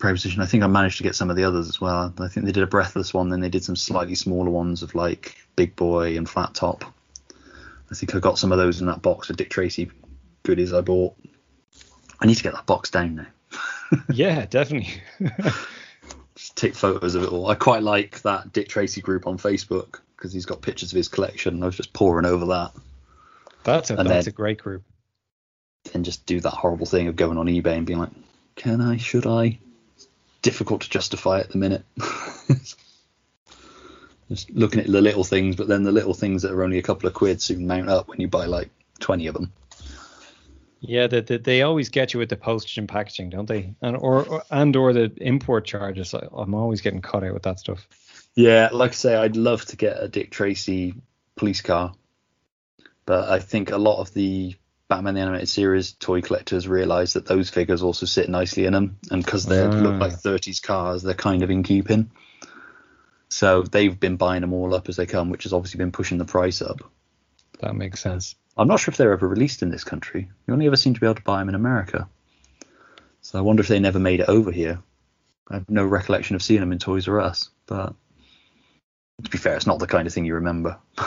[0.00, 0.42] prayer position.
[0.42, 2.12] I think I managed to get some of the others as well.
[2.18, 4.96] I think they did a breathless one, then they did some slightly smaller ones of
[4.96, 6.92] like Big Boy and Flat Top.
[7.92, 9.90] I think I got some of those in that box of Dick Tracy
[10.42, 11.14] goodies I bought.
[12.20, 13.26] I need to get that box down now.
[14.12, 14.94] yeah, definitely.
[16.34, 17.48] Just take photos of it all.
[17.48, 21.08] I quite like that Dick Tracy group on Facebook because he's got pictures of his
[21.08, 21.62] collection.
[21.62, 22.70] I was just pouring over that.
[23.64, 24.82] That's a And that's then- a great group.
[25.94, 28.10] and just do that horrible thing of going on eBay and being like,
[28.56, 28.96] can I?
[28.96, 29.58] Should I?
[30.40, 31.84] Difficult to justify at the minute.
[34.28, 36.82] just looking at the little things, but then the little things that are only a
[36.82, 38.70] couple of quid soon mount up when you buy like
[39.00, 39.52] 20 of them.
[40.80, 43.74] Yeah, they, they, they always get you with the postage and packaging, don't they?
[43.82, 46.12] And or, or and or the import charges.
[46.12, 47.86] I, I'm always getting caught out with that stuff.
[48.34, 50.94] Yeah, like I say, I'd love to get a Dick Tracy
[51.36, 51.92] police car,
[53.06, 54.56] but I think a lot of the
[54.88, 58.98] Batman the Animated Series toy collectors realise that those figures also sit nicely in them,
[59.10, 59.68] and because they Ah.
[59.70, 62.10] look like 30s cars, they're kind of in keeping.
[63.32, 66.18] So they've been buying them all up as they come, which has obviously been pushing
[66.18, 66.82] the price up.
[67.60, 68.34] That makes sense.
[68.58, 70.28] I'm not sure if they're ever released in this country.
[70.46, 72.06] You only ever seem to be able to buy them in America.
[73.22, 74.80] So I wonder if they never made it over here.
[75.48, 77.94] I have no recollection of seeing them in Toys R Us, but
[79.24, 80.76] to be fair, it's not the kind of thing you remember.
[80.96, 81.06] but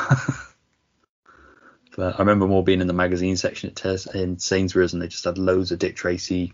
[1.98, 5.26] I remember more being in the magazine section at Tes- in Sainsbury's, and they just
[5.26, 6.54] had loads of Dick Tracy,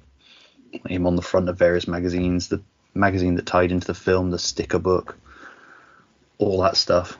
[0.86, 2.62] him on the front of various magazines, the
[2.94, 5.16] magazine that tied into the film, the sticker book,
[6.42, 7.18] all that stuff.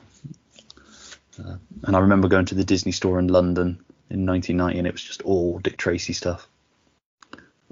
[1.42, 4.92] Uh, and I remember going to the Disney store in London in 1990, and it
[4.92, 6.46] was just all Dick Tracy stuff,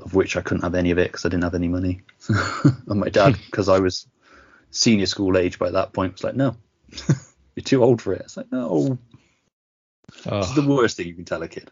[0.02, 2.01] of which I couldn't have any of it because I didn't have any money.
[2.89, 4.06] and my dad, because I was
[4.70, 6.56] senior school age by that point, was like, "No,
[7.55, 8.98] you're too old for it." It's like, "No,
[10.27, 10.39] Oh.
[10.39, 11.70] it's the worst thing you can tell a kid."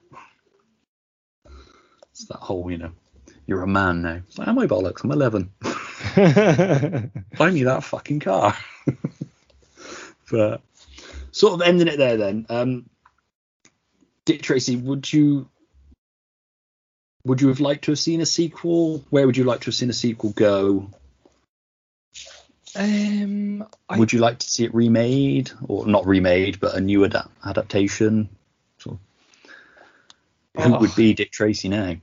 [2.11, 2.93] It's that whole, you know,
[3.47, 4.21] you're a man now.
[4.27, 5.05] It's like, am I bollocks?
[5.05, 5.51] I'm 11.
[7.39, 8.57] Buy me that fucking car.
[10.31, 10.61] But
[11.33, 12.47] sort of ending it there then.
[12.49, 12.91] Um,
[14.25, 15.49] Dick Tracy, would you
[17.25, 19.05] would you have liked to have seen a sequel?
[19.11, 20.91] Where would you like to have seen a sequel go?
[22.77, 27.05] Um, I, would you like to see it remade or not remade, but a new
[27.05, 28.29] ad- adaptation?
[28.79, 28.99] So,
[30.57, 30.81] who Oh.
[30.81, 31.97] would be Dick Tracy now?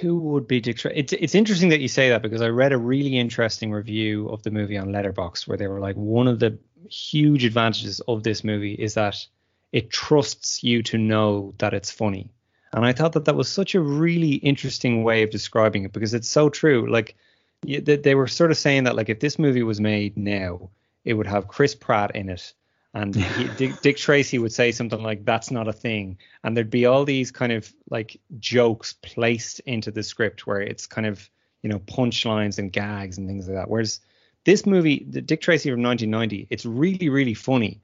[0.00, 0.98] who would be Dick Tracy?
[0.98, 4.42] It's it's interesting that you say that because I read a really interesting review of
[4.42, 6.58] the movie on Letterboxd where they were like one of the
[6.88, 9.26] huge advantages of this movie is that
[9.72, 12.30] it trusts you to know that it's funny.
[12.72, 16.14] And I thought that that was such a really interesting way of describing it because
[16.14, 16.90] it's so true.
[16.90, 17.16] Like
[17.62, 20.70] they, were sort of saying that like if this movie was made now,
[21.04, 22.52] it would have Chris Pratt in it,
[22.94, 26.70] and he, Dick, Dick Tracy would say something like "That's not a thing," and there'd
[26.70, 31.28] be all these kind of like jokes placed into the script where it's kind of
[31.62, 33.70] you know punchlines and gags and things like that.
[33.70, 34.00] Whereas
[34.44, 37.80] this movie, the Dick Tracy from 1990, it's really really funny,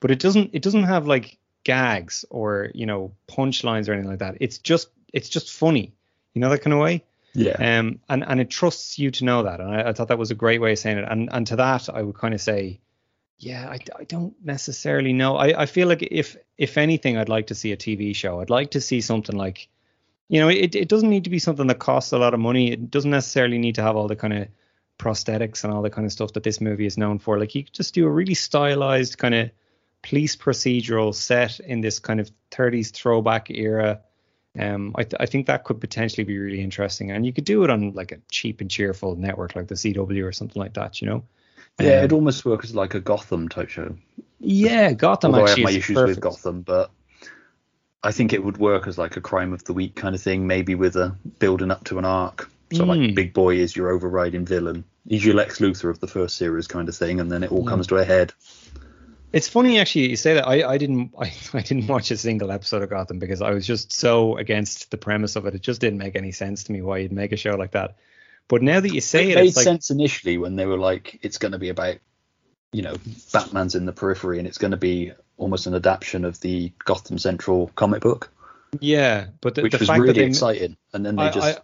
[0.00, 4.20] but it doesn't it doesn't have like gags or you know punchlines or anything like
[4.20, 4.36] that.
[4.40, 5.94] It's just it's just funny,
[6.34, 7.04] you know that kind of way.
[7.34, 7.78] Yeah.
[7.78, 10.30] Um, and and it trusts you to know that, and I, I thought that was
[10.30, 11.04] a great way of saying it.
[11.08, 12.80] And and to that, I would kind of say,
[13.38, 15.36] yeah, I, I don't necessarily know.
[15.36, 18.40] I, I feel like if if anything, I'd like to see a TV show.
[18.40, 19.68] I'd like to see something like,
[20.28, 22.72] you know, it it doesn't need to be something that costs a lot of money.
[22.72, 24.48] It doesn't necessarily need to have all the kind of
[24.98, 27.38] prosthetics and all the kind of stuff that this movie is known for.
[27.38, 29.50] Like you could just do a really stylized kind of
[30.02, 34.00] police procedural set in this kind of 30s throwback era.
[34.58, 37.62] Um, I, th- I think that could potentially be really interesting, and you could do
[37.62, 41.02] it on like a cheap and cheerful network like the CW or something like that,
[41.02, 41.24] you know.
[41.78, 43.94] Yeah, Um, it'd almost work as like a Gotham type show.
[44.40, 46.16] Yeah, Gotham Although I have my is issues perfect.
[46.16, 46.90] with Gotham, but
[48.02, 50.46] I think it would work as like a crime of the week kind of thing,
[50.46, 52.50] maybe with a building up to an arc.
[52.72, 52.88] So Mm.
[53.06, 54.84] like Big Boy is your overriding villain.
[55.08, 57.62] He's your Lex Luthor of the first series kind of thing, and then it all
[57.62, 57.70] Yeah.
[57.70, 58.32] comes to a head.
[59.32, 60.46] It's funny actually you say that.
[60.48, 63.66] I, I didn't I, I didn't watch a single episode of Gotham because I was
[63.66, 65.54] just so against the premise of it.
[65.54, 67.96] It just didn't make any sense to me why you'd make a show like that.
[68.48, 70.78] But now that you say it, it, made it's like sense initially when they were
[70.78, 71.96] like, it's going to be about,
[72.72, 72.94] you know,
[73.32, 77.18] Batman's in the periphery and it's going to be almost an adaptation of the Gotham
[77.18, 78.30] Central comic book,
[78.80, 80.76] yeah, but the, which the was fact really that they, exciting.
[80.94, 81.60] And then they I- just I-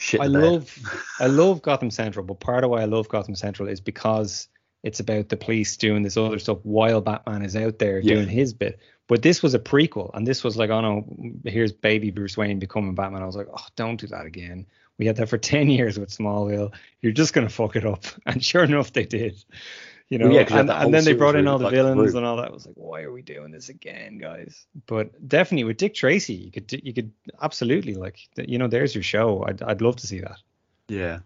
[0.00, 0.76] shit I love
[1.20, 4.48] I love Gotham Central, but part of why I love Gotham Central is because
[4.82, 8.14] it's about the police doing this other stuff while Batman is out there Yeah.
[8.14, 8.80] doing his bit.
[9.08, 11.04] But this was a prequel, and this was like, oh no,
[11.44, 13.22] here's baby Bruce Wayne becoming Batman.
[13.22, 14.66] I was like, oh, don't do that again.
[14.98, 16.72] We had that for ten years with Smallville.
[17.02, 19.44] You're just gonna fuck it up, and sure enough, they did.
[20.10, 22.48] You know, yeah, and, and then they brought in all the villains and all that.
[22.48, 24.66] I was like, why are we doing this again, guys?
[24.86, 29.04] But definitely with Dick Tracy, you could you could absolutely like, you know, there's your
[29.04, 29.44] show.
[29.46, 30.38] I'd I'd love to see that.
[30.88, 31.20] Yeah.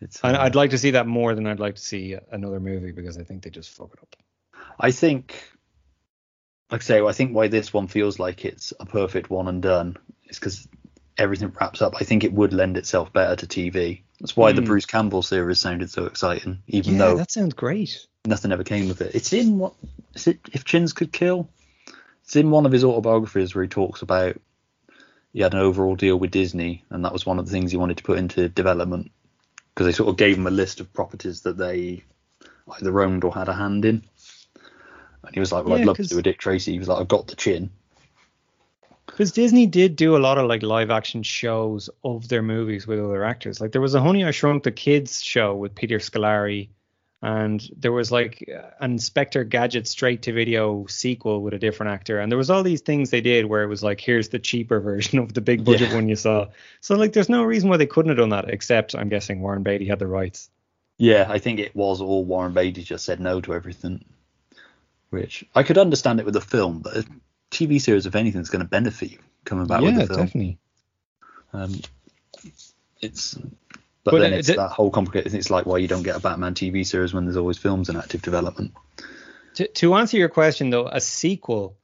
[0.00, 2.60] It's, And uh, I'd like to see that more than I'd like to see another
[2.60, 4.16] movie because I think they just fuck it up.
[4.78, 5.42] I think,
[6.70, 9.60] like I say, I think why this one feels like it's a perfect one and
[9.62, 9.96] done
[10.28, 10.68] is because
[11.18, 11.94] everything wraps up.
[12.00, 14.02] I think it would lend itself better to TV.
[14.20, 14.66] That's why the Mm.
[14.66, 18.06] Bruce Campbell series sounded so exciting, even yeah, though that sounds great.
[18.24, 19.14] Nothing ever came of it.
[19.14, 19.74] It's in what
[20.14, 20.40] is it?
[20.52, 21.48] If Chins could kill,
[22.24, 24.40] it's in one of his autobiographies where he talks about
[25.32, 27.78] he had an overall deal with Disney, and that was one of the things he
[27.78, 29.10] wanted to put into development
[29.74, 32.04] because they sort of gave him a list of properties that they
[32.78, 34.02] either owned or had a hand in.
[35.24, 36.88] And he was like, "Well, Yeah, I'd love to do a Dick Tracy." He was
[36.88, 37.70] like, "I've got the chin."
[39.06, 43.00] Because Disney did do a lot of like live action shows of their movies with
[43.00, 43.60] other actors.
[43.60, 46.68] Like there was a Honey I Shrunk the Kids show with Peter Scolari,
[47.22, 48.44] and there was like
[48.80, 52.18] an Inspector Gadget straight to video sequel with a different actor.
[52.18, 54.80] And there was all these things they did where it was like, here's the cheaper
[54.90, 55.94] version of the big budget Yeah.
[55.94, 56.48] one you saw.
[56.80, 59.62] So like, there's no reason why they couldn't have done that, except I'm guessing Warren
[59.62, 60.50] Beatty had the rights.
[60.98, 64.04] Yeah, I think it was all Warren Beatty just said no to everything.
[65.10, 67.04] Which I could understand it with a film, but a
[67.52, 70.18] TV series, if anything, is going to benefit you coming back with yeah, a film.
[70.20, 70.58] definitely.
[71.52, 71.80] Um,
[73.00, 73.38] it's,
[74.04, 75.34] but, But, then it's the- that whole complicated.
[75.34, 77.96] It's like why you don't get a Batman TV series when there's always films in
[77.96, 78.72] active development.
[79.54, 81.76] to, to answer your question though, a sequel,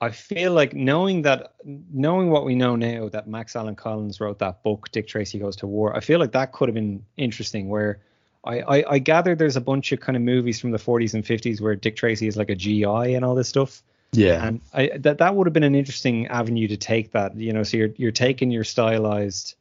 [0.00, 4.40] I feel like knowing that, knowing what we know now, that Max Allan Collins wrote
[4.40, 5.96] that book, Dick Tracy Goes to War.
[5.96, 7.68] I feel like that could have been interesting.
[7.68, 8.00] Where
[8.44, 11.24] I, I, I gather there's a bunch of kind of movies from the 40s and
[11.24, 12.84] 50s where Dick Tracy is like a GI
[13.14, 13.82] and all this stuff.
[14.12, 17.34] Yeah, And I that that would have been an interesting avenue to take that.
[17.36, 19.54] You know, so you're you're taking your stylized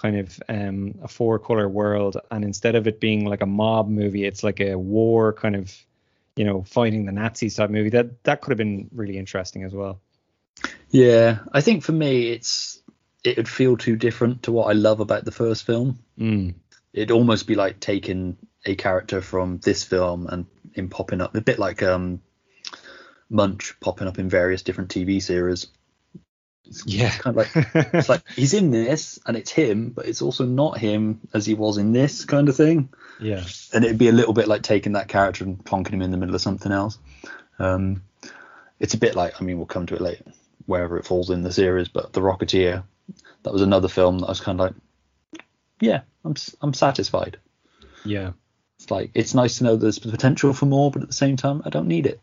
[0.00, 3.88] kind of um a four color world and instead of it being like a mob
[3.88, 5.74] movie it's like a war kind of
[6.36, 9.74] you know fighting the nazis type movie that that could have been really interesting as
[9.74, 10.00] well
[10.90, 11.40] yeah.
[11.52, 12.80] I think for me, it's
[13.24, 15.98] it would feel too different to what I love about the first film.
[16.18, 16.54] mm.
[16.92, 21.40] It'd almost be like taking a character from this film and him popping up a
[21.40, 22.20] bit like um
[23.30, 25.66] Munch popping up in various different TV series.
[26.68, 30.22] It's yeah kind of like it's like he's in this and it's him, but it's
[30.22, 32.90] also not him as he was in this kind of thing.
[33.20, 33.42] yeah
[33.72, 36.16] And it'd be a little bit like taking that character and plonking him in the
[36.16, 36.98] middle of something else.
[37.58, 38.02] Um,
[38.78, 40.24] it's a bit like I mean we'll come to it later,
[40.66, 42.84] wherever it falls in the series, but The Rocketeer,
[43.42, 45.42] that was another film that I was kind of like,
[45.80, 47.38] yeah, I'm I'm satisfied.
[48.04, 48.32] yeah
[48.78, 51.62] It's like it's nice to know there's potential for more, but at the same time
[51.64, 52.20] I don't need it.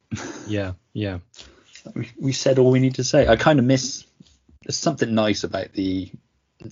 [0.48, 1.18] yeah yeah
[1.96, 3.28] we, we said all we need to say.
[3.28, 4.06] I kind of miss.
[4.66, 6.12] There's something nice about the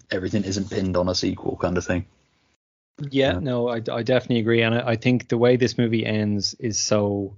[0.10, 2.06] everything isn't pinned on a sequel kind of thing.
[3.11, 6.56] Yeah, no, I, I definitely agree, and I, I think the way this movie ends
[6.60, 7.36] is so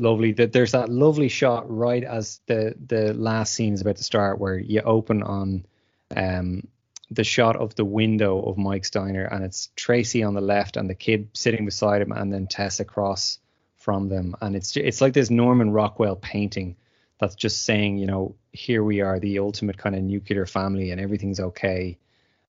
[0.00, 0.32] lovely.
[0.32, 4.38] That there's that lovely shot right as the the last scene is about to start,
[4.38, 5.66] where you open on
[6.16, 6.66] um
[7.10, 10.90] the shot of the window of Mike's diner, and it's Tracy on the left and
[10.90, 13.38] the kid sitting beside him, and then Tess across
[13.76, 16.76] from them, and it's it's like this Norman Rockwell painting
[17.18, 21.00] that's just saying, you know, here we are, the ultimate kind of nuclear family, and
[21.00, 21.98] everything's okay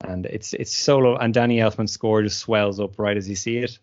[0.02, 3.58] and it's it's solo and Danny Elfman's score just swells up right as you see
[3.58, 3.78] it.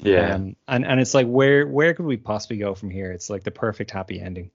[0.00, 0.34] Yeah.
[0.34, 3.10] Um, and and it's like where where could we possibly go from here?
[3.12, 4.50] It's like the perfect happy ending.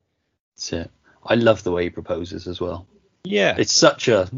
[0.55, 0.91] That's it.
[1.23, 2.85] I love the way he proposes as well.
[3.23, 3.55] Yeah.
[3.57, 4.29] It's such a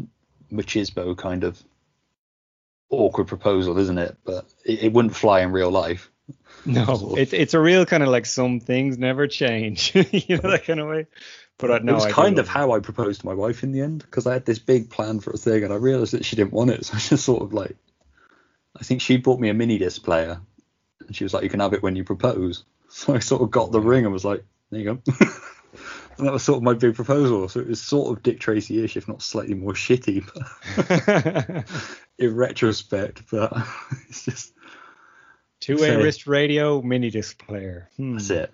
[0.50, 1.62] machismo kind of
[2.88, 4.16] awkward proposal, isn't it?
[4.24, 6.09] But it, it wouldn't fly in real life.
[6.64, 10.64] No, it's it's a real kind of like some things never change, you know that
[10.64, 11.06] kind of way.
[11.60, 13.72] But I no, it was I kind of how I proposed to my wife in
[13.72, 16.24] the end because I had this big plan for a thing and I realized that
[16.24, 16.84] she didn't want it.
[16.86, 17.76] So I just sort of like,
[18.78, 20.40] I think she bought me a mini disc player
[21.06, 22.64] and she was like, you can have it when you propose.
[22.88, 25.02] So I sort of got the ring and was like, there you go.
[26.18, 27.48] and that was sort of my big proposal.
[27.48, 30.24] So it was sort of Dick Tracy ish, if not slightly more shitty
[30.76, 31.66] but
[32.18, 33.24] in retrospect.
[33.30, 33.52] But
[34.08, 34.54] it's just,
[35.60, 37.88] Two way So- wrist radio mini disc player.
[37.96, 38.14] Hmm.
[38.14, 38.50] that's it.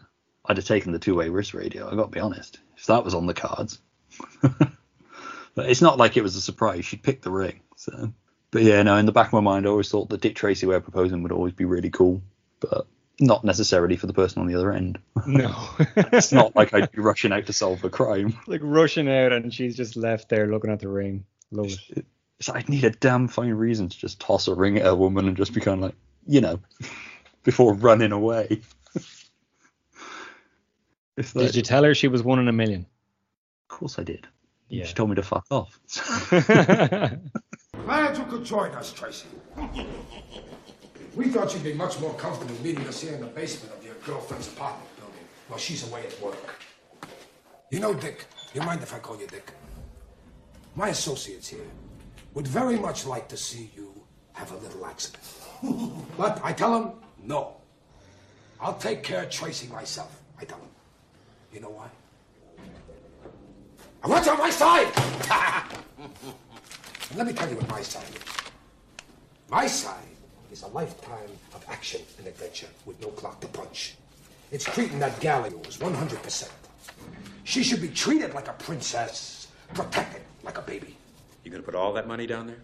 [0.48, 1.88] I'd have taken the two-way wrist radio.
[1.90, 2.60] I've got to be honest.
[2.76, 3.80] If that was on the cards,
[4.42, 4.70] but
[5.56, 6.84] it's not like it was a surprise.
[6.84, 7.60] She'd picked the ring.
[7.76, 8.12] So,
[8.52, 8.96] but yeah, no.
[8.96, 11.22] In the back of my mind, I always thought the Dick Tracy way of proposing
[11.22, 12.22] would always be really cool,
[12.60, 12.86] but
[13.18, 14.98] not necessarily for the person on the other end.
[15.26, 15.52] No.
[15.96, 18.38] it's not like I'd be rushing out to solve a crime.
[18.46, 21.24] like rushing out, and she's just left there looking at the ring.
[21.50, 22.06] Love it.
[22.38, 25.26] It's I'd need a damn fine reason to just toss a ring at a woman
[25.26, 25.94] and just be kind of like,
[26.26, 26.60] you know,
[27.44, 28.60] before running away.
[31.16, 32.82] If Did you tell her she was one in a million?
[32.82, 34.26] Of course I did.
[34.68, 34.84] Yeah.
[34.84, 35.80] She told me to fuck off.
[36.30, 39.28] Glad you could join us, Tracy.
[41.14, 43.94] We thought you'd be much more comfortable meeting us here in the basement of your
[44.04, 46.54] girlfriend's apartment building while she's away at work.
[47.70, 49.52] You know, Dick, you mind if I call you Dick?
[50.74, 51.66] My associates here
[52.34, 53.90] would very much like to see you
[54.34, 55.24] have a little accident.
[56.16, 56.92] but I tell him,
[57.22, 57.56] no.
[58.60, 60.68] I'll take care of Tracy myself, I tell them.
[61.52, 61.88] You know why?
[64.02, 64.92] I want you on my side!
[65.98, 68.36] and let me tell you what my side is.
[69.50, 70.16] My side
[70.52, 73.96] is a lifetime of action and adventure with no clock to punch.
[74.52, 76.48] It's treating that gal of yours 100%.
[77.44, 80.96] She should be treated like a princess, protected like a baby.
[81.44, 82.62] You gonna put all that money down there?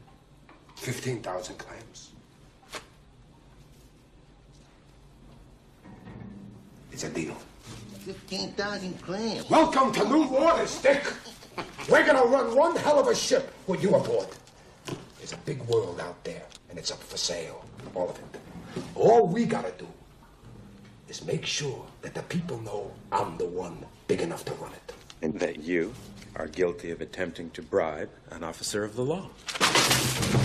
[0.76, 2.11] 15,000 clams.
[6.92, 7.34] It's a deal.
[8.00, 9.48] 15,000 clams.
[9.48, 11.02] Welcome to New Waters, Dick.
[11.90, 14.28] We're gonna run one hell of a ship with you aboard.
[15.16, 17.64] There's a big world out there, and it's up for sale.
[17.94, 18.82] All of it.
[18.94, 19.86] All we gotta do
[21.08, 24.92] is make sure that the people know I'm the one big enough to run it.
[25.22, 25.94] And that you
[26.36, 29.30] are guilty of attempting to bribe an officer of the law.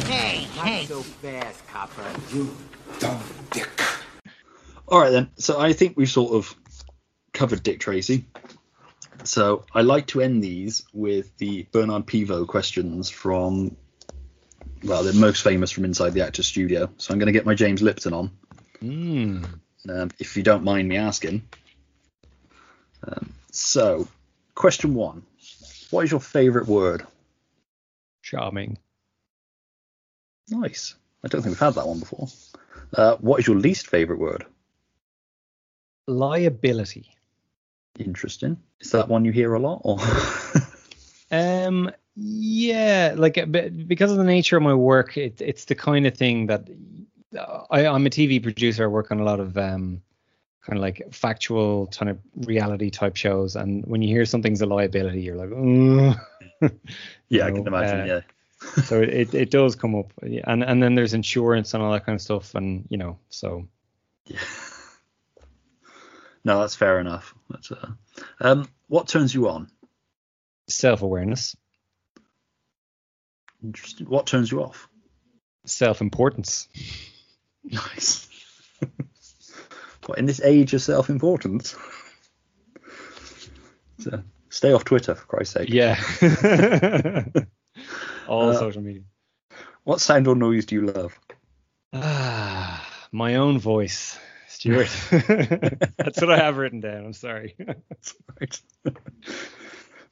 [0.06, 0.86] Hey, hey.
[0.86, 2.06] so fast, copper.
[2.34, 2.56] You
[3.00, 3.22] dumb
[3.52, 3.70] dick.
[4.88, 5.30] All right then.
[5.38, 6.56] So I think we've sort of
[7.34, 8.26] covered Dick Tracy.
[9.24, 13.76] So I like to end these with the Bernard Pivot questions from,
[14.84, 16.90] well, they're most famous from inside the actor's studio.
[16.98, 18.32] So I'm going to get my James Lipton on,
[18.82, 19.44] Mm.
[19.90, 21.42] um, if you don't mind me asking.
[23.04, 24.08] Um, so,
[24.54, 25.24] question one:
[25.90, 27.06] What is your favourite word?
[28.22, 28.78] Charming.
[30.50, 30.94] Nice.
[31.24, 32.28] I don't think we've had that one before.
[32.94, 34.46] Uh, what is your least favourite word?
[36.08, 37.14] Liability.
[38.00, 38.58] Interesting.
[38.80, 40.00] Is that one you hear a lot, or?
[41.32, 46.16] Um, yeah, like because of the nature of my work, it, it's the kind of
[46.16, 46.70] thing that
[47.70, 48.86] I, I'm a TV producer.
[48.86, 50.02] I work on a lot of um,
[50.66, 54.66] kind of like factual kind of reality type shows, and when you hear something's a
[54.66, 56.72] liability, you're like, "Ugh."
[57.30, 58.02] yeah, I can imagine.
[58.02, 58.84] uh, yeah.
[58.84, 62.16] so it, it, does come up, and and then there's insurance and all that kind
[62.16, 63.68] of stuff, and you know, so
[66.44, 67.34] No, that's fair enough.
[67.50, 67.92] That's, uh,
[68.40, 69.70] um, what turns you on?
[70.70, 71.56] self awareness,
[73.64, 74.08] Interesting.
[74.08, 74.88] What turns you off?
[75.66, 76.68] self importance.
[77.64, 78.30] Nice.
[80.06, 81.76] what in this age of self-importance?
[84.00, 85.70] So, stay off Twitter for Christ's sake.
[85.70, 86.00] Yeah.
[88.28, 89.02] all Uh, social media.
[89.84, 91.18] What sound or noise do you love?
[91.94, 94.18] Ah, my own voice,
[94.58, 94.90] Stuart.
[95.98, 97.06] That's what I have written down.
[97.06, 97.56] I'm sorry.
[98.42, 98.62] right.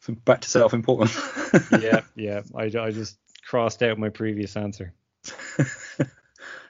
[0.01, 1.19] So back to self-importance.
[1.81, 2.41] yeah, yeah.
[2.53, 3.17] I, I just
[3.47, 4.93] crossed out my previous answer.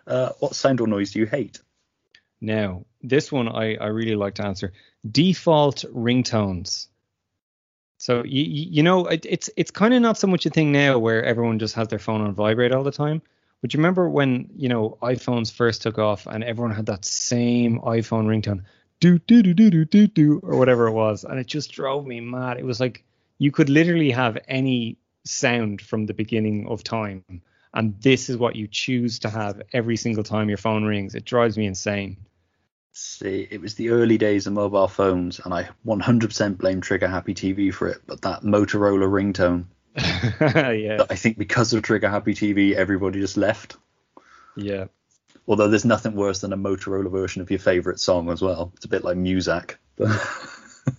[0.07, 1.59] uh, what sound or noise do you hate?
[2.39, 4.71] Now, this one I, I really like to answer.
[5.11, 6.87] Default ringtones.
[7.97, 10.97] So you you know it, it's it's kind of not so much a thing now
[10.99, 13.21] where everyone just has their phone on vibrate all the time.
[13.65, 17.79] But you remember when you know iPhones first took off and everyone had that same
[17.79, 18.61] iPhone ringtone,
[18.99, 22.05] do do do do do do do or whatever it was, and it just drove
[22.05, 22.59] me mad.
[22.59, 23.03] It was like
[23.39, 27.23] you could literally have any sound from the beginning of time,
[27.73, 31.15] and this is what you choose to have every single time your phone rings.
[31.15, 32.17] It drives me insane.
[32.91, 37.33] See, it was the early days of mobile phones, and I 100% blame Trigger Happy
[37.33, 38.01] TV for it.
[38.05, 39.65] But that Motorola ringtone,
[39.97, 43.77] yeah, I think because of Trigger Happy TV, everybody just left.
[44.55, 44.85] yeah.
[45.47, 48.71] Although there's nothing worse than a Motorola version of your favorite song as well.
[48.75, 49.75] It's a bit like Muzak.
[49.95, 50.09] But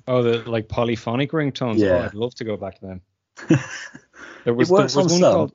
[0.06, 1.78] Oh, the like polyphonic ringtones.
[1.78, 1.88] Yeah.
[1.88, 3.00] Oh, I'd love to go back to them.
[4.44, 5.20] There was, there was on one some.
[5.20, 5.52] called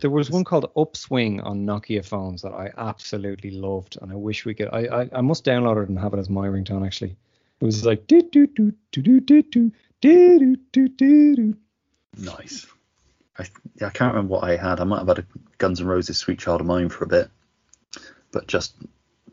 [0.00, 4.44] there was one called Upswing on Nokia phones that I absolutely loved, and I wish
[4.44, 4.68] we could.
[4.72, 6.84] I I, I must download it and have it as my ringtone.
[6.84, 7.16] Actually,
[7.60, 11.56] it was like do do do do do do do do do do do.
[12.16, 12.66] Nice.
[13.38, 13.44] I,
[13.84, 14.80] I can't remember what I had.
[14.80, 15.26] I might have had a
[15.58, 17.30] Guns N' Roses Sweet Child of Mine for a bit,
[18.30, 18.74] but just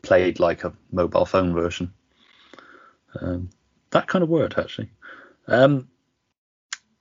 [0.02, 1.92] played like a mobile phone version.
[3.20, 3.50] Um,
[3.90, 4.90] that kind of word, actually.
[5.46, 5.88] Um,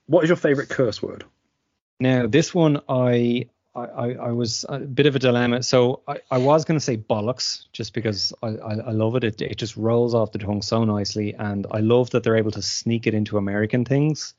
[0.08, 1.24] what is your favourite curse word?
[2.00, 5.64] Now, this one, I, I, I I was a bit of a dilemma.
[5.64, 9.24] So I, I was going to say bollocks, just because I, I, I love it.
[9.24, 9.42] it.
[9.42, 12.62] It just rolls off the tongue so nicely, and I love that they're able to
[12.62, 14.34] sneak it into American things.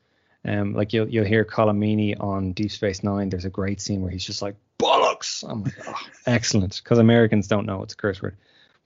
[0.44, 3.28] Um, like you'll you'll hear Meaney on Deep Space Nine.
[3.28, 5.44] There's a great scene where he's just like bollocks.
[5.46, 5.94] I'm like, oh,
[6.26, 8.36] excellent, because Americans don't know it's a curse word.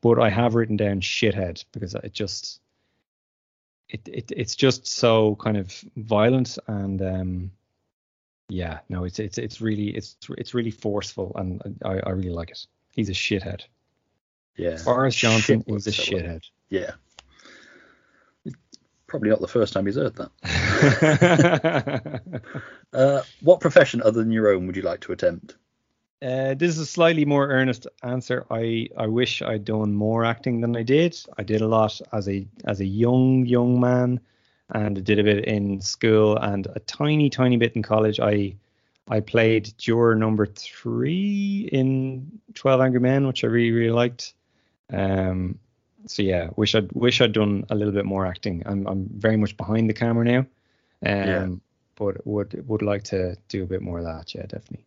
[0.01, 2.61] But I have written down shithead because it just
[3.89, 7.51] it, it it's just so kind of violent and um
[8.49, 12.51] yeah no it's it's it's really it's it's really forceful and I, I really like
[12.51, 12.67] it.
[12.91, 13.63] He's a shithead.
[14.57, 14.79] Yeah.
[14.85, 16.43] Boris Johnson Shit is a shithead.
[16.69, 16.93] Yeah.
[19.15, 20.32] Probably not the first time he's heard that.
[22.93, 25.55] uh, what profession other than your own would you like to attempt?
[26.20, 28.45] Uh, this is a slightly more earnest answer.
[28.51, 31.16] I, I wish I'd done more acting than I did.
[31.39, 34.19] I did a lot as a as a young young man,
[34.70, 38.19] and I did a bit in school and a tiny tiny bit in college.
[38.19, 38.57] I
[39.07, 44.35] I played juror number three in Twelve Angry Men, which I really really liked.
[44.93, 45.61] Um,
[46.07, 48.63] so yeah, wish I'd wish I'd done a little bit more acting.
[48.67, 50.47] I'm I'm very much behind the camera now, um,
[51.05, 51.47] Yeah.
[51.97, 54.35] but would would like to do a bit more of that.
[54.35, 54.85] Yeah, definitely.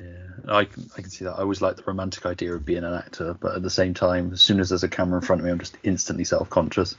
[0.00, 1.34] Yeah, I can, I can see that.
[1.34, 4.32] I always like the romantic idea of being an actor, but at the same time,
[4.32, 6.96] as soon as there's a camera in front of me, I'm just instantly self-conscious.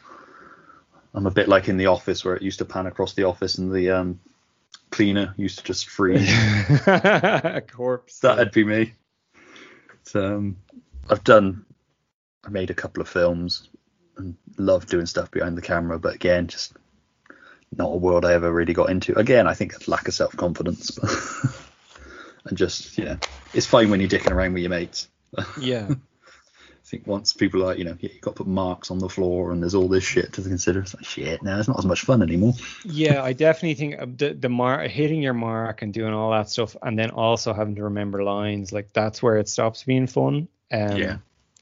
[1.14, 3.58] I'm a bit like in the office where it used to pan across the office
[3.58, 4.20] and the um,
[4.92, 6.30] cleaner used to just freeze.
[6.88, 8.20] a corpse.
[8.20, 8.94] That'd be me.
[10.14, 10.58] But, um,
[11.10, 11.66] I've done,
[12.46, 13.70] I made a couple of films
[14.18, 16.74] and loved doing stuff behind the camera, but again, just
[17.76, 19.18] not a world I ever really got into.
[19.18, 20.98] Again, I think lack of self confidence,
[22.46, 23.18] and just you know,
[23.54, 25.08] it's fine when you're dicking around with your mates.
[25.60, 25.90] Yeah.
[25.90, 29.10] I think once people are like, you know, you've got to put marks on the
[29.10, 30.82] floor and there's all this shit to consider.
[30.82, 31.42] It's like shit.
[31.42, 32.54] Now it's not as much fun anymore.
[32.84, 36.48] yeah, I definitely think uh, the the mar- hitting your mark and doing all that
[36.48, 40.48] stuff, and then also having to remember lines, like that's where it stops being fun.
[40.72, 41.18] Um, Yeah.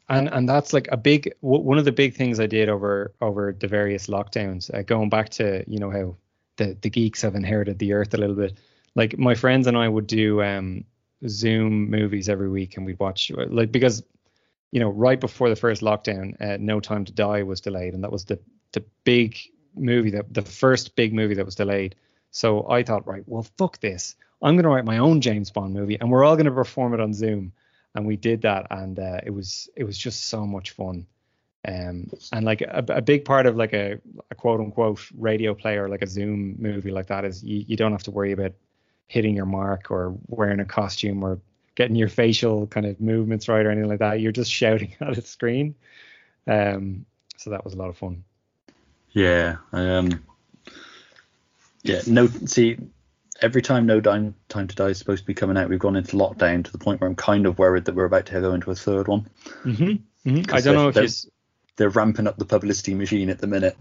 [0.09, 3.13] And and that's like a big w- one of the big things I did over
[3.21, 4.73] over the various lockdowns.
[4.73, 6.17] Uh, going back to you know how
[6.57, 8.57] the the geeks have inherited the earth a little bit.
[8.95, 10.83] Like my friends and I would do um
[11.27, 14.03] Zoom movies every week, and we'd watch like because
[14.73, 18.03] you know, right before the first lockdown, uh, No Time to Die was delayed, and
[18.03, 18.39] that was the
[18.71, 19.37] the big
[19.75, 21.95] movie that the first big movie that was delayed.
[22.31, 24.15] So I thought, right, well, fuck this.
[24.41, 26.95] I'm going to write my own James Bond movie, and we're all going to perform
[26.95, 27.53] it on Zoom.
[27.95, 31.05] And we did that, and uh, it was it was just so much fun.
[31.65, 33.99] Um, and like a, a big part of like a,
[34.29, 37.91] a quote unquote radio player, like a Zoom movie like that, is you, you don't
[37.93, 38.51] have to worry about
[39.07, 41.39] hitting your mark or wearing a costume or
[41.75, 44.19] getting your facial kind of movements right or anything like that.
[44.19, 45.75] You're just shouting at a screen.
[46.47, 47.05] Um,
[47.37, 48.23] so that was a lot of fun.
[49.11, 49.57] Yeah.
[49.71, 50.23] Um.
[51.83, 52.01] Yeah.
[52.07, 52.27] No.
[52.27, 52.77] See,
[53.43, 55.95] every time No Time Time to Die is supposed to be coming out, we've gone
[55.95, 58.53] into lockdown to the point where I'm kind of worried that we're about to go
[58.53, 59.29] into a third one.
[59.63, 60.37] Mm-hmm.
[60.37, 61.07] I 'Cause don't know if they're,
[61.75, 63.77] they're ramping up the publicity machine at the minute.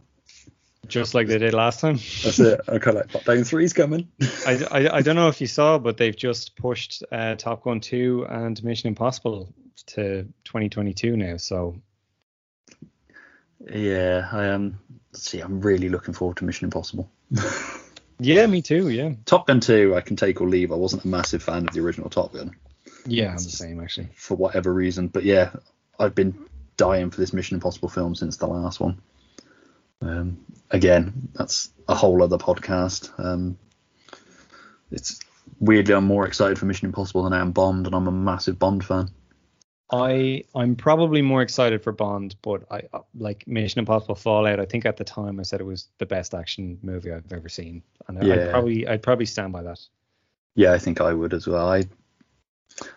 [0.89, 1.97] just like they did last time.
[2.25, 2.61] That's it.
[2.69, 4.09] I of like lockdown three's coming.
[4.47, 7.81] I, I, I don't know if you saw, but they've just pushed uh, Top Gun
[7.81, 9.55] 2 and Mission Impossible
[9.87, 11.37] to 2022 now.
[11.37, 11.77] So
[13.71, 14.29] Yeah.
[14.33, 14.79] I um.
[15.15, 17.09] See, I'm really looking forward to Mission Impossible.
[18.23, 18.89] yeah, me too.
[18.89, 19.13] Yeah.
[19.27, 20.73] Top Gun 2, I can take or leave.
[20.73, 22.55] I wasn't a massive fan of the original Top Gun
[23.07, 24.09] Yeah, I'm the same actually.
[24.15, 25.51] for whatever reason, but yeah,
[25.99, 26.35] I've been
[26.77, 29.01] dying for this Mission Impossible film since the last one.
[30.01, 30.39] Um,
[30.71, 33.11] again, that's a whole other podcast.
[33.19, 33.59] Um,
[34.91, 35.21] it's
[35.61, 38.59] weirdly, I'm more excited for Mission Impossible than I am Bond, and I'm a massive
[38.59, 39.11] Bond fan.
[39.93, 44.59] I I'm probably more excited for Bond, but I uh, like Mission Impossible Fallout.
[44.59, 47.49] I think at the time I said it was the best action movie I've ever
[47.49, 48.35] seen, and I- Yeah.
[48.47, 49.81] I'd probably I'd probably stand by that.
[50.55, 51.69] Yeah, I think I would as well.
[51.71, 51.85] I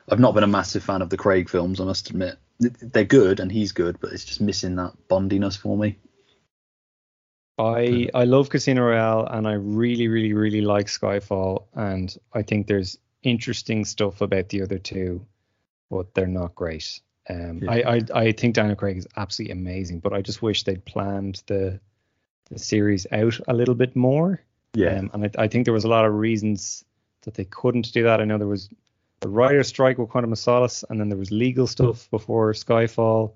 [0.10, 2.38] I've not been a massive fan of the Craig films, I must admit.
[2.60, 5.98] They're good and he's good, but it's just missing that Bondiness for me.
[7.58, 12.68] I I love Casino Royale and I really really really like Skyfall and I think
[12.68, 15.26] there's interesting stuff about the other two,
[15.90, 17.00] but they're not great.
[17.30, 17.72] Um, Yeah.
[17.72, 21.44] I, I I think Daniel Craig is absolutely amazing, but I just wish they'd planned
[21.48, 21.80] the
[22.50, 24.42] the series out a little bit more.
[24.76, 25.00] Yeah.
[25.00, 26.84] Um, and I, I think there was a lot of reasons
[27.22, 28.22] that they couldn't do that.
[28.22, 28.70] I know there was
[29.22, 33.34] the writer's strike with Quantum of Solace, and then there was legal stuff before Skyfall.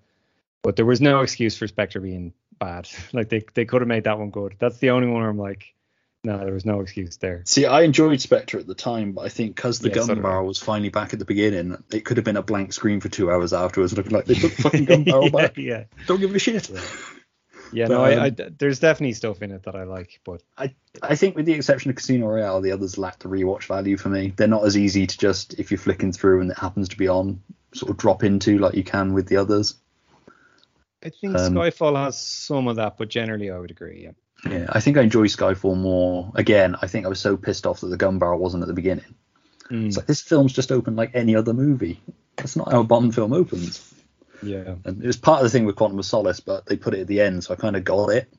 [0.62, 2.90] But there was no excuse for Spectre being bad.
[3.14, 4.56] Like they they could have made that one good.
[4.60, 5.74] That's the only one where I'm like,
[6.24, 7.44] no, there was no excuse there.
[7.46, 10.48] See, I enjoyed Spectre at the time, but I think because the Yeah, gun barrel
[10.48, 13.32] was finally back at the beginning, it could have been a blank screen for two
[13.32, 15.58] hours afterwards, looking like they the fucking gun barrel yeah, back.
[15.58, 15.84] yeah.
[16.08, 16.70] Don't give a shit.
[17.72, 20.41] Yeah, But, no, I, um, I, there's definitely stuff in it that I like, but
[20.58, 23.96] I, I think with the exception of Casino Royale, the others lack the rewatch value
[23.96, 24.34] for me.
[24.36, 27.08] They're not as easy to just if you're flicking through and it happens to be
[27.08, 27.41] on,
[27.74, 29.76] sort of drop into like you can with the others.
[31.04, 32.98] I think Um, Skyfall has some of that.
[32.98, 34.02] But generally, I would agree.
[34.04, 34.12] Yeah.
[34.45, 36.32] Yeah, I think I enjoy Skyfall more.
[36.36, 38.74] Again, I think I was so pissed off that the gun barrel wasn't at the
[38.74, 39.16] beginning.
[39.70, 39.88] Mm.
[39.88, 42.02] It's like this film's just opened like any other movie.
[42.38, 43.94] That's not how a Bond film opens.
[44.41, 44.76] Yeah.
[44.86, 47.02] And it was part of the thing with Quantum of Solace, but they put it
[47.02, 48.34] at the end, so I kind of got it.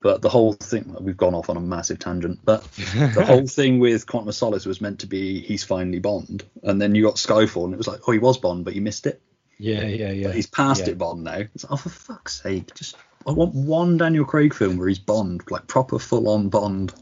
[0.00, 3.78] But the whole thing, we've gone off on a massive tangent, but the whole thing
[3.78, 6.44] with Quantum of Solace was meant to be he's finally Bond.
[6.62, 8.82] And then you got Skyfall, and it was like, oh, he was Bond, but you
[8.82, 9.22] missed it.
[9.58, 10.26] Yeah, yeah, yeah.
[10.26, 10.90] But he's past yeah.
[10.90, 11.38] it Bond now.
[11.54, 14.98] It's like, oh, for fuck's sake, just I want one Daniel Craig film where he's
[14.98, 16.92] Bond, like proper full on Bond.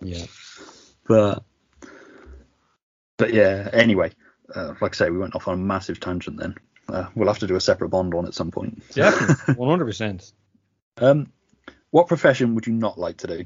[0.00, 0.26] Yeah.
[1.06, 1.44] But
[3.16, 4.12] but yeah, anyway,
[4.54, 6.54] uh, like I say, we went off on a massive tangent then.
[6.88, 8.82] Uh, we'll have to do a separate Bond one at some point.
[8.94, 9.12] Yeah,
[9.56, 10.32] one hundred percent.
[10.98, 11.32] Um,
[11.90, 13.44] what profession would you not like to do?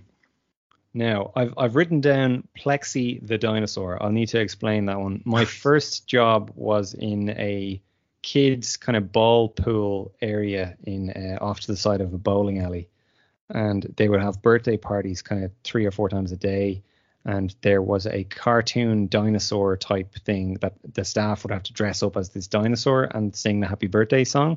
[0.94, 4.02] Now, I've I've written down Plexi the dinosaur.
[4.02, 5.22] I'll need to explain that one.
[5.24, 7.80] My first job was in a
[8.22, 12.60] kids kind of ball pool area in uh, off to the side of a bowling
[12.60, 12.88] alley,
[13.50, 16.82] and they would have birthday parties kind of three or four times a day.
[17.24, 22.02] And there was a cartoon dinosaur type thing that the staff would have to dress
[22.02, 24.56] up as this dinosaur and sing the happy birthday song.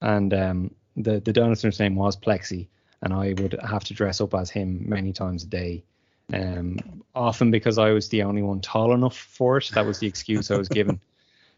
[0.00, 2.68] And um, the the dinosaur's name was Plexi,
[3.02, 5.84] and I would have to dress up as him many times a day.
[6.32, 9.70] Um, often because I was the only one tall enough for it.
[9.74, 11.00] That was the excuse I was given.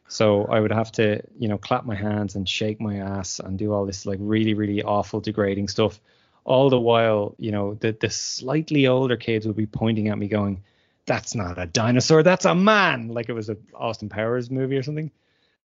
[0.08, 3.58] So I would have to, you know, clap my hands and shake my ass and
[3.58, 6.00] do all this like really, really awful, degrading stuff.
[6.44, 10.28] All the while, you know, the the slightly older kids would be pointing at me,
[10.28, 10.62] going,
[11.04, 14.82] "That's not a dinosaur, that's a man!" Like it was a Austin Powers movie or
[14.82, 15.10] something.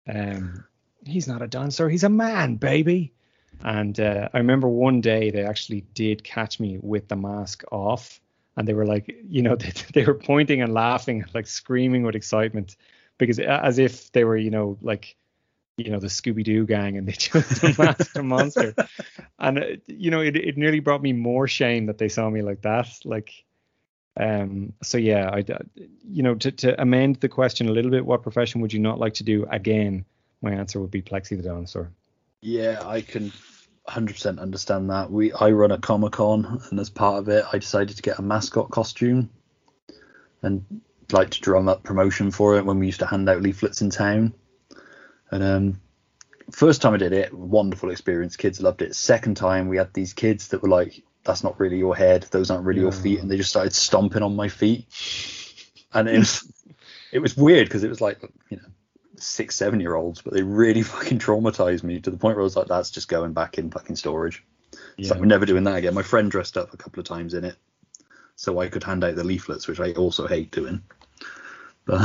[0.08, 0.66] Um,
[1.06, 3.14] he's not a dinosaur, he's a man, baby.
[3.64, 8.20] And uh, I remember one day they actually did catch me with the mask off,
[8.58, 12.16] and they were like, you know, they, they were pointing and laughing, like screaming with
[12.16, 12.76] excitement,
[13.18, 15.16] because as if they were, you know, like,
[15.78, 18.76] you know, the Scooby Doo gang, and they just unmasked a monster.
[19.40, 22.42] And uh, you know, it it nearly brought me more shame that they saw me
[22.42, 23.32] like that, like.
[24.16, 25.44] Um, so yeah, I,
[26.04, 29.00] you know, to, to amend the question a little bit, what profession would you not
[29.00, 29.48] like to do?
[29.50, 30.06] Again,
[30.44, 31.92] my answer would be Plexi the dinosaur.
[32.42, 33.32] Yeah, I can
[33.88, 35.12] 100% understand that.
[35.12, 38.20] We I run a Comic Con, and as part of it, I decided to get
[38.20, 39.30] a mascot costume,
[40.42, 40.64] and
[41.12, 43.90] like to drum up promotion for it when we used to hand out leaflets in
[43.90, 44.34] town.
[45.32, 45.82] And um,
[46.52, 48.36] first time I did it, wonderful experience.
[48.38, 48.96] Kids loved it.
[48.96, 52.28] Second time, we had these kids that were like, "That's not really your head.
[52.32, 54.88] Those aren't really your feet," and they just started stomping on my feet.
[55.96, 56.52] And it was
[57.12, 58.20] it was weird because it was like
[58.50, 58.64] you know
[59.18, 62.44] six, seven year olds, but they really fucking traumatized me to the point where I
[62.44, 64.44] was like, that's just going back in fucking storage.
[64.98, 65.20] It's like, Yeah.
[65.20, 65.94] we're never doing that again.
[65.94, 67.56] My friend dressed up a couple of times in it
[68.36, 70.82] so I could hand out the leaflets, which I also hate doing.
[71.86, 72.02] But,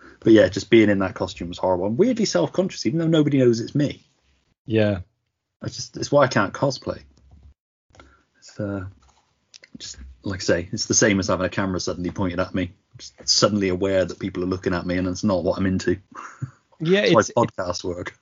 [0.20, 1.86] but yeah, just being in that costume was horrible.
[1.86, 4.02] I'm weirdly self conscious, even though nobody knows it's me.
[4.66, 5.00] Yeah.
[5.62, 7.02] I just, it's why I can't cosplay.
[8.38, 8.86] It's, uh,
[9.78, 12.72] just like I say, it's the same as having a camera suddenly pointed at me.
[12.98, 15.98] Just suddenly aware that people are looking at me and it's not what I'm into.
[16.84, 18.18] Yeah, why it's podcast work.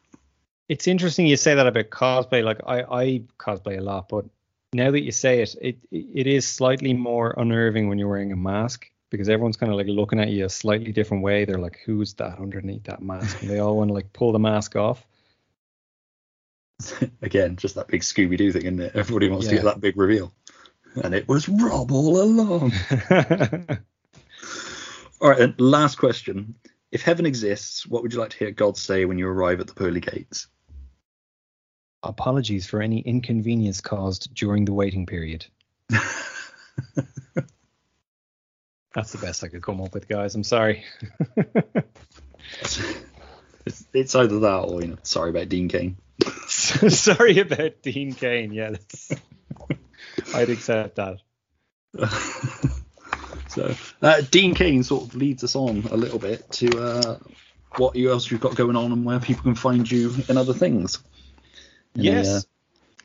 [0.68, 2.44] it's interesting you say that about cosplay.
[2.44, 4.26] Like I, I cosplay a lot, but
[4.72, 8.36] now that you say it, it it is slightly more unnerving when you're wearing a
[8.36, 11.44] mask because everyone's kind of like looking at you a slightly different way.
[11.44, 14.38] They're like, "Who's that underneath that mask?" And they all want to like pull the
[14.38, 15.04] mask off.
[17.22, 18.94] Again, just that big Scooby Doo thing, isn't it?
[18.94, 20.32] Everybody wants to get that big reveal.
[21.02, 22.72] And it was Rob all along.
[25.20, 26.56] all right, then, last question.
[26.90, 29.68] If heaven exists, what would you like to hear God say when you arrive at
[29.68, 30.48] the pearly gates?
[32.02, 35.46] Apologies for any inconvenience caused during the waiting period.
[38.94, 40.34] That's the best I could come up with, guys.
[40.34, 40.84] I'm sorry.
[43.66, 45.96] It's, it's either that or, you know, sorry about Dean Cain.
[46.48, 48.52] sorry about Dean Cain.
[48.52, 49.12] Yeah, that's,
[50.34, 51.18] I'd accept that.
[53.50, 57.18] So uh, Dean Cain sort of leads us on a little bit to uh,
[57.76, 60.54] what you else you've got going on and where people can find you in other
[60.54, 61.02] things.
[61.94, 62.46] And, Yes.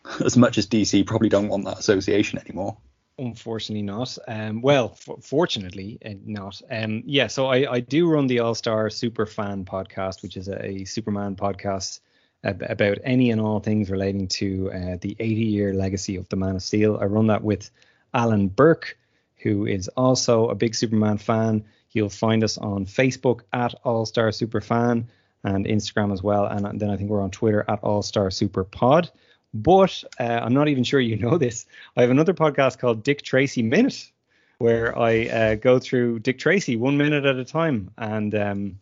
[0.06, 2.78] uh, as much as DC probably don't want that association anymore.
[3.18, 4.18] Unfortunately, not.
[4.28, 6.62] Um, well, f- fortunately, uh, not.
[6.70, 10.50] Um, yeah, so I, I do run the All Star Super Fan podcast, which is
[10.50, 12.02] a, a Superman podcast
[12.44, 16.36] ab- about any and all things relating to uh, the 80 year legacy of the
[16.36, 16.98] Man of Steel.
[17.02, 17.72] I run that with
[18.14, 18.98] Alan Burke,
[19.38, 21.64] who is also a big Superman fan.
[21.92, 25.08] You'll find us on Facebook at All Star Super Fan
[25.46, 26.46] and Instagram as well.
[26.46, 29.10] And then I think we're on Twitter at All Star Super Pod.
[29.54, 31.66] But uh, I'm not even sure you know this.
[31.96, 34.12] I have another podcast called Dick Tracy Minute,
[34.58, 38.80] where I uh, go through Dick Tracy one minute at a time, and um,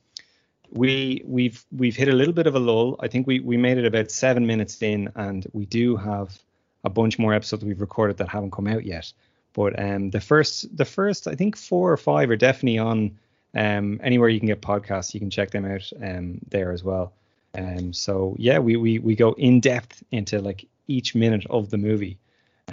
[0.71, 2.95] we we've we've hit a little bit of a lull.
[2.99, 6.39] I think we we made it about seven minutes in, and we do have
[6.83, 9.13] a bunch more episodes we've recorded that haven't come out yet.
[9.53, 13.19] But um, the first the first I think four or five are definitely on
[13.53, 15.13] um, anywhere you can get podcasts.
[15.13, 17.13] You can check them out um, there as well.
[17.55, 21.77] Um, so yeah, we, we we go in depth into like each minute of the
[21.77, 22.17] movie.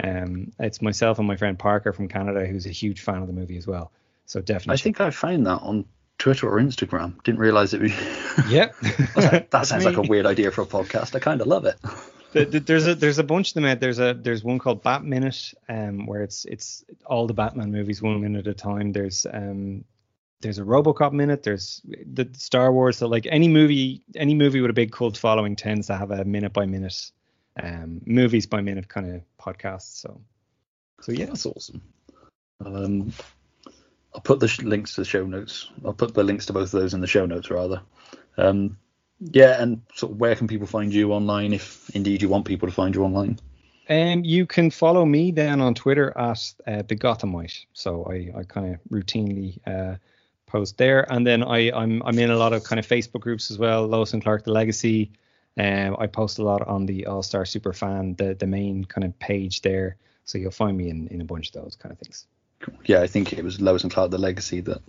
[0.03, 3.33] Um, it's myself and my friend Parker from Canada who's a huge fan of the
[3.33, 3.91] movie as well.
[4.25, 4.73] So definitely.
[4.73, 5.85] I think I found that on
[6.17, 7.21] Twitter or Instagram.
[7.23, 7.91] Didn't realize it was.
[8.49, 8.71] Yeah.
[9.15, 11.15] like, that sounds like a weird idea for a podcast.
[11.15, 11.75] I kind of love it.
[12.33, 13.81] The, the, there's a there's a bunch of them out.
[13.81, 18.01] There's a there's one called Bat Minute, um, where it's it's all the Batman movies
[18.01, 18.93] one minute at a time.
[18.93, 19.83] There's um
[20.41, 21.43] there's a RoboCop minute.
[21.43, 22.97] There's the Star Wars.
[22.97, 26.25] So like any movie any movie with a big cult following tends to have a
[26.25, 27.11] minute by minute,
[27.61, 29.99] um, movies by minute kind of podcast.
[30.01, 30.21] So
[31.01, 31.81] so yeah, that's awesome.
[32.63, 33.13] Um,
[34.13, 35.69] I'll put the sh- links to the show notes.
[35.85, 37.81] I'll put the links to both of those in the show notes rather.
[38.37, 38.77] Um,
[39.19, 42.67] yeah, and sort of where can people find you online if indeed you want people
[42.67, 43.39] to find you online?
[43.89, 47.65] Um, you can follow me then on Twitter at uh, the Gothamite.
[47.73, 49.97] So I, I kind of routinely uh,
[50.51, 53.51] post there, and then I I'm I'm in a lot of kind of Facebook groups
[53.51, 53.87] as well.
[53.87, 55.11] Lois and Clark, the Legacy.
[55.57, 59.05] Um, I post a lot on the All Star Super Fan, the the main kind
[59.05, 59.97] of page there.
[60.25, 62.27] So you'll find me in in a bunch of those kind of things.
[62.85, 64.81] Yeah, I think it was Lois and Clark, the Legacy that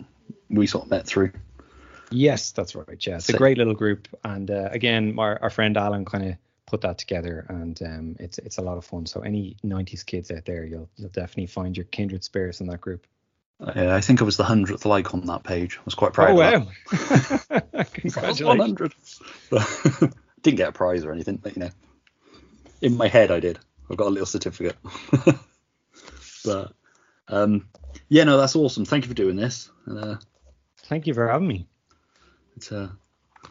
[0.50, 1.32] we sort of met through.
[2.10, 3.06] Yes, that's right.
[3.06, 6.36] Yeah, it's a great little group, and uh, again, our, our friend Alan kind of
[6.66, 9.06] put that together, and um, it's it's a lot of fun.
[9.06, 12.80] So any '90s kids out there, you'll you'll definitely find your kindred spirits in that
[12.80, 13.06] group.
[13.62, 15.78] Uh, I think I was the hundredth like on that page.
[15.78, 16.30] I was quite proud.
[16.30, 17.60] Oh of wow!
[17.92, 18.42] Congratulations.
[18.42, 18.94] One hundred.
[20.42, 21.70] Didn't get a prize or anything, but you know,
[22.80, 23.60] in my head I did.
[23.88, 24.76] I've got a little certificate.
[26.44, 26.72] but
[27.28, 27.68] um,
[28.08, 28.84] yeah, no, that's awesome.
[28.84, 29.70] Thank you for doing this.
[29.88, 30.16] Uh,
[30.84, 31.68] Thank you for having me.
[32.56, 32.88] It's, uh,
[33.44, 33.48] I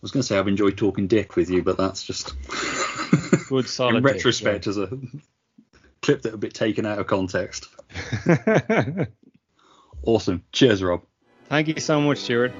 [0.00, 2.34] was going to say I've enjoyed talking dick with you, but that's just
[3.48, 3.96] good solid.
[3.96, 4.90] in retrospect, dick, as a
[6.02, 7.68] clip that a bit taken out of context.
[10.04, 10.44] Awesome.
[10.52, 11.02] Cheers, Rob.
[11.48, 12.52] Thank you so much, Stuart.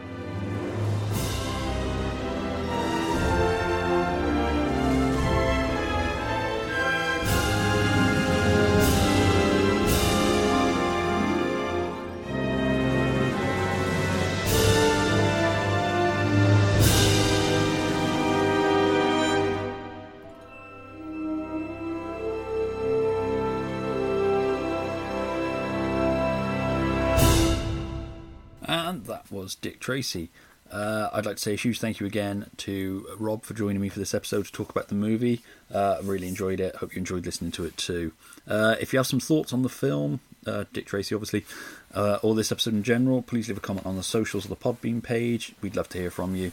[29.88, 30.28] Tracy.
[30.70, 33.88] Uh, I'd like to say a huge thank you again to Rob for joining me
[33.88, 35.40] for this episode to talk about the movie.
[35.72, 36.76] Uh, I really enjoyed it.
[36.76, 38.12] Hope you enjoyed listening to it too.
[38.46, 41.46] Uh, if you have some thoughts on the film, uh, Dick Tracy obviously,
[41.94, 44.56] uh, or this episode in general, please leave a comment on the socials or the
[44.56, 45.54] Podbean page.
[45.62, 46.52] We'd love to hear from you.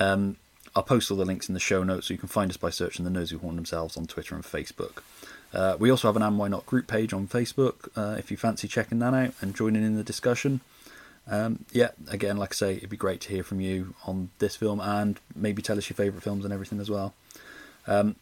[0.00, 0.38] Um,
[0.74, 2.70] I'll post all the links in the show notes so you can find us by
[2.70, 5.04] searching the Nerds Who Haunted themselves on Twitter and Facebook.
[5.54, 8.66] Uh, we also have an And Why Not group page on Facebook if you fancy
[8.66, 10.62] checking that out and joining in the discussion.
[11.28, 14.56] Um, yeah, again, like I say, it'd be great to hear from you on this
[14.56, 17.14] film and maybe tell us your favourite films and everything as well.
[17.86, 18.16] Um,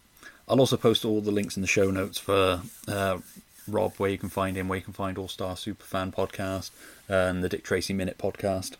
[0.48, 3.18] I'll also post all the links in the show notes for uh,
[3.68, 6.70] Rob, where you can find him, where you can find All Star Superfan podcast
[7.08, 8.76] and the Dick Tracy Minute podcast.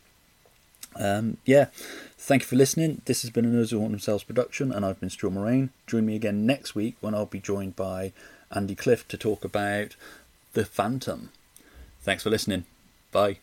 [0.97, 1.67] Um, yeah,
[2.19, 3.03] thank you for listening.
[3.05, 5.71] This has been a Nerds Who Haunted Themselves production, and I've been Stuart Moraine.
[5.87, 8.13] Join me again next week when I'll be joined by
[8.51, 9.95] Andy Cliff to talk about
[10.55, 11.31] The Phantom.
[12.03, 12.65] Thanks for listening.
[13.13, 13.39] Bye.